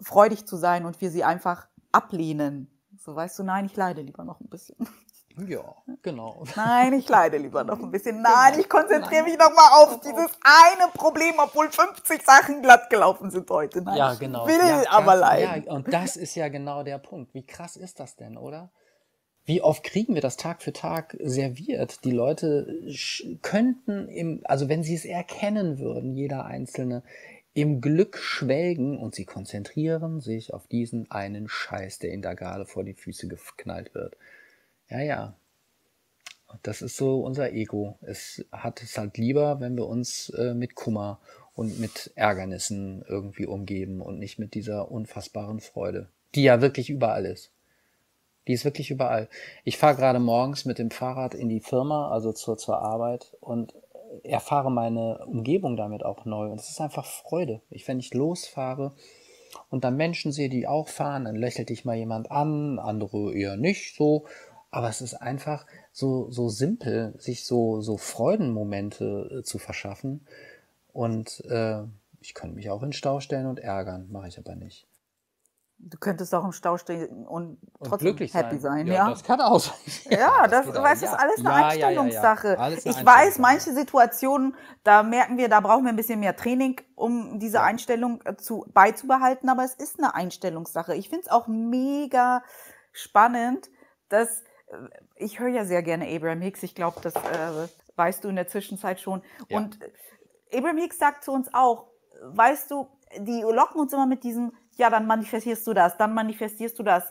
freudig 0.00 0.46
zu 0.46 0.56
sein 0.56 0.84
und 0.84 1.00
wir 1.00 1.10
sie 1.10 1.24
einfach 1.24 1.68
ablehnen. 1.92 2.68
So 2.98 3.14
weißt 3.14 3.38
du, 3.38 3.44
nein, 3.44 3.66
ich 3.66 3.76
leide 3.76 4.02
lieber 4.02 4.24
noch 4.24 4.40
ein 4.40 4.48
bisschen. 4.48 4.76
Ja, 5.46 5.76
genau. 6.02 6.44
Nein, 6.56 6.92
ich 6.94 7.08
leide 7.08 7.36
lieber 7.36 7.64
noch 7.64 7.78
ein 7.78 7.90
bisschen. 7.90 8.22
Nein, 8.22 8.58
ich 8.58 8.68
konzentriere 8.68 9.24
mich 9.24 9.38
noch 9.38 9.54
mal 9.54 9.82
auf 9.82 10.00
dieses 10.00 10.30
eine 10.42 10.90
Problem, 10.92 11.34
obwohl 11.38 11.70
50 11.70 12.22
Sachen 12.22 12.62
glatt 12.62 12.90
gelaufen 12.90 13.30
sind 13.30 13.48
heute. 13.50 13.82
Nein, 13.82 13.96
Ja, 13.96 14.12
ich 14.12 14.18
genau. 14.18 14.46
will 14.46 14.58
ja, 14.58 14.90
aber 14.90 15.16
leiden. 15.16 15.64
Ja, 15.66 15.72
und 15.72 15.92
das 15.92 16.16
ist 16.16 16.34
ja 16.34 16.48
genau 16.48 16.82
der 16.82 16.98
Punkt. 16.98 17.34
Wie 17.34 17.44
krass 17.44 17.76
ist 17.76 18.00
das 18.00 18.16
denn, 18.16 18.36
oder? 18.36 18.70
Wie 19.44 19.60
oft 19.60 19.82
kriegen 19.82 20.14
wir 20.14 20.22
das 20.22 20.36
Tag 20.36 20.62
für 20.62 20.72
Tag 20.72 21.16
serviert? 21.20 22.04
Die 22.04 22.12
Leute 22.12 22.80
könnten 23.42 24.08
im, 24.08 24.40
also 24.44 24.68
wenn 24.68 24.84
sie 24.84 24.94
es 24.94 25.04
erkennen 25.04 25.80
würden, 25.80 26.14
jeder 26.14 26.44
Einzelne, 26.44 27.02
im 27.54 27.80
Glück 27.80 28.16
schwelgen 28.16 28.98
und 28.98 29.14
sie 29.14 29.26
konzentrieren 29.26 30.20
sich 30.20 30.54
auf 30.54 30.66
diesen 30.68 31.10
einen 31.10 31.48
Scheiß, 31.48 31.98
der 31.98 32.12
ihnen 32.12 32.22
da 32.22 32.34
gerade 32.34 32.64
vor 32.64 32.84
die 32.84 32.94
Füße 32.94 33.28
geknallt 33.28 33.94
wird. 33.94 34.16
Ja, 34.92 35.00
ja. 35.00 35.34
Das 36.62 36.82
ist 36.82 36.98
so 36.98 37.24
unser 37.24 37.52
Ego. 37.52 37.96
Es 38.02 38.44
hat 38.52 38.82
es 38.82 38.98
halt 38.98 39.16
lieber, 39.16 39.58
wenn 39.58 39.74
wir 39.74 39.86
uns 39.86 40.28
äh, 40.28 40.52
mit 40.52 40.74
Kummer 40.74 41.18
und 41.54 41.80
mit 41.80 42.12
Ärgernissen 42.14 43.02
irgendwie 43.08 43.46
umgeben 43.46 44.02
und 44.02 44.18
nicht 44.18 44.38
mit 44.38 44.52
dieser 44.52 44.90
unfassbaren 44.90 45.60
Freude, 45.60 46.10
die 46.34 46.42
ja 46.42 46.60
wirklich 46.60 46.90
überall 46.90 47.24
ist. 47.24 47.52
Die 48.46 48.52
ist 48.52 48.66
wirklich 48.66 48.90
überall. 48.90 49.30
Ich 49.64 49.78
fahre 49.78 49.96
gerade 49.96 50.18
morgens 50.18 50.66
mit 50.66 50.78
dem 50.78 50.90
Fahrrad 50.90 51.34
in 51.34 51.48
die 51.48 51.60
Firma, 51.60 52.10
also 52.10 52.34
zur, 52.34 52.58
zur 52.58 52.82
Arbeit 52.82 53.34
und 53.40 53.74
erfahre 54.24 54.70
meine 54.70 55.24
Umgebung 55.24 55.78
damit 55.78 56.04
auch 56.04 56.26
neu. 56.26 56.50
Und 56.50 56.60
es 56.60 56.68
ist 56.68 56.82
einfach 56.82 57.06
Freude. 57.06 57.62
Ich, 57.70 57.88
wenn 57.88 57.98
ich 57.98 58.12
losfahre 58.12 58.92
und 59.70 59.84
dann 59.84 59.96
Menschen 59.96 60.32
sehe, 60.32 60.50
die 60.50 60.66
auch 60.66 60.88
fahren, 60.88 61.24
dann 61.24 61.36
lächelt 61.36 61.70
dich 61.70 61.86
mal 61.86 61.96
jemand 61.96 62.30
an, 62.30 62.78
andere 62.78 63.34
eher 63.34 63.56
nicht 63.56 63.96
so. 63.96 64.26
Aber 64.72 64.88
es 64.88 65.00
ist 65.02 65.14
einfach 65.14 65.66
so, 65.92 66.30
so 66.32 66.48
simpel, 66.48 67.14
sich 67.18 67.44
so, 67.46 67.80
so 67.82 67.98
Freudenmomente 67.98 69.40
äh, 69.40 69.42
zu 69.44 69.58
verschaffen. 69.58 70.26
Und 70.92 71.44
äh, 71.48 71.82
ich 72.20 72.34
könnte 72.34 72.56
mich 72.56 72.70
auch 72.70 72.82
in 72.82 72.92
Stau 72.92 73.20
stellen 73.20 73.46
und 73.46 73.60
ärgern, 73.60 74.08
mache 74.10 74.28
ich 74.28 74.38
aber 74.38 74.56
nicht. 74.56 74.88
Du 75.84 75.98
könntest 75.98 76.32
auch 76.34 76.44
im 76.44 76.52
Stau 76.52 76.78
stehen 76.78 77.26
und 77.26 77.58
Und 77.78 77.88
trotzdem 77.88 78.16
glücklich 78.16 78.34
happy 78.34 78.58
sein, 78.60 78.86
ja. 78.86 78.94
Ja, 78.94 79.10
das 79.10 79.24
kann 79.24 79.40
auch 79.40 79.58
sein. 79.58 79.74
Ja, 80.10 80.46
das, 80.48 80.66
geht 80.66 80.76
auch. 80.76 80.82
weißt 80.84 81.02
ist 81.02 81.10
Ja. 81.10 81.18
alles 81.18 81.44
eine 81.44 81.48
Ja, 81.48 81.72
ja, 81.72 81.90
ja, 81.90 82.06
ja. 82.06 82.30
Einstellungssache. 82.30 82.58
Alles 82.58 82.86
eine 82.86 82.94
ich 82.94 83.04
weiß, 83.04 83.38
Einstellungssache. 83.38 83.40
manche 83.42 83.72
Situationen, 83.74 84.56
da 84.84 85.02
merken 85.02 85.38
wir, 85.38 85.48
da 85.48 85.60
brauchen 85.60 85.84
wir 85.84 85.90
ein 85.92 85.96
bisschen 85.96 86.20
mehr 86.20 86.36
Training, 86.36 86.80
um 86.94 87.40
diese 87.40 87.58
Ja. 87.58 87.64
Einstellung 87.64 88.20
äh, 88.24 88.36
zu, 88.36 88.64
beizubehalten, 88.72 89.48
aber 89.48 89.64
es 89.64 89.74
ist 89.74 89.98
eine 89.98 90.14
Einstellungssache. 90.14 90.94
Ich 90.94 91.08
finde 91.08 91.24
es 91.26 91.30
auch 91.32 91.48
mega 91.48 92.44
spannend, 92.92 93.68
dass 94.08 94.44
ich 95.16 95.38
höre 95.38 95.48
ja 95.48 95.64
sehr 95.64 95.82
gerne 95.82 96.06
Abraham 96.08 96.40
Hicks, 96.40 96.62
ich 96.62 96.74
glaube, 96.74 97.00
das 97.02 97.14
äh, 97.14 97.68
weißt 97.96 98.24
du 98.24 98.28
in 98.28 98.36
der 98.36 98.48
Zwischenzeit 98.48 99.00
schon. 99.00 99.22
Ja. 99.48 99.58
Und 99.58 99.78
äh, 99.82 100.58
Abraham 100.58 100.78
Hicks 100.78 100.98
sagt 100.98 101.24
zu 101.24 101.32
uns 101.32 101.52
auch, 101.52 101.86
weißt 102.22 102.70
du, 102.70 102.88
die 103.18 103.42
locken 103.42 103.80
uns 103.80 103.92
immer 103.92 104.06
mit 104.06 104.24
diesem, 104.24 104.52
ja, 104.76 104.90
dann 104.90 105.06
manifestierst 105.06 105.66
du 105.66 105.74
das, 105.74 105.96
dann 105.96 106.14
manifestierst 106.14 106.78
du 106.78 106.82
das. 106.82 107.04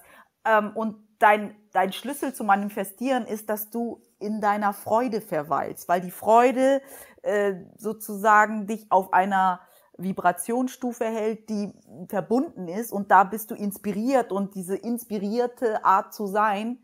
Ähm, 0.45 0.71
und 0.75 0.95
dein, 1.19 1.55
dein 1.71 1.93
Schlüssel 1.93 2.33
zu 2.33 2.43
manifestieren 2.43 3.25
ist, 3.25 3.49
dass 3.49 3.69
du 3.69 4.01
in 4.19 4.41
deiner 4.41 4.73
Freude 4.73 5.21
verweilst, 5.21 5.87
weil 5.87 6.01
die 6.01 6.11
Freude 6.11 6.81
äh, 7.21 7.55
sozusagen 7.77 8.67
dich 8.67 8.91
auf 8.91 9.13
einer 9.13 9.61
Vibrationsstufe 9.97 11.05
hält, 11.05 11.49
die 11.49 11.73
verbunden 12.07 12.67
ist 12.67 12.91
und 12.91 13.11
da 13.11 13.23
bist 13.23 13.51
du 13.51 13.55
inspiriert 13.55 14.31
und 14.31 14.55
diese 14.55 14.75
inspirierte 14.75 15.85
Art 15.85 16.13
zu 16.13 16.25
sein 16.25 16.79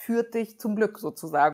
führt 0.00 0.34
dich 0.34 0.58
zum 0.58 0.76
Glück 0.76 0.98
sozusagen. 0.98 1.52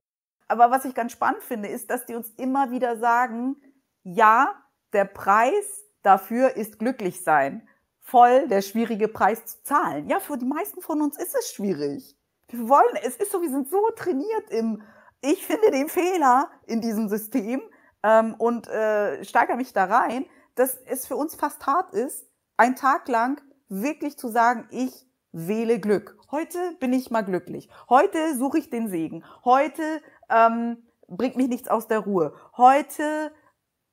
Aber 0.48 0.70
was 0.70 0.84
ich 0.84 0.94
ganz 0.94 1.12
spannend 1.12 1.42
finde, 1.42 1.68
ist, 1.68 1.90
dass 1.90 2.06
die 2.06 2.14
uns 2.14 2.30
immer 2.36 2.70
wieder 2.70 2.96
sagen, 2.96 3.56
ja, 4.02 4.54
der 4.92 5.04
Preis 5.04 5.84
dafür 6.02 6.56
ist 6.56 6.78
glücklich 6.78 7.22
sein. 7.22 7.68
Voll 8.00 8.46
der 8.46 8.62
schwierige 8.62 9.08
Preis 9.08 9.44
zu 9.46 9.62
zahlen. 9.64 10.08
Ja, 10.08 10.20
für 10.20 10.38
die 10.38 10.46
meisten 10.46 10.80
von 10.80 11.02
uns 11.02 11.18
ist 11.18 11.34
es 11.34 11.52
schwierig. 11.52 12.16
Wir 12.48 12.68
wollen, 12.68 12.96
es 13.02 13.16
ist 13.16 13.32
so, 13.32 13.42
wir 13.42 13.50
sind 13.50 13.68
so 13.68 13.90
trainiert 13.96 14.50
im, 14.50 14.82
ich 15.20 15.44
finde 15.44 15.72
den 15.72 15.88
Fehler 15.88 16.48
in 16.66 16.80
diesem 16.80 17.08
System 17.08 17.60
ähm, 18.04 18.34
und 18.38 18.68
äh, 18.68 19.24
steigere 19.24 19.56
mich 19.56 19.72
da 19.72 19.86
rein, 19.86 20.26
dass 20.54 20.76
es 20.86 21.08
für 21.08 21.16
uns 21.16 21.34
fast 21.34 21.66
hart 21.66 21.92
ist, 21.92 22.28
einen 22.56 22.76
Tag 22.76 23.08
lang 23.08 23.42
wirklich 23.68 24.16
zu 24.16 24.28
sagen, 24.28 24.68
ich 24.70 25.06
wähle 25.36 25.78
Glück. 25.78 26.16
Heute 26.30 26.58
bin 26.80 26.92
ich 26.94 27.10
mal 27.10 27.22
glücklich. 27.22 27.68
Heute 27.90 28.36
suche 28.36 28.58
ich 28.58 28.70
den 28.70 28.88
Segen. 28.88 29.22
Heute 29.44 29.82
ähm, 30.30 30.78
bringt 31.08 31.36
mich 31.36 31.48
nichts 31.48 31.68
aus 31.68 31.86
der 31.86 32.00
Ruhe. 32.00 32.34
Heute 32.56 33.32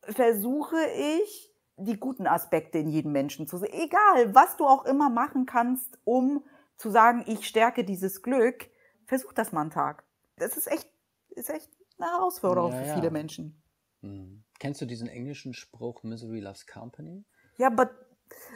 versuche 0.02 0.78
ich, 1.20 1.54
die 1.78 1.98
guten 1.98 2.28
Aspekte 2.28 2.78
in 2.78 2.88
jedem 2.88 3.12
Menschen 3.12 3.48
zu 3.48 3.58
sehen. 3.58 3.74
Egal, 3.74 4.34
was 4.34 4.58
du 4.58 4.66
auch 4.66 4.86
immer 4.86 5.10
machen 5.10 5.46
kannst, 5.46 5.98
um 6.06 6.44
zu 6.78 6.90
sagen, 6.90 7.24
ich 7.28 7.48
stärke 7.48 7.84
dieses 7.84 8.22
Glück, 8.22 8.70
versuch 9.06 9.34
das 9.34 9.52
mal 9.52 9.62
einen 9.62 9.72
Tag. 9.72 10.04
Das 10.38 10.56
ist 10.56 10.68
echt, 10.72 10.88
ist 11.32 11.50
echt 11.50 11.70
eine 11.98 12.10
Herausforderung 12.12 12.72
Ja, 12.72 12.78
für 12.78 12.88
ja. 12.88 12.96
viele 12.96 13.12
Menschen. 13.12 13.62
Hm. 14.02 14.44
Kennst 14.60 14.82
du 14.82 14.86
diesen 14.86 15.08
englischen 15.08 15.54
Spruch 15.54 16.04
Misery 16.04 16.40
loves 16.40 16.66
company? 16.68 17.26
Ja, 17.58 17.70
but 17.70 17.90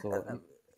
So, 0.02 0.10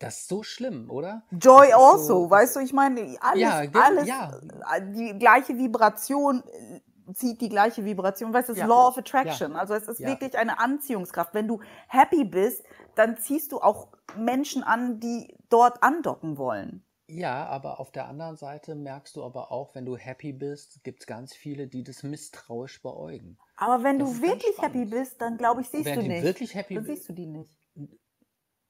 das 0.00 0.20
ist 0.20 0.28
so 0.28 0.42
schlimm, 0.42 0.90
oder? 0.90 1.22
Joy 1.30 1.72
also, 1.72 1.98
so- 2.24 2.30
weißt 2.30 2.56
du, 2.56 2.60
ich 2.60 2.72
meine, 2.72 3.16
alles, 3.20 3.40
Ja, 3.40 3.62
alles, 3.80 4.08
ja. 4.08 4.32
äh, 4.74 4.82
die 4.92 5.18
gleiche 5.18 5.56
Vibration 5.56 6.42
äh, 6.46 6.80
zieht 7.14 7.40
die 7.40 7.48
gleiche 7.48 7.84
Vibration, 7.84 8.32
weißt 8.32 8.48
du, 8.48 8.52
das 8.52 8.60
Ja. 8.60 8.66
Law 8.66 8.88
of 8.88 8.98
Attraction, 8.98 9.56
also 9.56 9.74
es 9.74 9.86
ist 9.88 10.00
Ja. 10.00 10.08
wirklich 10.08 10.36
eine 10.38 10.58
Anziehungskraft. 10.58 11.34
Wenn 11.34 11.48
du 11.48 11.60
happy 11.88 12.24
bist, 12.24 12.64
dann 12.94 13.16
ziehst 13.18 13.52
du 13.52 13.60
auch 13.60 13.88
Menschen 14.16 14.62
an, 14.62 15.00
die 15.00 15.36
dort 15.48 15.82
andocken 15.82 16.38
wollen. 16.38 16.84
Ja, 17.08 17.46
aber 17.46 17.80
auf 17.80 17.90
der 17.90 18.06
anderen 18.06 18.36
Seite 18.36 18.76
merkst 18.76 19.16
du 19.16 19.24
aber 19.24 19.50
auch, 19.50 19.74
wenn 19.74 19.84
du 19.84 19.96
happy 19.96 20.32
bist, 20.32 20.84
gibt 20.84 21.00
es 21.00 21.06
ganz 21.08 21.34
viele, 21.34 21.66
die 21.66 21.82
das 21.82 22.04
misstrauisch 22.04 22.80
beäugen. 22.82 23.36
Aber 23.56 23.82
wenn 23.82 23.98
Das 23.98 24.08
du 24.12 24.22
wirklich 24.22 24.62
happy 24.62 24.84
bist, 24.84 25.20
dann 25.20 25.36
glaube 25.36 25.62
ich, 25.62 25.68
siehst 25.68 25.86
Wenn 25.86 25.96
du 25.96 26.02
die 26.02 26.08
nicht. 26.08 26.22
wirklich 26.22 26.54
happy 26.54 26.76
dann 26.76 26.84
siehst 26.84 27.08
du 27.08 27.12
die 27.12 27.26
nicht. 27.26 27.58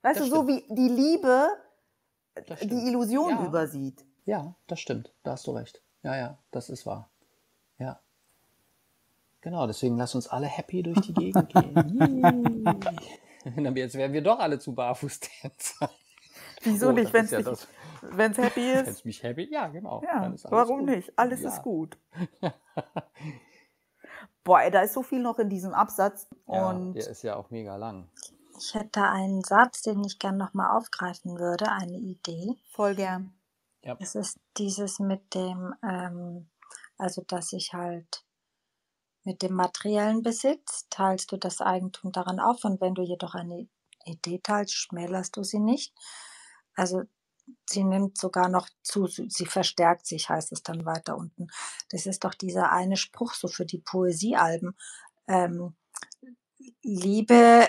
Weißt 0.02 0.20
Das 0.20 0.28
du, 0.28 0.34
so 0.34 0.48
wie 0.48 0.64
die 0.68 0.88
Liebe 0.88 1.48
die 2.48 2.56
stimmt. 2.56 2.72
Illusion 2.72 3.30
Ja. 3.30 3.44
übersieht. 3.46 4.04
Ja, 4.24 4.54
das 4.66 4.80
stimmt. 4.80 5.12
Da 5.22 5.32
hast 5.32 5.46
du 5.46 5.50
recht. 5.52 5.82
Ja, 6.02 6.16
ja, 6.16 6.38
das 6.50 6.70
ist 6.70 6.86
wahr. 6.86 7.10
Ja. 7.78 8.00
Genau, 9.42 9.66
deswegen 9.66 9.96
lass 9.96 10.14
uns 10.14 10.28
alle 10.28 10.46
happy 10.46 10.82
durch 10.82 11.00
die 11.00 11.14
Gegend 11.14 11.48
gehen. 11.54 12.64
Jetzt 13.76 13.94
werden 13.94 14.12
wir 14.12 14.22
doch 14.22 14.38
alle 14.38 14.58
zu 14.58 14.74
Barfußtänzer. 14.74 15.90
Wieso 16.62 16.88
Oh, 16.90 16.92
nicht, 16.92 17.12
wenn 17.12 17.24
es 17.24 17.30
ja 17.30 17.40
das- 17.42 17.66
wenn's 18.02 18.36
happy 18.38 18.60
ist? 18.72 18.86
Wenn's 18.86 19.04
mich 19.04 19.22
happy? 19.22 19.48
Ja, 19.50 19.68
genau. 19.68 20.02
Ja, 20.04 20.32
warum 20.50 20.80
gut. 20.80 20.90
nicht? 20.90 21.12
Alles 21.16 21.40
Ja. 21.42 21.48
ist 21.50 21.62
gut. 21.62 21.96
Boah, 24.44 24.60
ey, 24.62 24.70
da 24.70 24.82
ist 24.82 24.94
so 24.94 25.02
viel 25.02 25.20
noch 25.20 25.38
in 25.38 25.48
diesem 25.48 25.72
Absatz. 25.72 26.26
Ja, 26.48 26.70
und 26.70 26.94
der 26.94 27.08
ist 27.08 27.22
ja 27.22 27.36
auch 27.36 27.50
mega 27.50 27.76
lang. 27.76 28.08
Ich 28.60 28.74
hätte 28.74 29.04
einen 29.04 29.42
Satz, 29.42 29.80
den 29.80 30.04
ich 30.04 30.18
gern 30.18 30.36
nochmal 30.36 30.76
aufgreifen 30.76 31.38
würde, 31.38 31.72
eine 31.72 31.96
Idee. 31.96 32.56
voll 32.72 32.94
gern. 32.94 33.32
Ja. 33.82 33.96
Es 33.98 34.14
ist 34.14 34.38
dieses 34.58 34.98
mit 34.98 35.34
dem, 35.34 35.74
ähm, 35.82 36.50
also 36.98 37.22
dass 37.26 37.54
ich 37.54 37.72
halt 37.72 38.22
Mit 39.24 39.42
dem 39.42 39.54
materiellen 39.54 40.22
Besitz 40.22 40.86
teilst 40.90 41.32
du 41.32 41.36
das 41.36 41.60
Eigentum 41.60 42.10
daran 42.12 42.40
auf 42.40 42.64
und 42.64 42.80
wenn 42.80 42.94
du 42.94 43.02
jedoch 43.02 43.34
eine 43.34 43.68
Idee 44.04 44.40
teilst, 44.42 44.74
schmälerst 44.74 45.36
du 45.36 45.44
sie 45.44 45.58
nicht. 45.58 45.94
Also 46.74 47.02
sie 47.68 47.84
nimmt 47.84 48.18
sogar 48.18 48.48
noch 48.48 48.68
zu, 48.82 49.06
sie 49.06 49.46
verstärkt 49.46 50.06
sich, 50.06 50.28
heißt 50.28 50.52
es 50.52 50.62
dann 50.62 50.84
weiter 50.86 51.16
unten. 51.16 51.48
Das 51.90 52.06
ist 52.06 52.24
doch 52.24 52.34
dieser 52.34 52.72
eine 52.72 52.96
Spruch 52.96 53.34
so 53.34 53.48
für 53.48 53.66
die 53.66 53.78
Poesiealben. 53.78 54.76
Ähm, 55.28 55.74
Liebe 56.82 57.68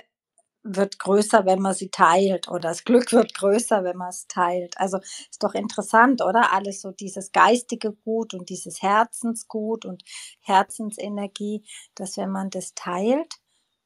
wird 0.63 0.99
größer, 0.99 1.45
wenn 1.45 1.59
man 1.59 1.73
sie 1.73 1.89
teilt 1.89 2.47
oder 2.47 2.59
das 2.59 2.83
Glück 2.83 3.11
wird 3.11 3.33
größer, 3.33 3.83
wenn 3.83 3.97
man 3.97 4.09
es 4.09 4.27
teilt. 4.27 4.77
Also 4.77 4.97
ist 4.99 5.43
doch 5.43 5.53
interessant, 5.53 6.21
oder? 6.21 6.53
Alles 6.53 6.81
so 6.81 6.91
dieses 6.91 7.31
geistige 7.31 7.93
Gut 7.93 8.33
und 8.33 8.49
dieses 8.49 8.81
Herzensgut 8.81 9.85
und 9.85 10.03
Herzensenergie, 10.41 11.63
dass 11.95 12.17
wenn 12.17 12.31
man 12.31 12.49
das 12.49 12.73
teilt, 12.75 13.33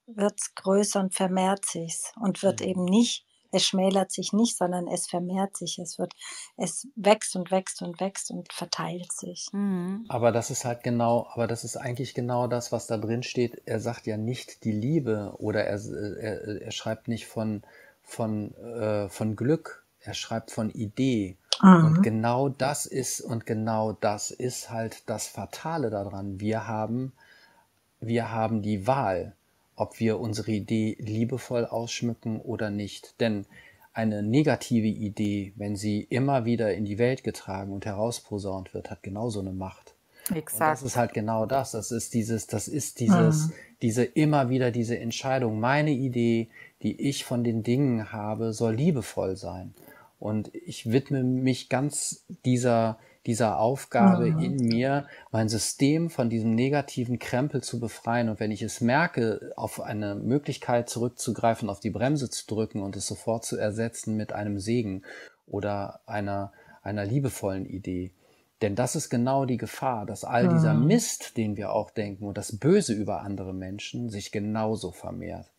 wird 0.07 0.39
es 0.39 0.53
größer 0.55 0.99
und 0.99 1.15
vermehrt 1.15 1.65
sich 1.65 1.95
und 2.19 2.43
wird 2.43 2.59
mhm. 2.59 2.67
eben 2.67 2.85
nicht 2.85 3.24
es 3.55 3.65
schmälert 3.65 4.11
sich 4.11 4.33
nicht, 4.33 4.57
sondern 4.57 4.87
es 4.87 5.07
vermehrt 5.07 5.55
sich. 5.55 5.79
Es 5.79 5.97
wird, 5.97 6.13
es 6.57 6.87
wächst 6.95 7.35
und 7.35 7.51
wächst 7.51 7.81
und 7.81 8.01
wächst 8.01 8.29
und 8.31 8.51
verteilt 8.51 9.11
sich. 9.13 9.47
Mhm. 9.53 10.05
Aber 10.09 10.31
das 10.31 10.51
ist 10.51 10.65
halt 10.65 10.83
genau, 10.83 11.27
aber 11.33 11.47
das 11.47 11.63
ist 11.63 11.77
eigentlich 11.77 12.13
genau 12.13 12.47
das, 12.47 12.71
was 12.71 12.87
da 12.87 12.97
drin 12.97 13.23
steht. 13.23 13.61
Er 13.65 13.79
sagt 13.79 14.07
ja 14.07 14.17
nicht 14.17 14.65
die 14.65 14.73
Liebe 14.73 15.33
oder 15.37 15.63
er, 15.63 15.79
er, 15.79 16.61
er 16.61 16.71
schreibt 16.71 17.07
nicht 17.07 17.27
von, 17.27 17.63
von, 18.03 18.53
äh, 18.55 19.07
von 19.07 19.35
Glück, 19.37 19.85
er 20.01 20.13
schreibt 20.13 20.51
von 20.51 20.69
Idee. 20.69 21.37
Mhm. 21.61 21.85
Und 21.85 22.03
genau 22.03 22.49
das 22.49 22.85
ist, 22.85 23.21
und 23.21 23.45
genau 23.45 23.93
das 23.93 24.31
ist 24.31 24.69
halt 24.69 25.03
das 25.09 25.27
Fatale 25.27 25.89
daran. 25.89 26.41
Wir 26.41 26.67
haben, 26.67 27.13
wir 28.01 28.31
haben 28.31 28.61
die 28.61 28.85
Wahl 28.85 29.33
ob 29.75 29.99
wir 29.99 30.19
unsere 30.19 30.51
Idee 30.51 30.95
liebevoll 30.99 31.65
ausschmücken 31.65 32.39
oder 32.39 32.69
nicht. 32.69 33.19
Denn 33.19 33.45
eine 33.93 34.23
negative 34.23 34.87
Idee, 34.87 35.53
wenn 35.55 35.75
sie 35.75 36.01
immer 36.01 36.45
wieder 36.45 36.73
in 36.73 36.85
die 36.85 36.97
Welt 36.97 37.23
getragen 37.23 37.71
und 37.73 37.85
herausposaunt 37.85 38.73
wird, 38.73 38.91
hat 38.91 39.03
genauso 39.03 39.39
eine 39.39 39.53
Macht. 39.53 39.95
Exakt. 40.33 40.53
Und 40.53 40.59
das 40.59 40.83
ist 40.83 40.97
halt 40.97 41.13
genau 41.13 41.45
das. 41.45 41.71
Das 41.71 41.91
ist 41.91 42.13
dieses, 42.13 42.47
das 42.47 42.67
ist 42.67 42.99
dieses, 42.99 43.47
mhm. 43.47 43.53
diese 43.81 44.03
immer 44.03 44.49
wieder 44.49 44.71
diese 44.71 44.97
Entscheidung. 44.97 45.59
Meine 45.59 45.91
Idee, 45.91 46.49
die 46.81 46.99
ich 47.09 47.25
von 47.25 47.43
den 47.43 47.63
Dingen 47.63 48.11
habe, 48.11 48.53
soll 48.53 48.75
liebevoll 48.75 49.35
sein. 49.35 49.73
Und 50.19 50.53
ich 50.53 50.91
widme 50.91 51.23
mich 51.23 51.69
ganz 51.69 52.25
dieser, 52.45 52.97
dieser 53.25 53.59
Aufgabe 53.59 54.31
mhm. 54.31 54.39
in 54.39 54.55
mir, 54.57 55.07
mein 55.31 55.49
System 55.49 56.09
von 56.09 56.29
diesem 56.29 56.53
negativen 56.53 57.19
Krempel 57.19 57.63
zu 57.63 57.79
befreien. 57.79 58.29
Und 58.29 58.39
wenn 58.39 58.51
ich 58.51 58.61
es 58.61 58.81
merke, 58.81 59.51
auf 59.55 59.81
eine 59.81 60.15
Möglichkeit 60.15 60.89
zurückzugreifen, 60.89 61.69
auf 61.69 61.79
die 61.79 61.89
Bremse 61.89 62.29
zu 62.29 62.45
drücken 62.47 62.81
und 62.81 62.95
es 62.95 63.07
sofort 63.07 63.45
zu 63.45 63.57
ersetzen 63.57 64.15
mit 64.15 64.33
einem 64.33 64.59
Segen 64.59 65.03
oder 65.47 66.01
einer, 66.05 66.51
einer 66.81 67.05
liebevollen 67.05 67.65
Idee. 67.65 68.13
Denn 68.61 68.75
das 68.75 68.95
ist 68.95 69.09
genau 69.09 69.45
die 69.45 69.57
Gefahr, 69.57 70.05
dass 70.05 70.23
all 70.23 70.47
dieser 70.47 70.73
mhm. 70.73 70.87
Mist, 70.87 71.35
den 71.37 71.57
wir 71.57 71.73
auch 71.73 71.91
denken 71.91 72.25
und 72.25 72.37
das 72.37 72.57
Böse 72.57 72.93
über 72.93 73.21
andere 73.21 73.53
Menschen 73.53 74.09
sich 74.09 74.31
genauso 74.31 74.91
vermehrt. 74.91 75.51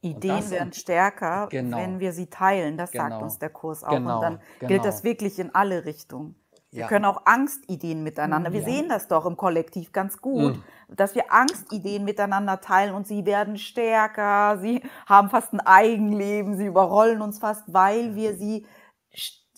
Ideen 0.00 0.50
werden 0.50 0.72
stärker, 0.72 1.48
genau, 1.50 1.78
wenn 1.78 1.98
wir 1.98 2.12
sie 2.12 2.26
teilen. 2.26 2.76
Das 2.76 2.90
genau, 2.90 3.08
sagt 3.08 3.22
uns 3.22 3.38
der 3.38 3.50
Kurs 3.50 3.82
auch. 3.82 3.90
Genau, 3.90 4.16
und 4.16 4.22
dann 4.22 4.40
gilt 4.60 4.70
genau. 4.70 4.82
das 4.82 5.02
wirklich 5.02 5.38
in 5.38 5.54
alle 5.54 5.86
Richtungen. 5.86 6.36
Wir 6.74 6.80
ja. 6.80 6.88
können 6.88 7.04
auch 7.04 7.24
Angstideen 7.24 8.02
miteinander. 8.02 8.52
Wir 8.52 8.62
ja. 8.62 8.66
sehen 8.66 8.88
das 8.88 9.06
doch 9.06 9.26
im 9.26 9.36
Kollektiv 9.36 9.92
ganz 9.92 10.20
gut, 10.20 10.56
mhm. 10.56 10.64
dass 10.88 11.14
wir 11.14 11.32
Angstideen 11.32 12.04
miteinander 12.04 12.60
teilen 12.60 12.94
und 12.94 13.06
sie 13.06 13.24
werden 13.26 13.58
stärker, 13.58 14.58
sie 14.58 14.82
haben 15.06 15.30
fast 15.30 15.52
ein 15.52 15.60
Eigenleben, 15.60 16.56
sie 16.56 16.66
überrollen 16.66 17.22
uns 17.22 17.38
fast, 17.38 17.62
weil 17.72 18.16
wir 18.16 18.34
sie 18.34 18.66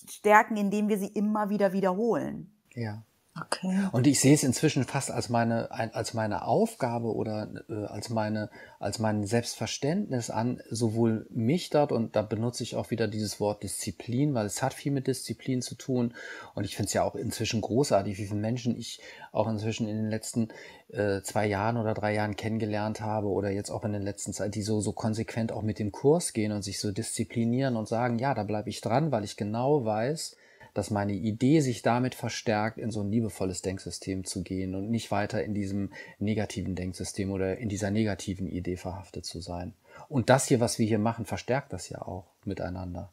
stärken, 0.07 0.59
indem 0.59 0.91
wir 0.91 0.99
sie 0.99 1.09
immer 1.09 1.49
wieder 1.49 1.73
wiederholen. 1.73 2.55
Ja. 2.75 3.03
Okay. 3.39 3.89
Und 3.93 4.07
ich 4.07 4.21
sehe 4.21 4.35
es 4.35 4.43
inzwischen 4.43 4.85
fast 4.85 5.11
als 5.11 5.29
meine, 5.29 5.71
als 5.71 6.15
meine 6.15 6.47
Aufgabe 6.47 7.15
oder 7.15 7.49
äh, 7.69 7.85
als 7.85 8.09
meine, 8.09 8.49
als 8.79 8.99
mein 8.99 9.27
Selbstverständnis 9.27 10.31
an, 10.31 10.63
sowohl 10.71 11.27
mich 11.31 11.69
dort, 11.69 11.93
und 11.93 12.17
da 12.17 12.23
benutze 12.23 12.63
ich 12.63 12.77
auch 12.77 12.91
wieder 12.91 13.09
dieses 13.09 13.39
Wort 13.39 13.63
Disziplin, 13.63 14.33
weil 14.33 14.47
es 14.47 14.63
hat 14.63 14.73
viel 14.73 14.93
mit 14.93 15.07
Disziplin 15.07 15.61
zu 15.61 15.75
tun. 15.75 16.15
Und 16.55 16.65
ich 16.65 16.77
finde 16.77 16.87
es 16.87 16.95
ja 16.95 17.03
auch 17.03 17.15
inzwischen 17.15 17.61
großartig, 17.61 18.17
wie 18.17 18.27
viele 18.27 18.41
Menschen 18.41 18.75
ich 18.75 19.01
auch 19.33 19.49
inzwischen 19.49 19.87
in 19.87 19.97
den 19.97 20.11
letzten 20.11 20.49
äh, 20.89 21.21
zwei 21.21 21.47
Jahren 21.47 21.77
oder 21.77 21.93
drei 21.93 22.15
Jahren 22.15 22.37
kennengelernt 22.37 23.03
habe 23.03 23.29
oder 23.29 23.51
jetzt 23.51 23.71
auch 23.71 23.85
in 23.85 23.93
den 23.93 24.03
letzten 24.03 24.33
Zeit, 24.33 24.55
die 24.55 24.63
so, 24.63 24.81
so 24.81 24.93
konsequent 24.93 25.53
auch 25.53 25.63
mit 25.63 25.79
dem 25.79 25.93
Kurs 25.93 26.33
gehen 26.33 26.53
und 26.53 26.63
sich 26.63 26.81
so 26.81 26.91
disziplinieren 26.91 27.77
und 27.77 27.87
sagen, 27.87 28.19
ja, 28.19 28.33
da 28.33 28.45
bleibe 28.45 28.71
ich 28.71 28.81
dran, 28.81 29.13
weil 29.13 29.25
ich 29.25 29.37
genau 29.37 29.85
weiß, 29.85 30.37
dass 30.77 30.91
meine 30.91 31.15
Idee 31.15 31.61
sich 31.61 31.81
damit 31.81 32.15
verstärkt, 32.15 32.77
in 32.77 32.91
so 32.91 33.01
ein 33.01 33.11
liebevolles 33.11 33.63
Denksystem 33.63 34.25
zu 34.25 34.43
gehen 34.43 34.75
und 34.75 34.91
nicht 34.91 35.11
weiter 35.11 35.43
in 35.43 35.55
diesem 35.55 35.91
negativen 36.19 36.75
Denksystem 36.75 37.31
oder 37.31 37.57
in 37.57 37.69
dieser 37.71 37.91
negativen 37.91 38.47
Idee 38.47 38.77
verhaftet 38.77 39.25
zu 39.25 39.41
sein. 39.41 39.73
Und 40.09 40.29
das 40.29 40.47
hier, 40.49 40.61
was 40.61 40.79
wir 40.79 40.87
hier 40.87 40.99
machen, 40.99 41.25
verstärkt 41.25 41.73
das 41.73 41.89
ja 41.89 42.03
auch 42.03 42.27
miteinander. 42.45 43.11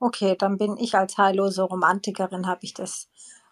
Okay, 0.00 0.34
dann 0.36 0.58
bin 0.58 0.76
ich 0.76 0.96
als 0.96 1.16
heillose 1.16 1.62
Romantikerin, 1.62 2.48
habe 2.48 2.60
ich 2.62 2.74
das 2.74 3.08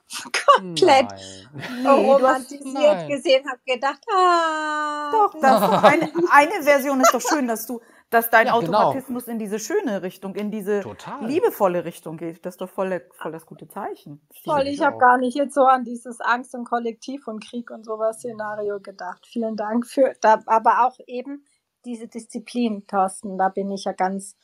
komplett 0.56 1.06
nee, 1.54 1.88
romantisiert 1.88 3.08
gesehen, 3.08 3.48
habe 3.48 3.60
gedacht, 3.64 4.00
ah. 4.12 5.10
Doch, 5.12 5.40
das 5.40 5.62
eine, 5.84 6.12
eine 6.32 6.62
Version 6.62 7.00
ist 7.00 7.14
doch 7.14 7.20
schön, 7.20 7.46
dass 7.46 7.66
du 7.66 7.80
dass 8.10 8.30
dein 8.30 8.46
ja, 8.46 8.58
genau. 8.58 8.78
Automatismus 8.78 9.24
genau. 9.24 9.32
in 9.32 9.38
diese 9.38 9.58
schöne 9.58 10.02
Richtung, 10.02 10.34
in 10.36 10.50
diese 10.50 10.80
Total. 10.80 11.26
liebevolle 11.26 11.84
Richtung 11.84 12.16
geht. 12.16 12.46
Das 12.46 12.54
ist 12.54 12.60
doch 12.60 12.68
voll, 12.68 13.02
voll 13.14 13.32
das 13.32 13.46
gute 13.46 13.66
Zeichen. 13.68 14.20
Voll, 14.44 14.68
ich 14.68 14.80
habe 14.80 14.98
gar 14.98 15.18
nicht 15.18 15.36
jetzt 15.36 15.54
so 15.54 15.64
an 15.64 15.84
dieses 15.84 16.20
Angst 16.20 16.54
und 16.54 16.64
Kollektiv 16.64 17.26
und 17.26 17.44
Krieg 17.44 17.70
und 17.70 17.84
sowas 17.84 18.18
Szenario 18.18 18.80
gedacht. 18.80 19.26
Vielen 19.26 19.56
Dank 19.56 19.86
für, 19.86 20.14
da, 20.20 20.40
aber 20.46 20.86
auch 20.86 20.98
eben 21.06 21.44
diese 21.84 22.08
Disziplin, 22.08 22.86
Thorsten, 22.86 23.38
da 23.38 23.48
bin 23.48 23.70
ich 23.70 23.84
ja 23.84 23.92
ganz 23.92 24.36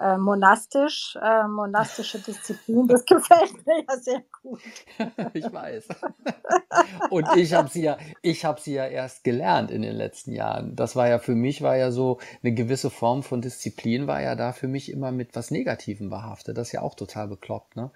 äh, 0.00 0.16
monastisch, 0.16 1.16
äh, 1.20 1.46
monastische 1.48 2.18
Disziplin. 2.20 2.86
Das 2.86 3.04
gefällt 3.06 3.66
mir 3.66 3.84
ja 3.88 3.96
sehr 3.96 4.22
gut. 4.42 4.60
ich 5.34 5.52
weiß. 5.52 5.88
Und 7.10 7.26
ich 7.36 7.54
habe 7.54 7.68
sie 7.68 7.82
ja, 7.82 7.98
ich 8.22 8.44
habe 8.44 8.60
sie 8.60 8.74
ja 8.74 8.86
erst 8.86 9.24
gelernt 9.24 9.70
in 9.70 9.82
den 9.82 9.96
letzten 9.96 10.32
Jahren. 10.32 10.76
Das 10.76 10.94
war 10.94 11.08
ja 11.08 11.18
für 11.18 11.34
mich 11.34 11.62
war 11.62 11.76
ja 11.76 11.90
so 11.90 12.18
eine 12.42 12.54
gewisse 12.54 12.90
Form 12.90 13.22
von 13.22 13.40
Disziplin 13.40 14.06
war 14.06 14.22
ja 14.22 14.36
da 14.36 14.52
für 14.52 14.68
mich 14.68 14.90
immer 14.92 15.10
mit 15.10 15.34
was 15.34 15.50
Negativem 15.50 16.10
behaftet. 16.10 16.56
Das 16.58 16.68
ist 16.68 16.72
ja 16.72 16.82
auch 16.82 16.94
total 16.94 17.28
bekloppt, 17.28 17.76
ne? 17.76 17.90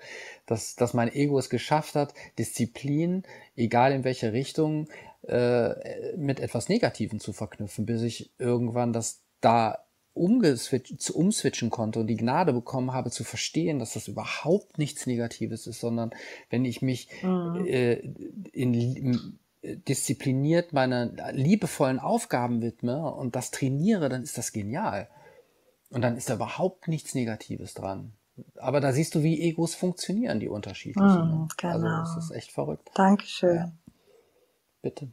Dass, 0.46 0.74
dass 0.74 0.94
mein 0.94 1.12
Ego 1.12 1.38
es 1.38 1.50
geschafft 1.50 1.94
hat, 1.94 2.14
Disziplin, 2.38 3.22
egal 3.54 3.92
in 3.92 4.04
welche 4.04 4.32
Richtung, 4.32 4.88
äh, 5.22 6.16
mit 6.16 6.40
etwas 6.40 6.68
Negativem 6.68 7.20
zu 7.20 7.32
verknüpfen, 7.32 7.86
bis 7.86 8.02
ich 8.02 8.32
irgendwann 8.38 8.92
das 8.92 9.22
da 9.40 9.78
umswitchen 10.14 11.70
konnte 11.70 12.00
und 12.00 12.06
die 12.06 12.16
Gnade 12.16 12.52
bekommen 12.52 12.92
habe 12.92 13.10
zu 13.10 13.24
verstehen, 13.24 13.78
dass 13.78 13.94
das 13.94 14.08
überhaupt 14.08 14.78
nichts 14.78 15.06
Negatives 15.06 15.66
ist, 15.66 15.80
sondern 15.80 16.10
wenn 16.50 16.64
ich 16.64 16.82
mich 16.82 17.08
mhm. 17.22 17.64
äh, 17.66 17.94
in, 18.52 18.74
in, 18.74 19.38
diszipliniert 19.62 20.72
meine 20.72 21.32
liebevollen 21.32 21.98
Aufgaben 21.98 22.62
widme 22.62 23.12
und 23.14 23.36
das 23.36 23.50
trainiere, 23.50 24.08
dann 24.08 24.22
ist 24.22 24.36
das 24.36 24.52
genial. 24.52 25.08
Und 25.90 26.02
dann 26.02 26.16
ist 26.16 26.30
da 26.30 26.34
überhaupt 26.34 26.88
nichts 26.88 27.14
Negatives 27.14 27.74
dran. 27.74 28.12
Aber 28.56 28.80
da 28.80 28.92
siehst 28.92 29.14
du, 29.14 29.22
wie 29.22 29.40
Egos 29.42 29.74
funktionieren, 29.74 30.40
die 30.40 30.48
unterschiedlichen. 30.48 31.42
Mhm, 31.42 31.48
genau. 31.56 31.72
Also 31.72 31.86
das 31.86 32.24
ist 32.24 32.30
echt 32.30 32.50
verrückt. 32.50 32.90
Dankeschön. 32.94 33.56
Ja. 33.56 33.72
Bitte. 34.80 35.12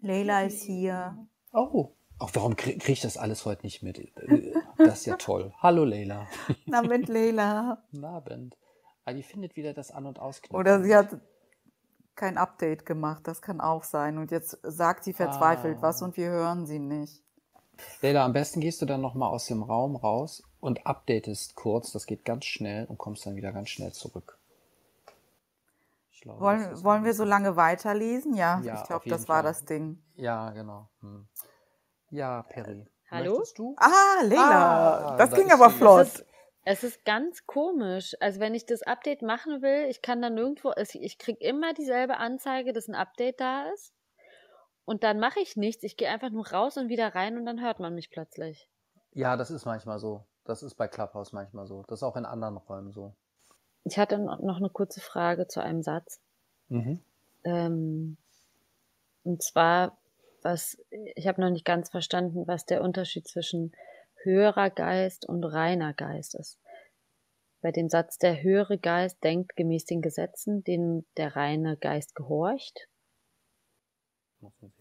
Leila 0.00 0.42
ist 0.42 0.62
hier. 0.62 1.16
Oh. 1.52 1.90
Auch 2.20 2.30
warum 2.34 2.54
kriege 2.54 2.78
krieg 2.78 2.92
ich 2.92 3.00
das 3.00 3.16
alles 3.16 3.46
heute 3.46 3.64
nicht 3.64 3.82
mit? 3.82 3.98
Äh, 3.98 4.52
das 4.76 5.00
ist 5.00 5.06
ja 5.06 5.16
toll. 5.16 5.54
Hallo 5.58 5.84
Leila. 5.84 6.26
Guten 6.46 6.74
Abend, 6.74 7.08
Leila. 7.08 7.82
Abend. 8.02 8.56
Ah, 9.06 9.14
die 9.14 9.22
findet 9.22 9.56
wieder 9.56 9.72
das 9.72 9.90
An- 9.90 10.04
und 10.04 10.18
Ausknopf. 10.18 10.60
Oder 10.60 10.82
sie 10.82 10.94
hat 10.94 11.18
kein 12.16 12.36
Update 12.36 12.84
gemacht, 12.84 13.26
das 13.26 13.40
kann 13.40 13.62
auch 13.62 13.84
sein. 13.84 14.18
Und 14.18 14.30
jetzt 14.30 14.58
sagt 14.62 15.04
sie 15.04 15.14
verzweifelt 15.14 15.78
ah. 15.78 15.82
was 15.82 16.02
und 16.02 16.18
wir 16.18 16.28
hören 16.28 16.66
sie 16.66 16.78
nicht. 16.78 17.22
Leila, 18.02 18.26
am 18.26 18.34
besten 18.34 18.60
gehst 18.60 18.82
du 18.82 18.86
dann 18.86 19.00
nochmal 19.00 19.30
aus 19.30 19.46
dem 19.46 19.62
Raum 19.62 19.96
raus 19.96 20.42
und 20.60 20.86
updatest 20.86 21.54
kurz, 21.54 21.90
das 21.90 22.04
geht 22.04 22.26
ganz 22.26 22.44
schnell 22.44 22.84
und 22.84 22.98
kommst 22.98 23.24
dann 23.24 23.36
wieder 23.36 23.52
ganz 23.52 23.70
schnell 23.70 23.92
zurück. 23.92 24.36
Glaube, 26.20 26.40
wollen 26.40 26.84
wollen 26.84 27.04
wir 27.04 27.14
so 27.14 27.24
lange 27.24 27.56
weiterlesen? 27.56 28.34
Ja, 28.34 28.60
ja 28.60 28.74
ich 28.74 28.86
glaube, 28.86 29.08
das 29.08 29.26
war 29.26 29.42
das 29.42 29.64
Ding. 29.64 30.02
Ja, 30.16 30.50
genau. 30.50 30.90
Hm. 31.00 31.26
Ja, 32.10 32.42
Perry. 32.42 32.86
Hallo? 33.10 33.38
Möchtest 33.38 33.58
du? 33.58 33.74
Ah, 33.78 34.22
Leila. 34.22 35.12
Ah, 35.12 35.16
das 35.16 35.30
da 35.30 35.36
ging 35.36 35.50
aber 35.50 35.70
flott. 35.70 36.00
Es 36.02 36.14
ist, 36.14 36.26
es 36.64 36.84
ist 36.84 37.04
ganz 37.04 37.46
komisch. 37.46 38.14
Also 38.20 38.40
wenn 38.40 38.54
ich 38.54 38.66
das 38.66 38.82
Update 38.82 39.22
machen 39.22 39.62
will, 39.62 39.86
ich 39.88 40.02
kann 40.02 40.22
da 40.22 40.30
nirgendwo, 40.30 40.72
ich 40.76 41.18
kriege 41.18 41.42
immer 41.44 41.72
dieselbe 41.74 42.18
Anzeige, 42.18 42.72
dass 42.72 42.88
ein 42.88 42.94
Update 42.94 43.40
da 43.40 43.68
ist. 43.70 43.92
und 44.84 45.04
dann 45.04 45.20
mache 45.20 45.40
ich 45.40 45.56
nichts. 45.56 45.82
Ich 45.84 45.96
gehe 45.96 46.08
einfach 46.08 46.30
nur 46.30 46.48
raus 46.48 46.76
und 46.76 46.88
wieder 46.88 47.14
rein 47.14 47.38
und 47.38 47.46
dann 47.46 47.60
hört 47.60 47.78
man 47.80 47.94
mich 47.94 48.10
plötzlich. 48.10 48.68
Ja, 49.12 49.36
das 49.36 49.50
ist 49.50 49.64
manchmal 49.64 49.98
so. 49.98 50.24
Das 50.44 50.62
ist 50.62 50.74
bei 50.74 50.88
Clubhouse 50.88 51.32
manchmal 51.32 51.66
so. 51.66 51.84
Das 51.86 52.00
ist 52.00 52.02
auch 52.02 52.16
in 52.16 52.24
anderen 52.24 52.56
Räumen 52.56 52.92
so. 52.92 53.14
Ich 53.84 53.98
hatte 53.98 54.18
noch 54.18 54.56
eine 54.56 54.70
kurze 54.70 55.00
Frage 55.00 55.46
zu 55.46 55.60
einem 55.62 55.82
Satz. 55.82 56.20
Mhm. 56.68 57.00
Ähm, 57.44 58.16
und 59.22 59.42
zwar, 59.42 59.96
was 60.42 60.78
ich 61.14 61.26
habe 61.26 61.40
noch 61.40 61.50
nicht 61.50 61.64
ganz 61.64 61.90
verstanden, 61.90 62.46
was 62.46 62.66
der 62.66 62.82
Unterschied 62.82 63.26
zwischen 63.28 63.72
höherer 64.22 64.70
Geist 64.70 65.26
und 65.26 65.44
reiner 65.44 65.94
Geist 65.94 66.34
ist. 66.34 66.58
Bei 67.62 67.72
dem 67.72 67.88
Satz, 67.88 68.18
der 68.18 68.42
höhere 68.42 68.78
Geist 68.78 69.22
denkt 69.22 69.56
gemäß 69.56 69.84
den 69.84 70.00
Gesetzen, 70.00 70.64
denen 70.64 71.06
der 71.16 71.36
reine 71.36 71.76
Geist 71.76 72.14
gehorcht. 72.14 72.88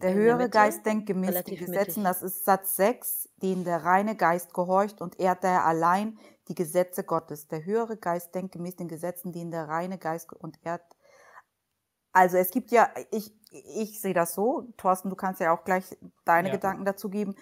Der 0.02 0.14
höhere 0.14 0.50
Geist 0.50 0.86
denkt 0.86 1.06
gemäß 1.08 1.44
den 1.44 1.58
Gesetzen, 1.58 2.06
das 2.06 2.22
ist 2.22 2.46
Satz 2.46 2.78
6, 2.78 3.30
den 3.42 3.66
der 3.66 3.84
reine 3.84 4.16
Geist 4.16 4.54
gehorcht 4.54 5.02
und 5.02 5.20
ehrt 5.20 5.44
daher 5.44 5.66
allein 5.66 6.18
die 6.48 6.56
Gesetze 6.56 7.04
Gottes. 7.04 7.48
Der 7.48 7.66
höhere 7.66 7.98
Geist 7.98 8.34
denkt 8.34 8.54
gemäß 8.54 8.78
den 8.78 8.88
Gesetzen, 8.88 9.34
denen 9.34 9.52
der 9.52 9.68
reine 9.68 9.98
Geist 9.98 10.32
und 10.32 10.58
ehrt. 10.64 10.96
Also 12.14 12.38
es 12.38 12.52
gibt 12.52 12.72
ja, 12.72 12.90
ich, 13.12 13.34
ich 13.52 14.02
sehe 14.02 14.14
das 14.14 14.34
so, 14.34 14.72
Thorsten, 14.78 15.10
du 15.10 15.16
kannst 15.16 15.42
ja 15.42 15.54
auch 15.54 15.64
gleich 15.64 15.98
deine 16.26 16.50
ja. 16.50 16.56
Gedanken 16.56 16.86
dazu 16.86 17.10
geben. 17.10 17.36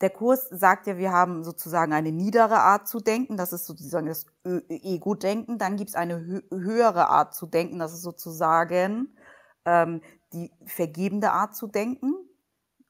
Der 0.00 0.10
Kurs 0.10 0.48
sagt 0.50 0.86
ja, 0.86 0.96
wir 0.96 1.12
haben 1.12 1.42
sozusagen 1.42 1.92
eine 1.92 2.12
niedere 2.12 2.60
Art 2.60 2.86
zu 2.86 3.00
denken, 3.00 3.36
das 3.36 3.52
ist 3.52 3.66
sozusagen 3.66 4.06
das 4.06 4.26
Ego-Denken. 4.44 5.58
Dann 5.58 5.76
gibt 5.76 5.90
es 5.90 5.96
eine 5.96 6.42
höhere 6.50 7.08
Art 7.08 7.34
zu 7.34 7.46
denken, 7.46 7.80
das 7.80 7.92
ist 7.92 8.02
sozusagen 8.02 9.16
ähm, 9.64 10.00
die 10.32 10.52
vergebende 10.66 11.32
Art 11.32 11.56
zu 11.56 11.66
denken. 11.66 12.14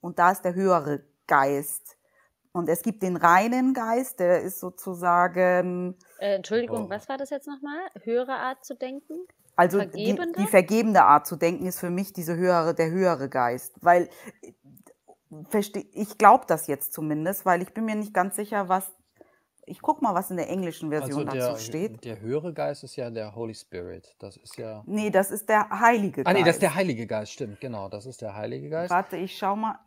Und 0.01 0.19
da 0.19 0.31
ist 0.31 0.43
der 0.43 0.55
höhere 0.55 1.05
Geist. 1.27 1.97
Und 2.53 2.69
es 2.69 2.83
gibt 2.83 3.03
den 3.03 3.17
reinen 3.17 3.73
Geist, 3.73 4.21
der 4.21 4.43
ist 4.43 4.61
sozusagen. 4.61 5.97
Äh, 6.19 6.35
Entschuldigung, 6.35 6.87
oh. 6.87 6.91
was 6.91 7.09
war 7.09 7.17
das 7.17 7.31
jetzt 7.31 7.47
nochmal? 7.47 7.89
Höhere 8.03 8.35
Art 8.35 8.65
zu 8.65 8.75
denken? 8.75 9.15
Also 9.59 9.81
die, 9.81 10.17
die, 10.39 10.47
vergebende 10.47 11.03
Art 11.03 11.27
zu 11.27 11.35
denken 11.35 11.67
ist 11.67 11.81
für 11.81 11.91
mich 11.91 12.13
diese 12.13 12.37
höhere, 12.37 12.75
der 12.75 12.91
höhere 12.91 13.29
Geist. 13.29 13.75
Weil 13.81 14.09
ich 15.93 16.17
glaube 16.17 16.45
das 16.47 16.69
jetzt 16.69 16.93
zumindest, 16.93 17.45
weil 17.45 17.61
ich 17.61 17.75
bin 17.75 17.85
mir 17.85 17.97
nicht 17.97 18.15
ganz 18.15 18.37
sicher, 18.37 18.69
was 18.69 18.89
ich 19.67 19.83
guck 19.83 20.01
mal, 20.01 20.15
was 20.15 20.31
in 20.31 20.37
der 20.37 20.49
englischen 20.49 20.91
Version 20.91 21.29
also 21.29 21.37
der, 21.37 21.49
dazu 21.49 21.63
steht. 21.63 22.05
Der 22.05 22.21
höhere 22.21 22.55
Geist 22.55 22.85
ist 22.85 22.95
ja 22.95 23.11
der 23.11 23.35
Holy 23.35 23.55
Spirit. 23.55 24.15
Das 24.21 24.37
ist 24.37 24.57
ja. 24.57 24.83
Nee, 24.87 25.11
das 25.11 25.33
ist 25.33 25.49
der 25.49 25.69
Heilige 25.69 26.23
Geist. 26.23 26.29
Ah, 26.29 26.33
nee, 26.33 26.45
das 26.45 26.55
ist 26.57 26.63
der 26.63 26.75
Heilige 26.77 27.07
Geist, 27.07 27.33
stimmt, 27.33 27.61
genau. 27.61 27.89
Das 27.89 28.07
ist 28.07 28.23
der 28.23 28.37
Heilige 28.37 28.71
Geist. 28.71 28.91
Warte, 28.91 29.17
ich 29.17 29.37
schau 29.37 29.57
mal. 29.57 29.79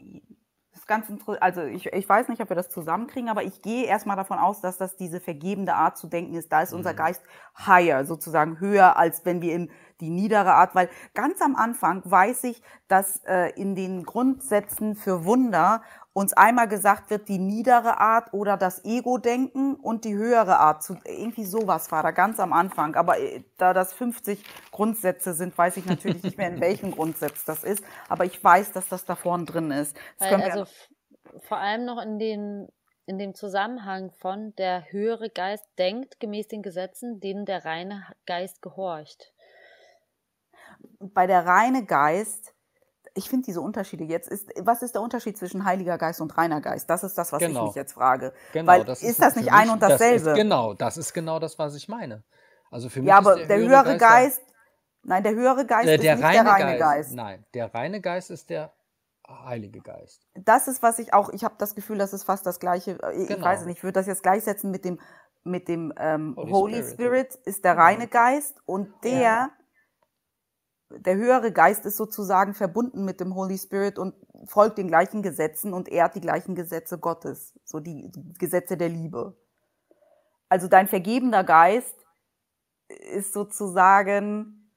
Das 0.71 0.81
ist 0.81 0.87
ganz 0.87 1.09
interessant. 1.09 1.43
Also 1.43 1.63
ich, 1.63 1.87
ich 1.87 2.07
weiß 2.07 2.29
nicht, 2.29 2.41
ob 2.41 2.49
wir 2.49 2.55
das 2.55 2.69
zusammenkriegen, 2.69 3.29
aber 3.29 3.43
ich 3.43 3.61
gehe 3.61 3.85
erstmal 3.85 4.15
davon 4.15 4.39
aus, 4.39 4.61
dass 4.61 4.77
das 4.77 4.95
diese 4.95 5.19
vergebende 5.19 5.73
Art 5.73 5.97
zu 5.97 6.07
denken 6.07 6.33
ist. 6.35 6.51
Da 6.51 6.61
ist 6.61 6.73
unser 6.73 6.93
mhm. 6.93 6.97
Geist 6.97 7.21
higher, 7.65 8.05
sozusagen 8.05 8.59
höher, 8.59 8.95
als 8.95 9.25
wenn 9.25 9.41
wir 9.41 9.53
in 9.53 9.69
die 9.99 10.09
niedere 10.09 10.53
Art, 10.53 10.73
weil 10.73 10.89
ganz 11.13 11.41
am 11.41 11.55
Anfang 11.55 12.01
weiß 12.05 12.45
ich, 12.45 12.61
dass 12.87 13.17
äh, 13.25 13.49
in 13.55 13.75
den 13.75 14.03
Grundsätzen 14.03 14.95
für 14.95 15.25
Wunder 15.25 15.83
uns 16.13 16.33
einmal 16.33 16.67
gesagt 16.67 17.09
wird, 17.09 17.29
die 17.29 17.39
niedere 17.39 17.99
Art 17.99 18.33
oder 18.33 18.57
das 18.57 18.83
Ego-Denken 18.83 19.75
und 19.75 20.03
die 20.03 20.13
höhere 20.13 20.59
Art. 20.59 20.83
Irgendwie 21.05 21.45
sowas 21.45 21.91
war 21.91 22.03
da 22.03 22.11
ganz 22.11 22.39
am 22.39 22.51
Anfang. 22.51 22.95
Aber 22.95 23.19
äh, 23.19 23.43
da 23.57 23.73
das 23.73 23.93
50 23.93 24.43
Grundsätze 24.71 25.33
sind, 25.33 25.57
weiß 25.57 25.77
ich 25.77 25.85
natürlich 25.85 26.23
nicht 26.23 26.37
mehr, 26.37 26.49
in 26.49 26.59
welchem 26.59 26.91
Grundsatz 26.95 27.45
das 27.45 27.63
ist. 27.63 27.83
Aber 28.09 28.25
ich 28.25 28.43
weiß, 28.43 28.73
dass 28.73 28.87
das 28.89 29.05
da 29.05 29.15
vorne 29.15 29.45
drin 29.45 29.71
ist. 29.71 29.95
Weil, 30.19 30.41
also 30.41 30.65
vor 31.39 31.57
allem 31.57 31.85
noch 31.85 32.01
in 32.01 32.19
den 32.19 32.67
in 33.07 33.17
dem 33.17 33.33
Zusammenhang 33.33 34.11
von 34.11 34.55
der 34.55 34.91
höhere 34.91 35.29
Geist 35.29 35.65
denkt 35.77 36.19
gemäß 36.19 36.47
den 36.47 36.61
Gesetzen, 36.61 37.19
denen 37.19 37.45
der 37.45 37.65
reine 37.65 38.05
Geist 38.25 38.61
gehorcht. 38.61 39.33
Bei 40.99 41.27
der 41.27 41.45
reine 41.45 41.83
Geist 41.85 42.53
ich 43.13 43.29
finde 43.29 43.45
diese 43.45 43.61
Unterschiede 43.61 44.03
jetzt 44.03 44.29
ist, 44.29 44.49
was 44.61 44.81
ist 44.81 44.95
der 44.95 45.01
Unterschied 45.01 45.37
zwischen 45.37 45.65
Heiliger 45.65 45.97
Geist 45.97 46.21
und 46.21 46.37
reiner 46.37 46.61
Geist? 46.61 46.89
Das 46.89 47.03
ist 47.03 47.17
das, 47.17 47.31
was 47.31 47.39
genau. 47.39 47.61
ich 47.61 47.65
mich 47.67 47.75
jetzt 47.75 47.93
frage. 47.93 48.33
Genau, 48.53 48.71
Weil 48.71 48.85
das 48.85 49.01
ist, 49.01 49.11
ist 49.11 49.21
das 49.21 49.35
nicht 49.35 49.51
ein 49.51 49.69
und 49.69 49.81
dasselbe? 49.81 50.25
Das 50.25 50.37
genau, 50.37 50.73
das 50.73 50.97
ist 50.97 51.13
genau 51.13 51.39
das, 51.39 51.59
was 51.59 51.75
ich 51.75 51.89
meine. 51.89 52.23
Also 52.69 52.89
für 52.89 52.99
mich 52.99 53.09
ja, 53.09 53.17
aber 53.17 53.35
der, 53.35 53.47
der, 53.47 53.57
höhere, 53.57 53.97
Geist, 53.97 54.39
Geist, 54.39 54.41
nein, 55.03 55.23
der 55.23 55.33
höhere 55.33 55.65
Geist 55.65 55.89
äh, 55.89 55.97
der 55.97 56.13
ist 56.13 56.21
nicht 56.21 56.33
der 56.33 56.45
reine 56.45 56.77
Geist, 56.77 56.79
Geist. 56.79 57.13
Nein, 57.13 57.45
der 57.53 57.73
reine 57.73 58.01
Geist 58.01 58.31
ist 58.31 58.49
der 58.49 58.71
Heilige 59.27 59.81
Geist. 59.81 60.25
Das 60.35 60.67
ist, 60.67 60.81
was 60.81 60.99
ich 60.99 61.13
auch, 61.13 61.29
ich 61.29 61.43
habe 61.43 61.55
das 61.57 61.75
Gefühl, 61.75 61.97
das 61.97 62.13
ist 62.13 62.23
fast 62.23 62.45
das 62.45 62.59
Gleiche. 62.59 62.97
Ich 63.17 63.27
genau. 63.27 63.45
weiß 63.45 63.61
es 63.61 63.65
nicht, 63.65 63.77
ich 63.77 63.83
würde 63.83 63.99
das 63.99 64.07
jetzt 64.07 64.23
gleichsetzen 64.23 64.71
mit 64.71 64.85
dem, 64.85 64.99
mit 65.43 65.67
dem 65.67 65.93
ähm, 65.97 66.35
Holy, 66.37 66.51
Holy 66.51 66.83
Spirit. 66.83 67.33
Spirit. 67.33 67.35
ist 67.45 67.65
der 67.65 67.77
reine 67.77 68.07
Geist 68.07 68.61
und 68.65 68.93
der 69.03 69.19
ja 69.19 69.49
der 70.99 71.15
höhere 71.15 71.51
Geist 71.51 71.85
ist 71.85 71.97
sozusagen 71.97 72.53
verbunden 72.53 73.05
mit 73.05 73.19
dem 73.19 73.35
Holy 73.35 73.57
Spirit 73.57 73.99
und 73.99 74.15
folgt 74.45 74.77
den 74.77 74.87
gleichen 74.87 75.21
Gesetzen 75.21 75.73
und 75.73 75.89
ehrt 75.89 76.15
die 76.15 76.21
gleichen 76.21 76.55
Gesetze 76.55 76.97
Gottes, 76.97 77.53
so 77.63 77.79
die, 77.79 78.11
Gesetze 78.37 78.77
der 78.77 78.89
Liebe. 78.89 79.35
Also 80.49 80.67
dein 80.67 80.87
vergebener 80.87 81.43
Geist 81.43 81.95
ist 83.13 83.33
sozusagen 83.33 84.69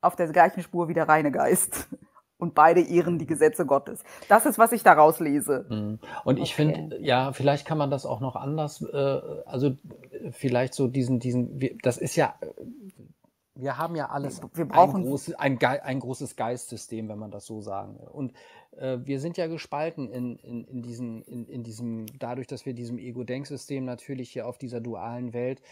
auf 0.00 0.16
der 0.16 0.28
gleichen 0.28 0.62
Spur 0.62 0.88
wie 0.88 0.94
der 0.94 1.08
reine 1.08 1.30
Geist. 1.30 1.88
Und 2.38 2.54
beide 2.54 2.80
ehren 2.80 3.18
die 3.18 3.26
Gesetze 3.26 3.66
Gottes. 3.66 4.02
Das 4.26 4.46
ist, 4.46 4.58
was 4.58 4.72
ich 4.72 4.82
daraus 4.82 5.20
lese. 5.20 5.66
Mhm. 5.68 5.98
Und 6.24 6.38
ich 6.38 6.54
okay. 6.54 6.72
finde, 6.72 6.98
ja, 6.98 7.34
vielleicht 7.34 7.66
kann 7.66 7.76
man 7.76 7.90
das 7.90 8.06
auch 8.06 8.20
noch 8.20 8.34
anders, 8.34 8.80
äh, 8.80 9.20
also 9.44 9.76
vielleicht 10.30 10.72
so 10.72 10.88
diesen, 10.88 11.20
diesen, 11.20 11.60
das 11.82 11.98
ist 11.98 12.16
ja 12.16 12.34
wir 13.60 13.78
haben 13.78 13.96
ja 13.96 14.08
alles 14.08 14.40
wir 14.54 14.64
brauchen 14.64 15.02
ein, 15.02 15.08
großes, 15.08 15.34
ein, 15.34 15.58
ein 15.58 16.00
großes 16.00 16.36
Geistsystem, 16.36 17.08
wenn 17.08 17.18
man 17.18 17.30
das 17.30 17.46
so 17.46 17.60
sagen 17.60 17.98
will. 17.98 18.08
Und 18.08 18.32
äh, 18.76 18.98
wir 19.02 19.20
sind 19.20 19.36
ja 19.36 19.46
gespalten 19.46 20.10
in, 20.10 20.36
in, 20.36 20.64
in, 20.64 20.82
diesen, 20.82 21.22
in, 21.22 21.46
in 21.46 21.62
diesem, 21.62 22.06
dadurch, 22.18 22.46
dass 22.46 22.66
wir 22.66 22.74
diesem 22.74 22.98
Ego-Denksystem 22.98 23.84
natürlich 23.84 24.30
hier 24.30 24.46
auf 24.46 24.58
dieser 24.58 24.80
dualen 24.80 25.32
Welt, 25.32 25.62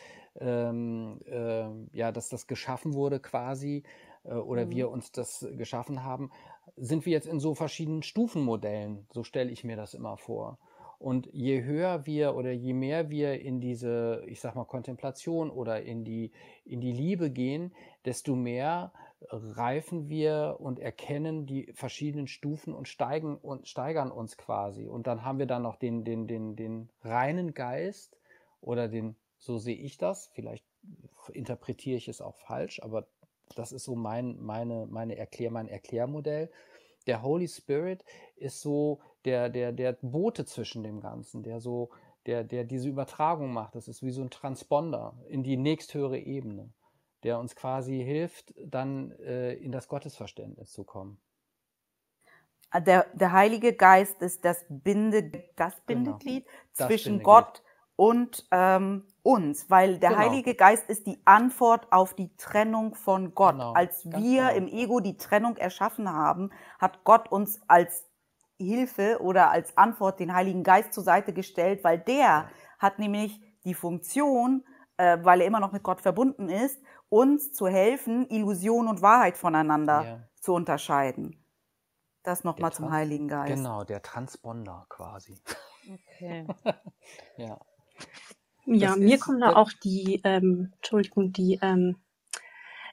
ähm, 0.41 1.21
äh, 1.27 1.69
ja, 1.93 2.13
dass 2.13 2.29
das 2.29 2.47
geschaffen 2.47 2.95
wurde 2.95 3.21
quasi, 3.21 3.83
äh, 4.25 4.35
oder 4.35 4.67
mhm. 4.67 4.71
wir 4.71 4.91
uns 4.91 5.13
das 5.13 5.47
geschaffen 5.57 6.05
haben, 6.05 6.31
sind 6.77 7.07
wir 7.07 7.13
jetzt 7.13 7.27
in 7.27 7.41
so 7.41 7.55
verschiedenen 7.55 8.03
Stufenmodellen. 8.03 9.07
So 9.13 9.25
stelle 9.25 9.51
ich 9.51 9.65
mir 9.65 9.77
das 9.77 9.95
immer 9.95 10.17
vor. 10.17 10.59
Und 10.99 11.29
je 11.33 11.63
höher 11.63 12.07
wir 12.07 12.35
oder 12.35 12.51
je 12.51 12.73
mehr 12.73 13.09
wir 13.09 13.41
in 13.41 13.61
diese, 13.61 14.25
ich 14.27 14.41
sag 14.41 14.57
mal, 14.57 14.65
Kontemplation 14.65 15.51
oder 15.51 15.83
in 15.83 16.05
die, 16.05 16.33
in 16.65 16.81
die 16.81 16.93
Liebe 16.93 17.31
gehen, 17.31 17.73
desto 18.05 18.35
mehr 18.35 18.93
reifen 19.31 20.09
wir 20.09 20.57
und 20.59 20.79
erkennen 20.79 21.47
die 21.47 21.73
verschiedenen 21.73 22.27
Stufen 22.27 22.75
und 22.75 22.89
steigen 22.89 23.37
und 23.37 23.69
steigern 23.69 24.11
uns 24.11 24.37
quasi. 24.37 24.87
Und 24.87 25.07
dann 25.07 25.25
haben 25.25 25.39
wir 25.39 25.47
dann 25.47 25.63
noch 25.63 25.77
den, 25.77 26.05
den, 26.05 26.27
den, 26.27 26.57
den 26.57 26.89
reinen 27.03 27.55
Geist 27.55 28.17
oder 28.61 28.89
den, 28.89 29.17
so 29.39 29.59
sehe 29.59 29.77
ich 29.77 29.99
das, 29.99 30.29
vielleicht 30.35 30.65
interpretiere 31.33 31.97
ich 31.97 32.09
es 32.09 32.21
auch 32.21 32.37
falsch, 32.37 32.81
aber 32.83 33.07
das 33.55 33.73
ist 33.73 33.85
so 33.85 33.95
mein, 33.95 34.39
meine, 34.41 34.87
meine 34.87 35.17
Erklär, 35.17 35.51
mein 35.51 35.69
Erklärmodell. 35.69 36.51
Der 37.07 37.23
Holy 37.23 37.49
Spirit 37.49 38.05
ist 38.37 38.61
so 38.61 39.01
der, 39.25 39.49
der, 39.49 39.73
der 39.73 39.93
Bote 40.03 40.45
zwischen 40.45 40.83
dem 40.83 41.01
Ganzen, 41.01 41.43
der 41.43 41.61
so, 41.61 41.91
der, 42.27 42.45
der 42.45 42.65
diese 42.65 42.89
Übertragung 42.89 43.53
macht. 43.53 43.75
Das 43.75 43.89
ist 43.89 44.03
wie 44.03 44.11
so 44.11 44.23
ein 44.23 44.31
Transponder 44.31 45.15
in 45.29 45.43
die 45.43 45.57
nächsthöhere 45.57 46.19
Ebene, 46.19 46.73
der 47.23 47.39
uns 47.39 47.57
quasi 47.57 48.03
hilft, 48.05 48.55
dann 48.65 49.13
äh, 49.21 49.55
in 49.55 49.73
das 49.73 49.89
Gottesverständnis 49.89 50.71
zu 50.71 50.85
kommen. 50.85 51.21
Ah, 52.71 52.81
der, 52.81 53.07
der 53.15 53.33
Heilige 53.33 53.73
Geist 53.73 54.21
ist 54.21 54.45
das, 54.45 54.65
Binde, 54.69 55.31
das 55.57 55.75
genau. 55.87 56.05
Bindeglied 56.05 56.45
genau. 56.45 56.57
das 56.77 56.87
zwischen 56.87 57.19
Bindeglied. 57.19 57.25
Gott 57.25 57.63
und 57.97 58.47
ähm, 58.53 59.05
uns, 59.23 59.69
weil 59.69 59.99
der 59.99 60.11
genau. 60.11 60.23
Heilige 60.23 60.55
Geist 60.55 60.89
ist 60.89 61.07
die 61.07 61.19
Antwort 61.25 61.91
auf 61.91 62.15
die 62.15 62.31
Trennung 62.37 62.95
von 62.95 63.35
Gott. 63.35 63.55
Genau. 63.55 63.73
Als 63.73 64.05
wir 64.05 64.49
genau. 64.49 64.55
im 64.55 64.69
Ego 64.69 65.01
die 65.01 65.17
Trennung 65.17 65.57
erschaffen 65.57 66.13
haben, 66.13 66.51
hat 66.79 67.03
Gott 67.05 67.33
uns 67.33 67.61
als 67.67 68.08
Hilfe 68.59 69.19
oder 69.21 69.51
als 69.51 69.77
Antwort 69.77 70.21
den 70.21 70.35
Heiligen 70.35 70.63
Geist 70.63 70.93
zur 70.93 71.05
Seite 71.05 71.33
gestellt, 71.33 71.85
weil 71.85 71.99
der 71.99 72.51
hat 72.79 72.99
nämlich 72.99 73.41
die 73.65 73.75
Funktion, 73.75 74.65
äh, 74.97 75.19
weil 75.23 75.41
er 75.41 75.47
immer 75.47 75.61
noch 75.61 75.73
mit 75.73 75.83
Gott 75.83 76.01
verbunden 76.01 76.49
ist, 76.49 76.81
uns 77.09 77.53
zu 77.53 77.67
helfen, 77.67 78.29
Illusion 78.29 78.89
und 78.89 79.01
Wahrheit 79.03 79.37
voneinander 79.37 80.05
ja. 80.05 80.29
zu 80.41 80.55
unterscheiden. 80.55 81.45
Das 82.23 82.45
nochmal 82.45 82.73
zum 82.73 82.91
Heiligen 82.91 83.29
Geist. 83.29 83.55
Genau, 83.55 83.85
der 83.85 84.03
Transponder 84.03 84.87
quasi. 84.89 85.41
Okay. 85.91 86.47
ja. 87.37 87.59
Ja, 88.67 88.89
das 88.91 88.99
mir 88.99 89.15
ist, 89.15 89.23
kommen 89.23 89.41
da 89.41 89.55
auch 89.57 89.73
die, 89.83 90.21
ähm, 90.25 90.73
Entschuldigung, 90.77 91.33
die 91.33 91.59
ähm, 91.63 91.97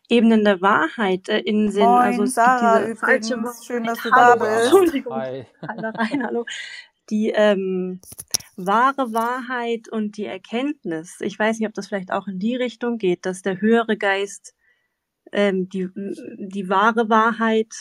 Ebenen 0.09 0.43
der 0.43 0.61
Wahrheit 0.61 1.29
äh, 1.29 1.39
in 1.39 1.71
Sinn. 1.71 1.83
Moin, 1.83 2.03
also 2.03 2.23
es 2.23 2.33
Sarah, 2.33 2.79
gibt 2.79 2.89
diese 2.89 2.99
falsche 2.99 3.33
übrigens. 3.33 3.65
Schön, 3.65 3.83
dass 3.83 4.01
du 4.01 4.11
hallo, 4.11 4.39
da 4.39 4.45
bist. 4.45 4.61
Entschuldigung. 4.63 5.15
Hi. 5.15 5.45
Hallo 5.67 5.89
rein, 5.95 6.23
hallo. 6.25 6.45
Die 7.09 7.29
ähm, 7.29 8.01
wahre 8.55 9.13
Wahrheit 9.13 9.89
und 9.89 10.17
die 10.17 10.25
Erkenntnis. 10.25 11.17
Ich 11.21 11.37
weiß 11.37 11.59
nicht, 11.59 11.67
ob 11.67 11.73
das 11.73 11.87
vielleicht 11.87 12.11
auch 12.11 12.27
in 12.27 12.39
die 12.39 12.55
Richtung 12.55 12.97
geht, 12.97 13.25
dass 13.25 13.41
der 13.41 13.61
höhere 13.61 13.97
Geist 13.97 14.55
ähm, 15.31 15.69
die, 15.69 15.89
die 15.95 16.69
wahre 16.69 17.09
Wahrheit, 17.09 17.73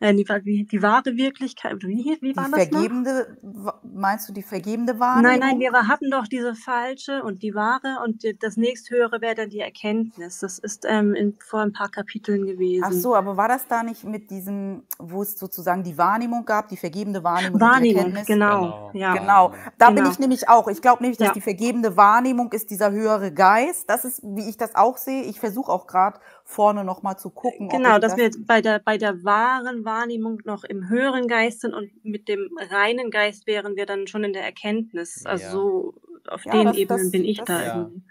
äh, 0.00 0.14
die, 0.14 0.24
die, 0.44 0.66
die 0.66 0.82
wahre 0.82 1.16
Wirklichkeit, 1.16 1.82
wie, 1.82 2.16
wie 2.20 2.32
Die 2.32 2.36
war 2.36 2.44
das 2.44 2.50
noch? 2.50 2.58
vergebende, 2.58 3.36
meinst 3.82 4.28
du 4.28 4.32
die 4.32 4.42
vergebende 4.42 4.98
Wahrnehmung? 5.00 5.38
Nein, 5.40 5.58
nein, 5.58 5.58
wir 5.60 5.72
hatten 5.88 6.10
doch 6.10 6.26
diese 6.26 6.54
falsche 6.54 7.22
und 7.22 7.42
die 7.42 7.54
wahre 7.54 7.98
und 8.04 8.22
die, 8.22 8.38
das 8.38 8.56
nächsthöhere 8.56 9.20
wäre 9.20 9.34
dann 9.34 9.50
die 9.50 9.60
Erkenntnis. 9.60 10.38
Das 10.40 10.58
ist 10.58 10.84
ähm, 10.88 11.14
in, 11.14 11.36
vor 11.44 11.60
ein 11.60 11.72
paar 11.72 11.88
Kapiteln 11.90 12.46
gewesen. 12.46 12.84
Ach 12.86 12.92
so, 12.92 13.14
aber 13.14 13.36
war 13.36 13.48
das 13.48 13.66
da 13.66 13.82
nicht 13.82 14.04
mit 14.04 14.30
diesem, 14.30 14.82
wo 14.98 15.22
es 15.22 15.38
sozusagen 15.38 15.82
die 15.82 15.98
Wahrnehmung 15.98 16.44
gab, 16.44 16.68
die 16.68 16.76
vergebende 16.76 17.24
Wahrnehmung 17.24 17.54
und 17.60 17.60
die 17.82 17.96
Wahrnehmung, 17.96 18.24
genau. 18.26 18.60
Genau. 18.60 18.90
Ja. 18.94 19.14
Genau, 19.14 19.52
da 19.78 19.88
bin 19.88 19.96
Genau. 19.96 20.10
ich 20.10 20.18
nämlich 20.18 20.48
auch. 20.48 20.68
Ich 20.68 20.80
glaube 20.80 21.02
nämlich, 21.02 21.18
dass 21.18 21.28
Ja. 21.28 21.34
die 21.34 21.40
vergebende 21.40 21.96
Wahrnehmung 21.96 22.52
ist 22.52 22.70
dieser 22.70 22.90
höhere 22.92 23.32
Geist. 23.32 23.90
Das 23.90 24.04
ist, 24.04 24.22
wie 24.22 24.48
ich 24.48 24.56
das 24.56 24.74
auch 24.74 24.96
sehe. 24.96 25.22
Ich 25.24 25.40
versuche 25.40 25.70
auch 25.72 25.86
gerade 25.86 26.18
vorne 26.50 26.82
nochmal 26.82 27.18
zu 27.18 27.28
gucken. 27.28 27.68
Genau, 27.68 27.98
dass 27.98 28.16
das, 28.16 28.18
wir 28.18 28.30
bei 28.46 28.62
der, 28.62 28.78
bei 28.78 28.96
der 28.96 29.22
wahren 29.22 29.84
Wahrnehmung 29.84 30.40
noch 30.44 30.64
im 30.64 30.88
höheren 30.88 31.28
Geist 31.28 31.60
sind 31.60 31.74
und 31.74 31.90
mit 32.04 32.26
dem 32.26 32.48
reinen 32.70 33.10
Geist 33.10 33.46
wären 33.46 33.76
wir 33.76 33.84
dann 33.84 34.06
schon 34.06 34.24
in 34.24 34.32
der 34.32 34.44
Erkenntnis. 34.44 35.26
Also 35.26 35.44
Ja. 35.44 35.50
so 35.50 35.94
auf 36.26 36.44
Ja, 36.46 36.52
den 36.52 36.64
das- 36.64 36.76
Ebenen 36.78 37.02
das- 37.02 37.10
bin 37.10 37.24
ich 37.24 37.36
das- 37.38 37.46
da 37.46 37.62
Ja. 37.62 37.76
irgendwie. 37.76 38.02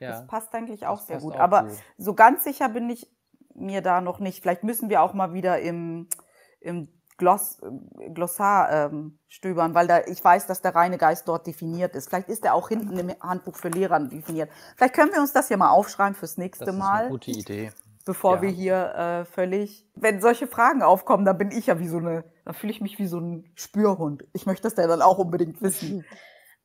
Das 0.00 0.26
passt 0.26 0.52
eigentlich 0.54 0.86
auch 0.86 0.96
Das 0.98 1.06
sehr 1.06 1.18
gut. 1.18 1.34
auch 1.34 1.38
Aber 1.40 1.64
gut. 1.64 1.72
so 1.98 2.14
ganz 2.14 2.42
sicher 2.44 2.68
bin 2.70 2.88
ich 2.90 3.06
mir 3.54 3.82
da 3.82 4.00
noch 4.00 4.18
nicht. 4.20 4.40
Vielleicht 4.42 4.64
müssen 4.64 4.88
wir 4.88 5.02
auch 5.02 5.12
mal 5.14 5.34
wieder 5.34 5.60
im, 5.60 6.08
im 6.60 6.88
Gloss, 7.22 7.60
Glossar 8.14 8.70
ähm, 8.90 9.18
stöbern, 9.28 9.74
weil 9.74 9.86
da 9.86 10.00
ich 10.06 10.22
weiß, 10.22 10.46
dass 10.48 10.60
der 10.60 10.74
reine 10.74 10.98
Geist 10.98 11.28
dort 11.28 11.46
definiert 11.46 11.94
ist. 11.94 12.08
Vielleicht 12.08 12.28
ist 12.28 12.44
er 12.44 12.54
auch 12.54 12.68
hinten 12.68 12.98
im 12.98 13.12
Handbuch 13.20 13.54
für 13.54 13.68
Lehrer 13.68 14.00
definiert. 14.00 14.50
Vielleicht 14.76 14.94
können 14.94 15.12
wir 15.12 15.20
uns 15.20 15.32
das 15.32 15.48
ja 15.48 15.56
mal 15.56 15.70
aufschreiben 15.70 16.14
fürs 16.16 16.36
nächste 16.36 16.64
Das 16.64 16.74
ist 16.74 16.78
Mal. 16.80 17.02
eine 17.02 17.10
gute 17.10 17.30
Idee. 17.30 17.70
bevor 18.04 18.36
Ja. 18.36 18.42
wir 18.42 18.48
hier 18.48 18.94
äh, 18.96 19.24
völlig, 19.24 19.86
wenn 19.94 20.20
solche 20.20 20.48
Fragen 20.48 20.82
aufkommen, 20.82 21.24
dann 21.24 21.38
bin 21.38 21.52
ich 21.52 21.66
ja 21.68 21.78
wie 21.78 21.86
so 21.86 21.98
eine, 21.98 22.24
dann 22.44 22.54
fühle 22.54 22.72
ich 22.72 22.80
mich 22.80 22.98
wie 22.98 23.06
so 23.06 23.20
ein 23.20 23.44
Spürhund. 23.54 24.24
Ich 24.32 24.44
möchte 24.46 24.64
das 24.64 24.74
ja 24.76 24.88
dann 24.88 25.00
auch 25.02 25.18
unbedingt 25.18 25.62
wissen. 25.62 26.04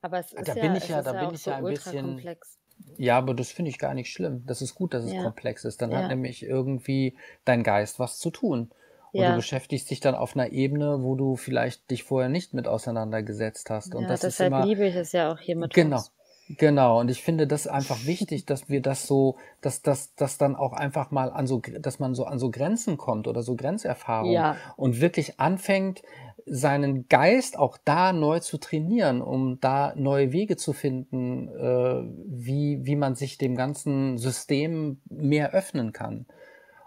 Aber 0.01 0.17
es 0.19 0.33
ist 0.33 0.47
Da 0.47 0.55
ja, 0.55 0.61
bin 0.63 0.75
ich 0.75 0.89
ja- 0.89 1.03
da 1.03 1.13
ja 1.13 1.25
bin 1.25 1.35
ich 1.35 1.43
so 1.43 1.51
ja 1.51 1.57
ein 1.57 1.63
ultra 1.63 1.91
bisschen- 1.91 2.05
komplex. 2.07 2.57
Ja, 2.97 3.17
aber 3.19 3.33
das 3.35 3.51
finde 3.51 3.69
ich 3.69 3.77
gar 3.79 3.93
nicht 3.93 4.11
schlimm. 4.11 4.43
Das 4.47 4.61
ist 4.63 4.73
gut, 4.75 4.93
dass 4.95 5.03
es 5.03 5.13
Ja. 5.13 5.21
komplex 5.23 5.65
ist. 5.65 5.81
Dann 5.81 5.91
Ja. 5.91 5.99
hat 5.99 6.07
nämlich 6.09 6.43
irgendwie 6.43 7.15
dein 7.45 7.61
Geist 7.63 7.99
was 7.99 8.17
zu 8.17 8.29
tun. 8.31 8.71
Und 9.13 9.23
Ja. 9.23 9.31
du 9.31 9.35
beschäftigst 9.37 9.89
dich 9.89 9.99
dann 9.99 10.15
auf 10.15 10.35
einer 10.35 10.51
Ebene, 10.51 11.01
wo 11.01 11.15
du 11.15 11.35
vielleicht 11.35 11.89
dich 11.89 12.03
vorher 12.03 12.29
nicht 12.29 12.53
mit 12.53 12.67
auseinandergesetzt 12.67 13.69
hast. 13.69 13.95
Und 13.95 14.03
ja, 14.03 14.09
das 14.09 14.23
ist 14.23 14.39
deshalb 14.39 14.53
immer, 14.53 14.65
liebe 14.65 14.85
ich 14.85 14.95
es 14.95 15.11
ja 15.11 15.31
auch 15.31 15.39
hier 15.39 15.55
mit 15.55 15.73
Genau. 15.73 15.97
uns. 15.97 16.11
Genau, 16.49 17.01
und 17.01 17.11
ich 17.11 17.23
finde 17.23 17.45
das 17.45 17.67
einfach 17.67 17.97
wichtig, 18.05 18.45
dass 18.45 18.69
wir 18.69 18.81
das 18.81 19.05
so, 19.05 19.37
dass 19.61 19.81
das 19.81 20.15
dass 20.15 20.37
dann 20.37 20.55
auch 20.55 20.73
einfach 20.73 21.11
mal 21.11 21.29
an 21.31 21.45
so, 21.45 21.59
dass 21.59 21.99
man 21.99 22.15
so 22.15 22.23
an 22.25 22.39
so 22.39 22.51
Grenzen 22.51 22.97
kommt 22.97 23.27
oder 23.27 23.41
so 23.43 23.55
Grenzerfahrungen 23.55 24.33
Ja. 24.33 24.55
und 24.77 25.01
wirklich 25.01 25.39
anfängt, 25.39 26.03
seinen 26.45 27.09
Geist 27.09 27.59
auch 27.59 27.77
da 27.83 28.13
neu 28.13 28.39
zu 28.39 28.57
trainieren, 28.57 29.21
um 29.21 29.59
da 29.59 29.93
neue 29.97 30.31
Wege 30.31 30.55
zu 30.55 30.71
finden, 30.71 31.49
äh, 31.49 32.03
wie, 32.25 32.85
wie 32.85 32.95
man 32.95 33.15
sich 33.15 33.37
dem 33.37 33.55
ganzen 33.55 34.17
System 34.17 35.01
mehr 35.09 35.51
öffnen 35.51 35.91
kann. 35.91 36.25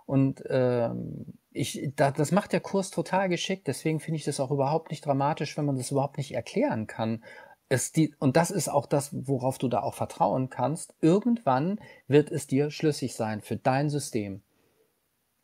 Und 0.07 0.43
ähm, 0.49 1.35
ich, 1.53 1.93
da, 1.97 2.11
das 2.11 2.33
macht 2.33 2.53
der 2.53 2.61
Kurs 2.61 2.91
total 2.91 3.29
geschickt, 3.29 3.67
deswegen 3.67 4.01
finde 4.01 4.17
ich 4.17 4.25
das 4.25 4.41
auch 4.41 4.51
überhaupt 4.51 4.91
nicht 4.91 5.05
dramatisch, 5.05 5.57
wenn 5.57 5.67
man 5.67 5.77
das 5.77 5.91
überhaupt 5.91 6.17
nicht 6.17 6.35
erklären 6.35 6.87
kann. 6.87 7.25
Es 7.69 7.93
die, 7.93 8.15
und 8.19 8.37
das 8.37 8.51
ist 8.51 8.69
auch 8.69 8.87
das, 8.87 9.11
worauf 9.13 9.59
du 9.59 9.69
da 9.69 9.83
auch 9.83 9.95
vertrauen 9.95 10.51
kannst. 10.51 10.95
Irgendwann 11.01 11.81
wird 12.09 12.31
es 12.31 12.47
dir 12.47 12.71
schlüssig 12.71 13.15
sein 13.15 13.41
für 13.41 13.57
dein 13.57 13.91
System. 13.91 14.43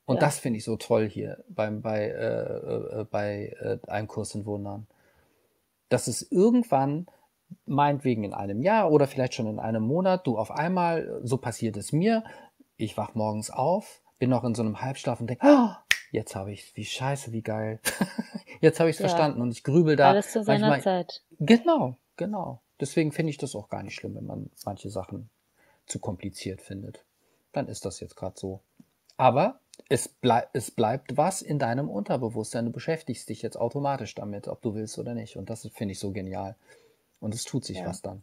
Und 0.06 0.16
Ja. 0.16 0.20
das 0.20 0.38
finde 0.38 0.58
ich 0.58 0.64
so 0.64 0.76
toll 0.76 1.08
hier 1.08 1.44
beim, 1.48 1.82
bei, 1.82 2.06
äh, 2.06 3.00
äh, 3.00 3.04
bei 3.10 3.54
äh, 3.60 3.78
einem 3.90 4.06
Kurs 4.08 4.34
in 4.34 4.46
Wundern. 4.46 4.86
Dass 5.88 6.06
es 6.06 6.22
irgendwann, 6.30 7.06
meinetwegen 7.64 8.24
in 8.24 8.32
einem 8.32 8.60
Jahr 8.62 8.90
oder 8.90 9.06
vielleicht 9.06 9.34
schon 9.34 9.46
in 9.46 9.60
einem 9.60 9.82
Monat, 9.82 10.26
du 10.26 10.38
auf 10.38 10.50
einmal, 10.50 11.20
so 11.22 11.38
passiert 11.38 11.76
es 11.76 11.92
mir, 11.92 12.24
ich 12.76 12.96
wach 12.96 13.14
morgens 13.14 13.50
auf, 13.50 14.02
bin 14.18 14.30
noch 14.30 14.44
in 14.44 14.54
so 14.54 14.62
einem 14.62 14.80
Halbschlaf 14.80 15.20
und 15.20 15.28
denke, 15.28 15.46
oh, 15.46 15.68
jetzt 16.10 16.34
habe 16.34 16.52
ich 16.52 16.74
wie 16.76 16.84
scheiße, 16.84 17.32
wie 17.32 17.42
geil. 17.42 17.80
jetzt 18.60 18.80
habe 18.80 18.90
ich 18.90 18.96
es 18.96 19.00
Ja. 19.00 19.08
verstanden 19.08 19.40
und 19.40 19.50
ich 19.52 19.62
grübel 19.64 19.96
da. 19.96 20.10
Alles 20.10 20.32
zu 20.32 20.42
seiner 20.42 20.68
manchmal, 20.68 20.82
Zeit. 21.06 21.22
Genau, 21.38 21.96
genau. 22.16 22.60
Deswegen 22.80 23.12
finde 23.12 23.30
ich 23.30 23.38
das 23.38 23.54
auch 23.54 23.68
gar 23.68 23.82
nicht 23.82 23.94
schlimm, 23.94 24.14
wenn 24.16 24.26
man 24.26 24.50
manche 24.64 24.90
Sachen 24.90 25.30
zu 25.86 25.98
kompliziert 25.98 26.60
findet. 26.60 27.04
Dann 27.52 27.68
ist 27.68 27.84
das 27.84 28.00
jetzt 28.00 28.16
gerade 28.16 28.38
so. 28.38 28.60
Aber 29.16 29.60
es, 29.88 30.08
blei 30.08 30.46
es 30.52 30.70
bleibt 30.70 31.16
was 31.16 31.40
in 31.42 31.58
deinem 31.58 31.88
Unterbewusstsein. 31.88 32.66
Du 32.66 32.70
beschäftigst 32.72 33.28
dich 33.28 33.40
jetzt 33.42 33.56
automatisch 33.56 34.14
damit, 34.14 34.46
ob 34.48 34.60
du 34.60 34.74
willst 34.74 34.98
oder 34.98 35.14
nicht. 35.14 35.36
Und 35.36 35.48
das 35.48 35.66
finde 35.72 35.92
ich 35.92 35.98
so 35.98 36.12
genial. 36.12 36.54
Und 37.20 37.34
es 37.34 37.44
tut 37.44 37.64
sich 37.64 37.78
Ja. 37.78 37.86
was 37.86 38.02
dann. 38.02 38.22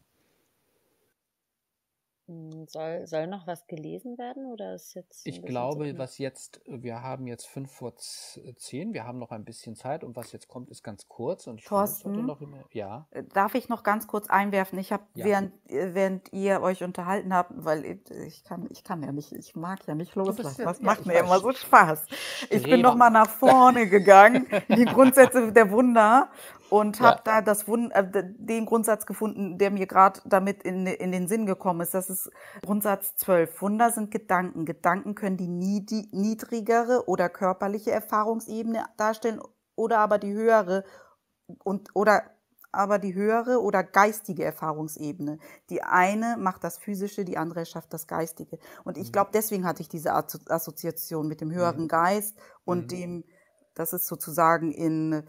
Hm, 2.27 2.67
Soll, 2.69 3.05
soll 3.05 3.27
noch 3.27 3.47
was 3.47 3.67
gelesen 3.67 4.17
werden 4.17 4.45
oder 4.45 4.75
ist 4.75 4.93
jetzt. 4.93 5.27
Ich 5.27 5.41
glaube, 5.43 5.97
was 5.97 6.17
jetzt, 6.17 6.61
wir 6.65 7.01
haben 7.01 7.27
jetzt 7.27 7.45
fünf 7.47 7.69
vor 7.69 7.97
z- 7.97 8.41
zehn, 8.57 8.93
wir 8.93 9.03
haben 9.03 9.19
noch 9.19 9.31
ein 9.31 9.43
bisschen 9.43 9.75
Zeit 9.75 10.05
und 10.05 10.15
was 10.15 10.31
jetzt 10.31 10.47
kommt, 10.47 10.69
ist 10.69 10.83
ganz 10.83 11.09
kurz. 11.09 11.47
Und 11.47 11.59
ich 11.59 11.65
Thorsten? 11.65 12.25
noch 12.25 12.39
immer, 12.39 12.63
ja. 12.71 13.07
Äh, 13.11 13.23
Darf 13.25 13.55
ich 13.55 13.67
noch 13.67 13.83
ganz 13.83 14.07
kurz 14.07 14.29
einwerfen? 14.29 14.79
Ich 14.79 14.93
habe, 14.93 15.03
Ja. 15.15 15.25
während, 15.25 15.53
äh, 15.69 15.93
während 15.93 16.31
ihr 16.31 16.61
euch 16.61 16.81
unterhalten 16.83 17.33
habt, 17.33 17.51
weil 17.55 17.83
ich- 18.25 18.43
kann, 18.45 18.67
ich 18.71 18.85
kann 18.85 19.03
ja 19.03 19.11
nicht, 19.11 19.33
ich 19.33 19.55
mag 19.57 19.85
ja 19.87 19.93
nicht 19.93 20.15
loslassen. 20.15 20.61
ja- 20.61 20.67
Das 20.69 20.79
ja, 20.79 20.85
macht 20.85 21.01
ich 21.01 21.05
mir 21.07 21.15
weiß. 21.15 21.21
immer 21.25 21.39
so 21.39 21.51
Spaß. 21.51 22.05
Ich 22.43 22.49
bin 22.49 22.59
Streber. 22.61 22.77
noch 22.83 22.95
mal 22.95 23.09
nach 23.09 23.29
vorne 23.29 23.87
gegangen, 23.89 24.45
in 24.69 24.77
die 24.77 24.85
Grundsätze 24.85 25.51
der 25.51 25.69
Wunder 25.71 26.29
und 26.69 26.99
Ja. 26.99 27.05
habe 27.05 27.21
da 27.23 27.41
das 27.41 27.67
Wund, 27.67 27.91
äh, 27.93 28.03
den 28.37 28.65
Grundsatz 28.65 29.05
gefunden, 29.05 29.57
der 29.57 29.71
mir 29.71 29.85
gerade 29.87 30.21
damit 30.25 30.63
in, 30.63 30.85
in 30.87 31.11
den 31.11 31.27
Sinn 31.27 31.45
gekommen 31.45 31.81
ist. 31.81 31.93
Das 31.93 32.09
ist 32.09 32.29
Grundsatz 32.63 33.15
12. 33.17 33.61
Wunder 33.61 33.91
sind 33.91 34.11
Gedanken. 34.11 34.65
Gedanken 34.65 35.15
können 35.15 35.37
die 35.37 35.47
niedrigere 35.47 37.07
oder 37.07 37.29
körperliche 37.29 37.91
Erfahrungsebene 37.91 38.85
darstellen 38.97 39.41
oder 39.75 39.99
aber 39.99 40.17
die 40.19 40.33
höhere 40.33 40.83
und 41.63 41.89
oder 41.93 42.23
aber 42.75 42.97
die 42.97 43.13
höhere 43.13 43.61
oder 43.61 43.83
geistige 43.83 44.43
Erfahrungsebene. 44.43 45.37
Die 45.69 45.83
eine 45.83 46.37
macht 46.39 46.63
das 46.63 46.79
Physische, 46.79 47.23
die 47.23 47.37
andere 47.37 47.67
schafft 47.67 47.93
das 47.93 48.07
Geistige. 48.07 48.57
Und 48.83 48.97
ich 48.97 49.09
Mhm. 49.09 49.11
glaube, 49.11 49.29
deswegen 49.31 49.63
hatte 49.65 49.83
ich 49.83 49.89
diese 49.89 50.15
Assozi- 50.15 50.49
Assoziation 50.49 51.27
mit 51.27 51.39
dem 51.39 51.51
höheren 51.51 51.83
Mhm. 51.83 51.87
Geist 51.87 52.35
und 52.65 52.85
Mhm. 52.85 52.87
dem, 52.87 53.23
das 53.75 53.93
ist 53.93 54.07
sozusagen 54.07 54.71
in, 54.71 55.23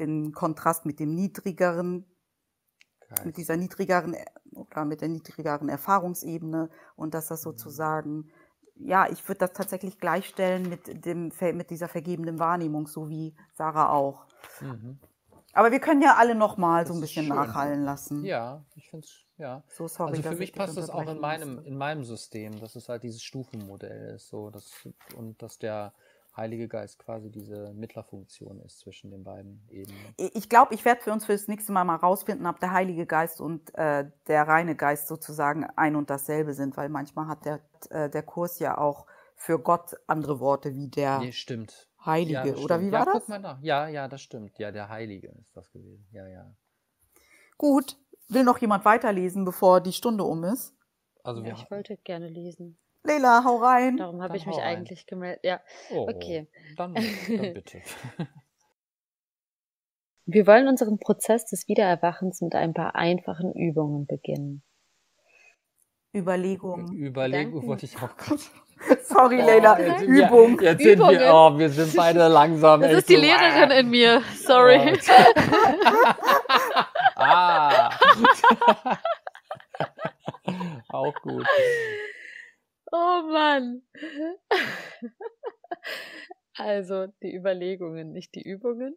in 0.00 0.32
Kontrast 0.32 0.86
mit 0.86 0.98
dem 1.00 1.14
niedrigeren, 1.14 2.06
mit 3.10 3.24
Geist. 3.24 3.36
dieser 3.36 3.56
niedrigeren 3.56 4.14
äh, 4.14 4.24
oder 4.54 4.84
mit 4.84 5.00
der 5.00 5.08
niedrigeren 5.08 5.68
Erfahrungsebene 5.68 6.70
und 6.96 7.14
dass 7.14 7.26
Mhm. 7.26 7.28
das 7.30 7.42
sozusagen, 7.42 8.30
ja, 8.76 9.08
ich 9.10 9.26
würde 9.28 9.40
das 9.40 9.52
tatsächlich 9.52 9.98
gleichstellen 9.98 10.68
mit 10.68 11.04
dem, 11.04 11.32
mit 11.54 11.70
dieser 11.70 11.88
vergebenen 11.88 12.38
Wahrnehmung, 12.38 12.86
so 12.86 13.08
wie 13.08 13.34
Sarah 13.54 13.90
auch. 13.90 14.26
Mhm. 14.60 14.98
Aber 15.52 15.72
wir 15.72 15.80
können 15.80 16.00
ja 16.00 16.14
alle 16.16 16.34
noch 16.36 16.56
mal 16.56 16.86
so 16.86 16.94
ein 16.94 17.00
bisschen 17.00 17.26
schön. 17.26 17.34
nachhallen 17.34 17.82
lassen. 17.82 18.24
Ja, 18.24 18.64
ich 18.76 18.88
finde 18.88 19.04
es, 19.04 19.24
ja. 19.36 19.64
So 19.68 19.88
sorry, 19.88 20.12
Also 20.18 20.22
für 20.30 20.36
mich 20.36 20.52
passt 20.52 20.76
das 20.76 20.90
auch 20.90 21.08
in 21.08 21.18
meinem, 21.20 21.54
musste. 21.56 21.68
in 21.68 21.76
meinem 21.76 22.04
System, 22.04 22.58
dass 22.60 22.76
es 22.76 22.88
halt 22.88 23.02
dieses 23.02 23.22
Stufenmodell 23.22 24.14
ist, 24.14 24.28
so 24.28 24.50
dass, 24.50 24.70
und 25.16 25.42
dass 25.42 25.58
der 25.58 25.92
Heilige 26.36 26.68
Geist 26.68 26.98
quasi 26.98 27.30
diese 27.30 27.72
Mittlerfunktion 27.74 28.60
ist 28.60 28.78
zwischen 28.78 29.10
den 29.10 29.24
beiden 29.24 29.66
Ebenen. 29.68 30.14
Ich 30.16 30.48
glaube, 30.48 30.74
ich 30.74 30.84
werde 30.84 31.00
für 31.02 31.12
uns 31.12 31.26
für 31.26 31.32
das 31.32 31.48
nächste 31.48 31.72
Mal 31.72 31.84
mal 31.84 31.96
rausfinden, 31.96 32.46
ob 32.46 32.60
der 32.60 32.72
Heilige 32.72 33.04
Geist 33.06 33.40
und 33.40 33.74
äh, 33.74 34.10
der 34.28 34.46
reine 34.46 34.76
Geist 34.76 35.08
sozusagen 35.08 35.64
ein 35.76 35.96
und 35.96 36.08
dasselbe 36.08 36.54
sind, 36.54 36.76
weil 36.76 36.88
manchmal 36.88 37.26
hat 37.26 37.44
der, 37.44 37.60
äh, 37.90 38.08
der 38.08 38.22
Kurs 38.22 38.58
ja 38.60 38.78
auch 38.78 39.06
für 39.34 39.58
Gott 39.58 39.96
andere 40.06 40.38
Worte 40.38 40.74
wie 40.74 40.88
der 40.88 41.18
Nee, 41.18 41.32
stimmt. 41.32 41.88
Heilige. 42.04 42.32
Ja, 42.34 42.44
das 42.44 42.60
Oder 42.60 42.76
stimmt. 42.76 42.86
wie 42.88 42.92
war 42.92 42.98
ja, 43.00 43.04
das? 43.06 43.14
guck 43.14 43.28
mal 43.28 43.38
nach. 43.40 43.60
Ja, 43.62 43.88
ja, 43.88 44.08
das 44.08 44.22
stimmt. 44.22 44.58
Ja, 44.58 44.70
der 44.70 44.88
Heilige 44.88 45.28
ist 45.40 45.56
das 45.56 45.70
gewesen. 45.70 46.06
Ja, 46.12 46.26
ja. 46.28 46.54
Gut. 47.58 47.96
Will 48.28 48.44
noch 48.44 48.58
jemand 48.58 48.84
weiterlesen, 48.84 49.44
bevor 49.44 49.80
die 49.80 49.92
Stunde 49.92 50.22
um 50.24 50.44
ist? 50.44 50.74
Also 51.24 51.42
Ja, 51.42 51.54
ich 51.54 51.70
wollte 51.70 51.96
gerne 51.96 52.28
lesen. 52.28 52.78
Leila, 53.02 53.44
hau 53.44 53.56
rein. 53.56 53.96
Darum 53.96 54.22
habe 54.22 54.36
ich 54.36 54.46
mich 54.46 54.58
eigentlich 54.58 55.06
gemeldet. 55.06 55.40
Ja, 55.42 55.60
Oh, 55.90 56.06
okay. 56.08 56.48
Dann, 56.76 56.94
dann 57.28 57.54
bitte. 57.54 57.80
Wir 60.26 60.46
wollen 60.46 60.68
unseren 60.68 60.98
Prozess 60.98 61.46
des 61.46 61.66
Wiedererwachens 61.66 62.40
mit 62.40 62.54
ein 62.54 62.72
paar 62.72 62.94
einfachen 62.94 63.52
Übungen 63.52 64.06
beginnen. 64.06 64.62
Überlegung. 66.14 66.92
Überlegung 66.92 67.66
wollte 67.66 67.86
ich 67.86 67.96
auch 67.96 68.16
gerade. 68.16 68.40
Sorry, 69.02 69.40
Oh, 69.42 69.46
Leila. 69.46 70.00
Übung. 70.02 70.60
Ja, 70.60 70.72
jetzt 70.72 70.82
sind 70.82 70.98
wir, 70.98 71.10
Übungen. 71.10 71.30
oh, 71.32 71.58
wir 71.58 71.68
sind 71.70 71.96
beide 71.96 72.28
langsam. 72.28 72.80
Das 72.80 72.92
ist 72.92 73.08
die 73.08 73.16
so, 73.16 73.20
Lehrerin 73.20 73.70
ah. 73.70 73.78
in 73.78 73.90
mir. 73.90 74.22
Sorry. 74.36 74.98
ah. 77.16 77.90
auch 80.88 81.14
gut. 81.22 81.46
Oh 82.92 83.22
Mann. 83.30 83.82
Also 86.54 87.06
die 87.22 87.34
Überlegungen, 87.34 88.12
nicht 88.12 88.34
die 88.34 88.42
Übungen. 88.42 88.94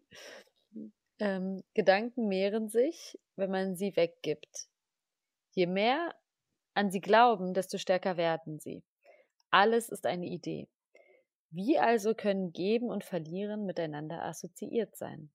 Ähm, 1.20 1.64
Gedanken 1.74 2.28
mehren 2.28 2.68
sich, 2.68 3.18
wenn 3.38 3.52
man 3.52 3.78
sie 3.78 3.96
weggibt. 3.96 4.68
Je 5.54 5.68
mehr 5.68 6.14
an 6.74 6.92
sie 6.92 7.00
glauben, 7.00 7.54
desto 7.54 7.78
stärker 7.78 8.18
werden 8.18 8.60
sie. 8.60 8.84
Alles 9.50 9.88
ist 9.88 10.06
eine 10.06 10.26
Idee. 10.26 10.68
Wie 11.52 11.78
also 11.80 12.16
können 12.16 12.52
Geben 12.52 12.90
und 12.90 13.06
Verlieren 13.06 13.66
miteinander 13.66 14.24
assoziiert 14.24 14.98
sein? 14.98 15.32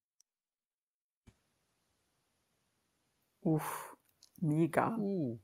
Uff, 3.40 3.96
mega. 4.40 4.96
Uh, 4.98 5.38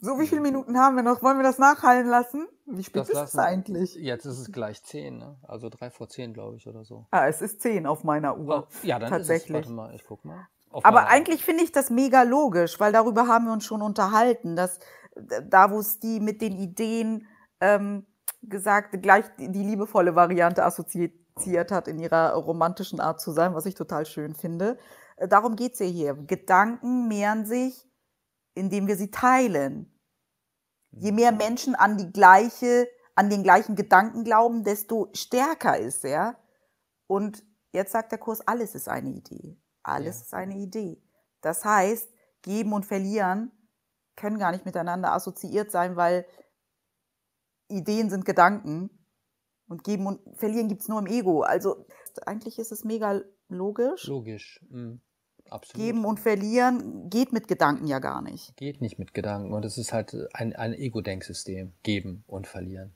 So, 0.00 0.18
wie 0.20 0.28
viele 0.28 0.40
Minuten 0.40 0.78
haben 0.78 0.94
wir 0.94 1.02
noch? 1.02 1.22
Wollen 1.22 1.38
wir 1.38 1.42
das 1.42 1.58
nachhallen 1.58 2.06
lassen? 2.06 2.46
Wie 2.66 2.84
spät 2.84 3.02
das 3.02 3.08
ist 3.08 3.18
es 3.18 3.36
eigentlich? 3.36 3.94
Jetzt 3.96 4.26
ist 4.26 4.38
es 4.38 4.52
gleich 4.52 4.82
10, 4.84 5.18
ne? 5.18 5.36
Also 5.42 5.68
drei 5.68 5.90
vor 5.90 6.08
10, 6.08 6.34
glaube 6.34 6.56
ich, 6.56 6.68
oder 6.68 6.84
so. 6.84 7.06
Ah, 7.10 7.26
es 7.26 7.42
ist 7.42 7.60
10 7.62 7.84
auf 7.86 8.04
meiner 8.04 8.38
Uhr. 8.38 8.68
Oh, 8.68 8.86
ja, 8.86 9.00
dann 9.00 9.10
Tatsächlich. 9.10 9.58
ist 9.58 9.66
es. 9.66 9.76
Warte 9.76 9.90
mal, 9.90 9.94
ich 9.94 10.04
guck 10.04 10.24
mal. 10.24 10.46
Auf 10.70 10.84
Aber 10.84 11.08
eigentlich 11.08 11.44
finde 11.44 11.64
ich 11.64 11.72
das 11.72 11.90
mega 11.90 12.22
logisch, 12.22 12.78
weil 12.78 12.92
darüber 12.92 13.26
haben 13.26 13.46
wir 13.46 13.52
uns 13.52 13.64
schon 13.64 13.82
unterhalten, 13.82 14.54
dass 14.54 14.78
äh, 15.16 15.42
da, 15.44 15.72
wo 15.72 15.80
es 15.80 15.98
die 15.98 16.20
mit 16.20 16.42
den 16.42 16.56
Ideen 16.56 17.26
ähm, 17.60 18.06
gesagt, 18.42 19.02
gleich 19.02 19.24
die 19.38 19.50
die 19.50 19.64
liebevolle 19.64 20.14
Variante 20.14 20.64
assoziiert 20.64 21.72
hat, 21.72 21.88
in 21.88 21.98
ihrer 21.98 22.34
romantischen 22.34 23.00
Art 23.00 23.20
zu 23.20 23.32
sein, 23.32 23.54
was 23.54 23.66
ich 23.66 23.74
total 23.74 24.06
schön 24.06 24.34
finde. 24.34 24.78
Äh, 25.16 25.26
Darum 25.26 25.56
geht's 25.56 25.80
ja 25.80 25.86
hier. 25.86 26.14
Gedanken 26.14 27.08
mehren 27.08 27.46
sich, 27.46 27.87
indem 28.58 28.86
wir 28.86 28.96
sie 28.96 29.10
teilen. 29.10 29.92
Je 30.90 31.12
mehr 31.12 31.32
Menschen 31.32 31.74
an 31.74 31.96
die 31.96 32.12
gleiche, 32.12 32.88
an 33.14 33.30
den 33.30 33.42
gleichen 33.42 33.76
Gedanken 33.76 34.24
glauben, 34.24 34.64
desto 34.64 35.08
stärker 35.14 35.78
ist 35.78 36.04
er. 36.04 36.38
Und 37.06 37.44
jetzt 37.72 37.92
sagt 37.92 38.12
der 38.12 38.18
Kurs, 38.18 38.40
alles 38.46 38.74
ist 38.74 38.88
eine 38.88 39.10
Idee. 39.10 39.56
Alles 39.82 40.16
Ja. 40.16 40.22
ist 40.22 40.34
eine 40.34 40.56
Idee. 40.56 41.02
Das 41.40 41.64
heißt, 41.64 42.10
geben 42.42 42.72
und 42.72 42.86
verlieren 42.86 43.52
können 44.16 44.38
gar 44.38 44.50
nicht 44.52 44.64
miteinander 44.64 45.12
assoziiert 45.12 45.70
sein, 45.70 45.96
weil 45.96 46.26
Ideen 47.68 48.10
sind 48.10 48.24
Gedanken 48.24 48.90
und 49.68 49.84
geben 49.84 50.06
und 50.06 50.20
verlieren 50.38 50.68
gibt's 50.68 50.88
nur 50.88 50.98
im 50.98 51.06
Ego. 51.06 51.42
Also 51.42 51.86
eigentlich 52.26 52.58
ist 52.58 52.72
es 52.72 52.84
mega 52.84 53.20
logisch. 53.48 54.06
Logisch. 54.06 54.64
Mhm. 54.70 55.00
Absolut. 55.50 55.84
Geben 55.86 56.04
und 56.04 56.20
verlieren 56.20 57.08
geht 57.10 57.32
mit 57.32 57.48
Gedanken 57.48 57.86
ja 57.86 57.98
gar 57.98 58.22
nicht. 58.22 58.56
Geht 58.56 58.80
nicht 58.80 58.98
mit 58.98 59.14
Gedanken. 59.14 59.52
Und 59.52 59.64
es 59.64 59.78
ist 59.78 59.92
halt 59.92 60.16
ein, 60.34 60.54
ein 60.54 60.72
Ego-Denksystem. 60.74 61.72
Geben 61.82 62.24
und 62.26 62.46
verlieren. 62.46 62.92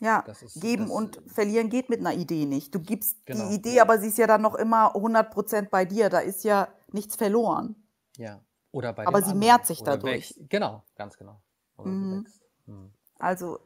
Ja, 0.00 0.20
ist- 0.20 0.60
geben 0.60 0.90
und 0.90 1.22
verlieren 1.26 1.70
geht 1.70 1.88
mit 1.88 2.00
einer 2.00 2.12
Idee 2.14 2.46
nicht. 2.46 2.74
Du 2.74 2.80
gibst 2.80 3.24
Genau. 3.26 3.48
die 3.48 3.54
Idee, 3.54 3.80
aber 3.80 3.98
sie 3.98 4.08
ist 4.08 4.18
ja 4.18 4.26
dann 4.26 4.42
noch 4.42 4.54
immer 4.56 4.94
100% 4.96 5.70
bei 5.70 5.84
dir. 5.84 6.10
Da 6.10 6.18
ist 6.18 6.42
ja 6.44 6.68
nichts 6.92 7.16
verloren. 7.16 7.76
Ja. 8.16 8.40
Oder 8.72 8.92
bei 8.92 9.06
Aber 9.06 9.18
sie 9.18 9.30
anderen. 9.30 9.38
mehrt 9.38 9.66
sich 9.66 9.80
Oder 9.82 9.92
dadurch. 9.92 10.12
wächst. 10.36 10.50
Genau, 10.50 10.82
ganz 10.96 11.16
genau. 11.16 11.40
Mhm. 11.78 12.26
Mhm. 12.66 12.90
Also, 13.18 13.60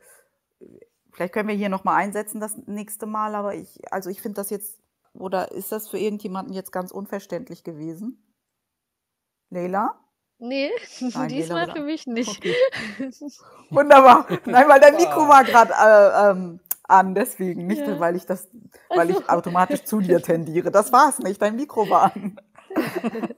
vielleicht 1.13 1.33
können 1.33 1.49
wir 1.49 1.55
hier 1.57 1.69
nochmal 1.71 1.97
einsetzen 2.03 2.41
das 2.41 2.57
nächste 2.67 3.07
Mal, 3.07 3.35
aber 3.35 3.55
ich, 3.55 3.81
also 3.93 4.11
ich 4.11 4.21
finde 4.21 4.37
das 4.37 4.51
jetzt, 4.51 4.79
oder 5.19 5.53
ist 5.53 5.73
das 5.73 5.89
für 5.89 5.99
irgendjemanden 5.99 6.55
jetzt 6.55 6.73
ganz 6.73 6.91
unverständlich 6.91 7.65
gewesen? 7.65 8.23
Leila? 9.51 9.99
Nee, 10.39 10.71
Leila 11.01 11.27
diesmal 11.27 11.65
wieder. 11.67 11.77
für 11.77 11.83
mich 11.83 12.07
nicht. 12.07 12.39
Okay. 12.39 12.55
Wunderbar. 13.71 14.27
Nein, 14.45 14.69
weil 14.69 14.81
dein 14.81 14.97
Mikro 14.97 15.27
war 15.29 15.45
gerade 15.45 15.73
äh, 15.73 16.31
ähm, 16.31 16.61
an, 16.85 17.15
deswegen 17.15 17.67
nicht, 17.67 17.87
Ja. 17.87 17.99
weil 18.01 18.17
ich 18.17 18.25
das, 18.25 18.49
weil 18.89 19.11
ich 19.11 19.29
automatisch 19.29 19.85
zu 19.85 20.01
dir 20.01 20.23
tendiere. 20.23 20.71
Das 20.71 20.93
war's 20.93 21.19
nicht. 21.19 21.43
Dein 21.43 21.57
Mikro 21.57 21.89
war 21.91 22.15
an. 22.15 22.41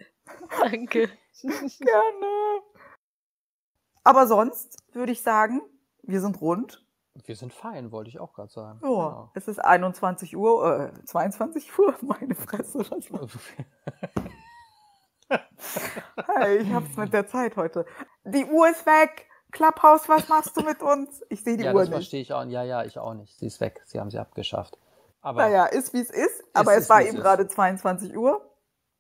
Danke. 0.61 1.11
Gerne. 1.43 2.63
Aber 4.05 4.27
sonst 4.27 4.77
würde 4.93 5.13
ich 5.13 5.23
sagen, 5.23 5.63
wir 6.03 6.21
sind 6.21 6.41
rund. 6.41 6.85
Wir 7.15 7.37
sind 7.37 7.53
fein, 7.53 7.91
wollte 7.93 8.09
ich 8.09 8.19
auch 8.21 8.33
gerade 8.33 8.51
sagen. 8.53 8.79
Ja, 8.83 8.89
Genau. 8.89 9.31
es 9.35 9.49
ist 9.49 9.59
21 9.59 10.37
Uhr, 10.37 10.93
äh, 10.95 11.05
22 11.05 11.79
Uhr, 11.79 11.95
meine 12.03 12.35
Fresse. 12.35 12.79
Was 12.79 12.91
Hey, 16.27 16.59
ich 16.59 16.73
hab's 16.73 16.97
mit 16.97 17.13
der 17.13 17.27
Zeit 17.27 17.57
heute. 17.57 17.85
Die 18.25 18.45
Uhr 18.47 18.69
ist 18.69 18.85
weg. 18.87 19.27
Clubhouse, 19.53 20.09
was 20.09 20.29
machst 20.29 20.57
du 20.57 20.63
mit 20.63 20.81
uns? 20.83 21.23
Ich 21.29 21.43
sehe 21.43 21.57
die 21.57 21.65
ja, 21.65 21.73
Uhr 21.73 21.81
das 21.81 21.89
nicht. 21.89 21.97
verstehe 21.97 22.21
ich 22.23 22.33
auch. 22.33 22.45
Ja, 22.45 22.63
ja, 22.63 22.85
ich 22.85 22.99
auch 22.99 23.15
nicht. 23.15 23.37
Sie 23.39 23.47
ist 23.47 23.61
weg. 23.61 23.83
Sie 23.85 23.99
haben 23.99 24.11
sie 24.11 24.19
abgeschafft. 24.19 24.79
Aber 25.23 25.43
Naja, 25.43 25.67
ist 25.67 25.93
wie 25.93 26.01
es 26.01 26.11
ist. 26.11 26.45
Aber 26.55 26.75
ist, 26.75 26.85
es 26.85 26.89
war 26.91 27.03
eben 27.03 27.17
gerade 27.19 27.47
22 27.49 28.17
Uhr. 28.17 28.49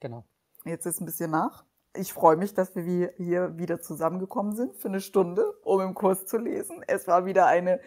genau. 0.01 0.25
Jetzt 0.65 0.85
ist 0.87 1.01
ein 1.01 1.07
bisschen 1.07 1.31
nach. 1.31 1.65
Ich 1.95 2.13
freue 2.13 2.37
mich, 2.37 2.55
dass 2.55 2.77
wir 2.77 3.13
hier 3.17 3.59
wieder 3.59 3.81
zusammengekommen 3.81 4.55
sind 4.55 4.77
für 4.77 4.89
eine 4.89 5.01
Stunde, 5.01 5.55
um 5.65 5.81
im 5.81 5.95
Kurs 5.95 6.27
zu 6.27 6.39
lesen. 6.39 6.83
Es 6.87 7.09
war 7.09 7.27
wieder 7.27 7.47
eine 7.47 7.81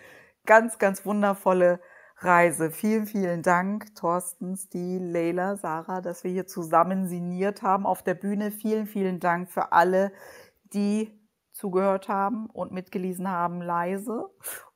ganz, 0.45 0.77
ganz 0.77 1.05
wundervolle 1.05 1.79
Reise. 2.17 2.71
Vielen, 2.71 3.05
vielen 3.05 3.43
Dank, 3.43 3.95
Thorsten, 3.95 4.55
Stil, 4.57 5.03
Leila, 5.03 5.55
Sarah, 5.55 6.01
dass 6.01 6.23
wir 6.23 6.31
hier 6.31 6.47
zusammen 6.47 7.07
sinniert 7.07 7.61
haben 7.61 7.85
auf 7.85 8.03
der 8.03 8.13
Bühne. 8.13 8.51
Vielen, 8.51 8.87
vielen 8.87 9.19
Dank 9.19 9.49
für 9.49 9.71
alle, 9.71 10.11
die 10.73 11.17
zugehört 11.53 12.09
haben 12.09 12.47
und 12.47 12.71
mitgelesen 12.71 13.29
haben, 13.29 13.61
leise. 13.61 14.29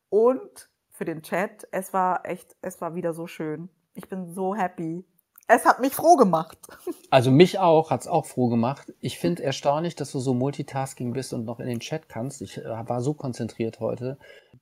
Und 0.09 0.69
für 0.97 1.05
den 1.05 1.21
Chat. 1.21 1.67
Es 1.71 1.93
war 1.93 2.25
echt, 2.25 2.55
es 2.61 2.81
war 2.81 2.95
wieder 2.95 3.13
so 3.13 3.27
schön. 3.27 3.69
Ich 3.93 4.09
bin 4.09 4.33
so 4.33 4.55
happy. 4.55 5.05
Es 5.47 5.65
hat 5.65 5.79
mich 5.79 5.93
froh 5.93 6.15
gemacht. 6.15 6.57
Also 7.09 7.31
mich 7.31 7.57
auch, 7.57 7.89
hat's 7.89 8.05
auch 8.05 8.25
froh 8.25 8.49
gemacht. 8.49 8.91
Ich 8.99 9.17
finde 9.17 9.41
erstaunlich, 9.41 9.95
dass 9.95 10.11
du 10.11 10.19
so 10.19 10.33
Multitasking 10.33 11.13
bist 11.13 11.31
und 11.31 11.45
noch 11.45 11.61
in 11.61 11.67
den 11.67 11.79
Chat 11.79 12.09
kannst. 12.09 12.41
Ich 12.41 12.57
äh, 12.57 12.65
war 12.65 12.99
so 12.99 13.13
konzentriert 13.13 13.79
heute, 13.79 14.17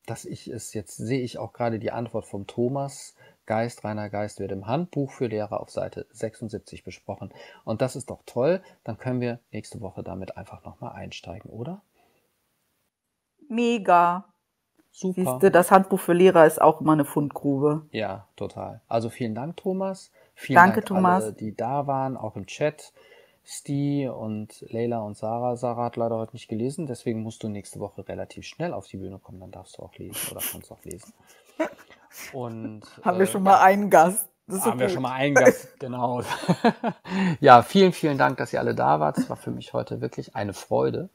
dass 0.05 0.25
ich 0.25 0.47
es 0.47 0.75
jetzt 0.75 0.95
sehe 0.95 1.21
ich 1.21 1.39
auch 1.39 1.53
gerade 1.53 1.79
die 1.79 1.89
Antwort 1.89 2.27
vom 2.27 2.45
Thomas. 2.45 3.15
Geist, 3.47 3.83
reiner 3.83 4.11
Geist 4.11 4.39
wird 4.39 4.51
im 4.51 4.67
Handbuch 4.67 5.11
für 5.11 5.25
Lehrer 5.25 5.59
auf 5.59 5.71
Seite 5.71 6.05
76 6.11 6.83
besprochen. 6.83 7.31
Und 7.63 7.81
das 7.81 7.95
ist 7.95 8.11
doch 8.11 8.21
toll. 8.27 8.61
Dann 8.83 8.99
können 8.99 9.21
wir 9.21 9.39
nächste 9.51 9.81
Woche 9.81 10.03
damit 10.03 10.37
einfach 10.37 10.63
nochmal 10.63 10.93
einsteigen, 10.93 11.49
oder? 11.49 11.81
Mega. 13.49 14.25
Super. 14.91 15.21
Siehste, 15.21 15.51
das 15.51 15.71
Handbuch 15.71 15.99
für 15.99 16.13
Lehrer 16.13 16.45
ist 16.45 16.61
auch 16.61 16.79
immer 16.79 16.93
eine 16.93 17.05
Fundgrube. 17.05 17.87
Ja, 17.91 18.27
total. 18.35 18.81
Also 18.87 19.09
vielen 19.09 19.33
Dank, 19.33 19.57
Thomas. 19.57 20.11
Vielen 20.35 20.55
Danke, 20.55 20.75
Dank 20.81 20.85
Thomas. 20.87 21.23
alle, 21.23 21.33
die 21.33 21.55
da 21.55 21.87
waren, 21.87 22.17
auch 22.17 22.35
im 22.35 22.45
Chat. 22.45 22.93
Sti 23.47 24.09
und 24.09 24.65
Leila 24.71 24.99
und 24.99 25.15
Sarah. 25.15 25.55
Sarah 25.55 25.85
hat 25.85 25.97
leider 25.97 26.17
heute 26.17 26.33
nicht 26.33 26.47
gelesen, 26.47 26.87
deswegen 26.87 27.21
musst 27.21 27.43
du 27.43 27.47
nächste 27.47 27.79
Woche 27.79 28.07
relativ 28.07 28.45
schnell 28.45 28.73
auf 28.73 28.87
die 28.87 28.97
Bühne 28.97 29.19
kommen, 29.19 29.39
dann 29.39 29.51
darfst 29.51 29.77
du 29.77 29.83
auch 29.83 29.95
lesen 29.97 30.31
oder 30.31 30.41
kannst 30.51 30.71
auch 30.71 30.83
lesen. 30.83 31.13
Und 32.33 32.83
Haben 33.03 33.17
wir 33.19 33.25
äh, 33.25 33.27
schon 33.27 33.43
mal 33.43 33.59
einen 33.61 33.89
Gast. 33.89 34.29
Haben 34.49 34.79
wir 34.79 34.87
gut. 34.87 34.93
schon 34.93 35.03
mal 35.03 35.13
einen 35.13 35.35
Gast, 35.35 35.67
genau. 35.79 36.21
ja, 37.39 37.61
vielen, 37.61 37.91
vielen 37.91 38.17
Dank, 38.17 38.37
dass 38.37 38.53
ihr 38.53 38.59
alle 38.59 38.73
da 38.73 38.99
wart. 38.99 39.17
Es 39.17 39.29
war 39.29 39.37
für 39.37 39.51
mich 39.51 39.73
heute 39.73 40.01
wirklich 40.01 40.35
eine 40.35 40.53
Freude. 40.53 41.09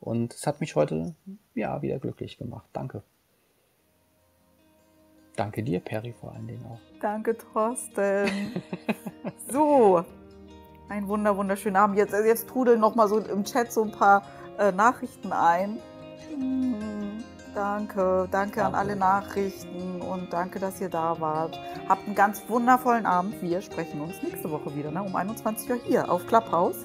Und 0.00 0.34
es 0.34 0.46
hat 0.46 0.60
mich 0.60 0.76
heute, 0.76 1.14
ja, 1.54 1.82
wieder 1.82 1.98
glücklich 1.98 2.36
gemacht. 2.36 2.68
Danke. 2.72 3.02
Danke 5.38 5.62
dir, 5.62 5.78
Perry, 5.78 6.12
vor 6.20 6.32
allen 6.32 6.48
Dingen 6.48 6.64
auch. 6.66 6.80
Danke, 7.00 7.38
Thorsten. 7.38 8.28
so, 9.52 10.04
ein 10.88 11.06
wunder, 11.06 11.36
wunderschönen 11.36 11.76
Abend. 11.76 11.96
Jetzt, 11.96 12.12
jetzt 12.12 12.48
trudeln 12.48 12.80
noch 12.80 12.96
mal 12.96 13.06
so 13.06 13.18
im 13.20 13.44
Chat 13.44 13.70
so 13.72 13.84
ein 13.84 13.92
paar 13.92 14.24
äh, 14.58 14.72
Nachrichten 14.72 15.32
ein. 15.32 15.78
Hm, 16.28 17.22
danke, 17.54 18.26
danke 18.32 18.64
an 18.64 18.72
Danke. 18.72 18.78
alle 18.78 18.96
Nachrichten 18.96 20.00
und 20.02 20.32
danke, 20.32 20.58
dass 20.58 20.80
ihr 20.80 20.88
da 20.88 21.20
wart. 21.20 21.56
Habt 21.88 22.04
einen 22.06 22.16
ganz 22.16 22.42
wundervollen 22.48 23.06
Abend. 23.06 23.40
Wir 23.40 23.60
sprechen 23.62 24.00
uns 24.00 24.20
nächste 24.24 24.50
Woche 24.50 24.74
wieder, 24.74 24.90
ne? 24.90 25.04
um 25.04 25.14
21 25.14 25.70
Uhr 25.70 25.76
hier 25.84 26.10
auf 26.10 26.26
Clubhouse, 26.26 26.78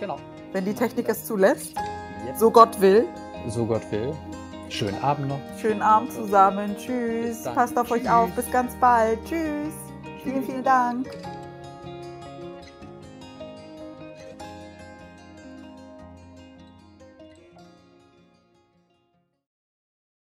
Genau. 0.00 0.16
wenn 0.50 0.64
die 0.64 0.74
Technik 0.74 1.08
es 1.08 1.26
zulässt. 1.26 1.76
Yep. 2.26 2.36
So 2.36 2.50
Gott 2.50 2.80
will. 2.80 3.06
So 3.48 3.66
Gott 3.66 3.88
will. 3.92 4.12
Schönen 4.70 5.02
Abend 5.02 5.28
noch. 5.28 5.40
Schönen 5.60 5.82
Abend 5.82 6.12
zusammen. 6.12 6.76
Tschüss. 6.78 7.42
Passt 7.42 7.76
auf 7.76 7.90
euch 7.90 8.02
Tschüss. 8.02 8.10
auf. 8.10 8.30
Bis 8.30 8.50
ganz 8.50 8.74
bald. 8.76 9.18
Tschüss. 9.24 9.74
Vielen, 10.22 10.44
vielen 10.44 10.64
Dank. 10.64 11.08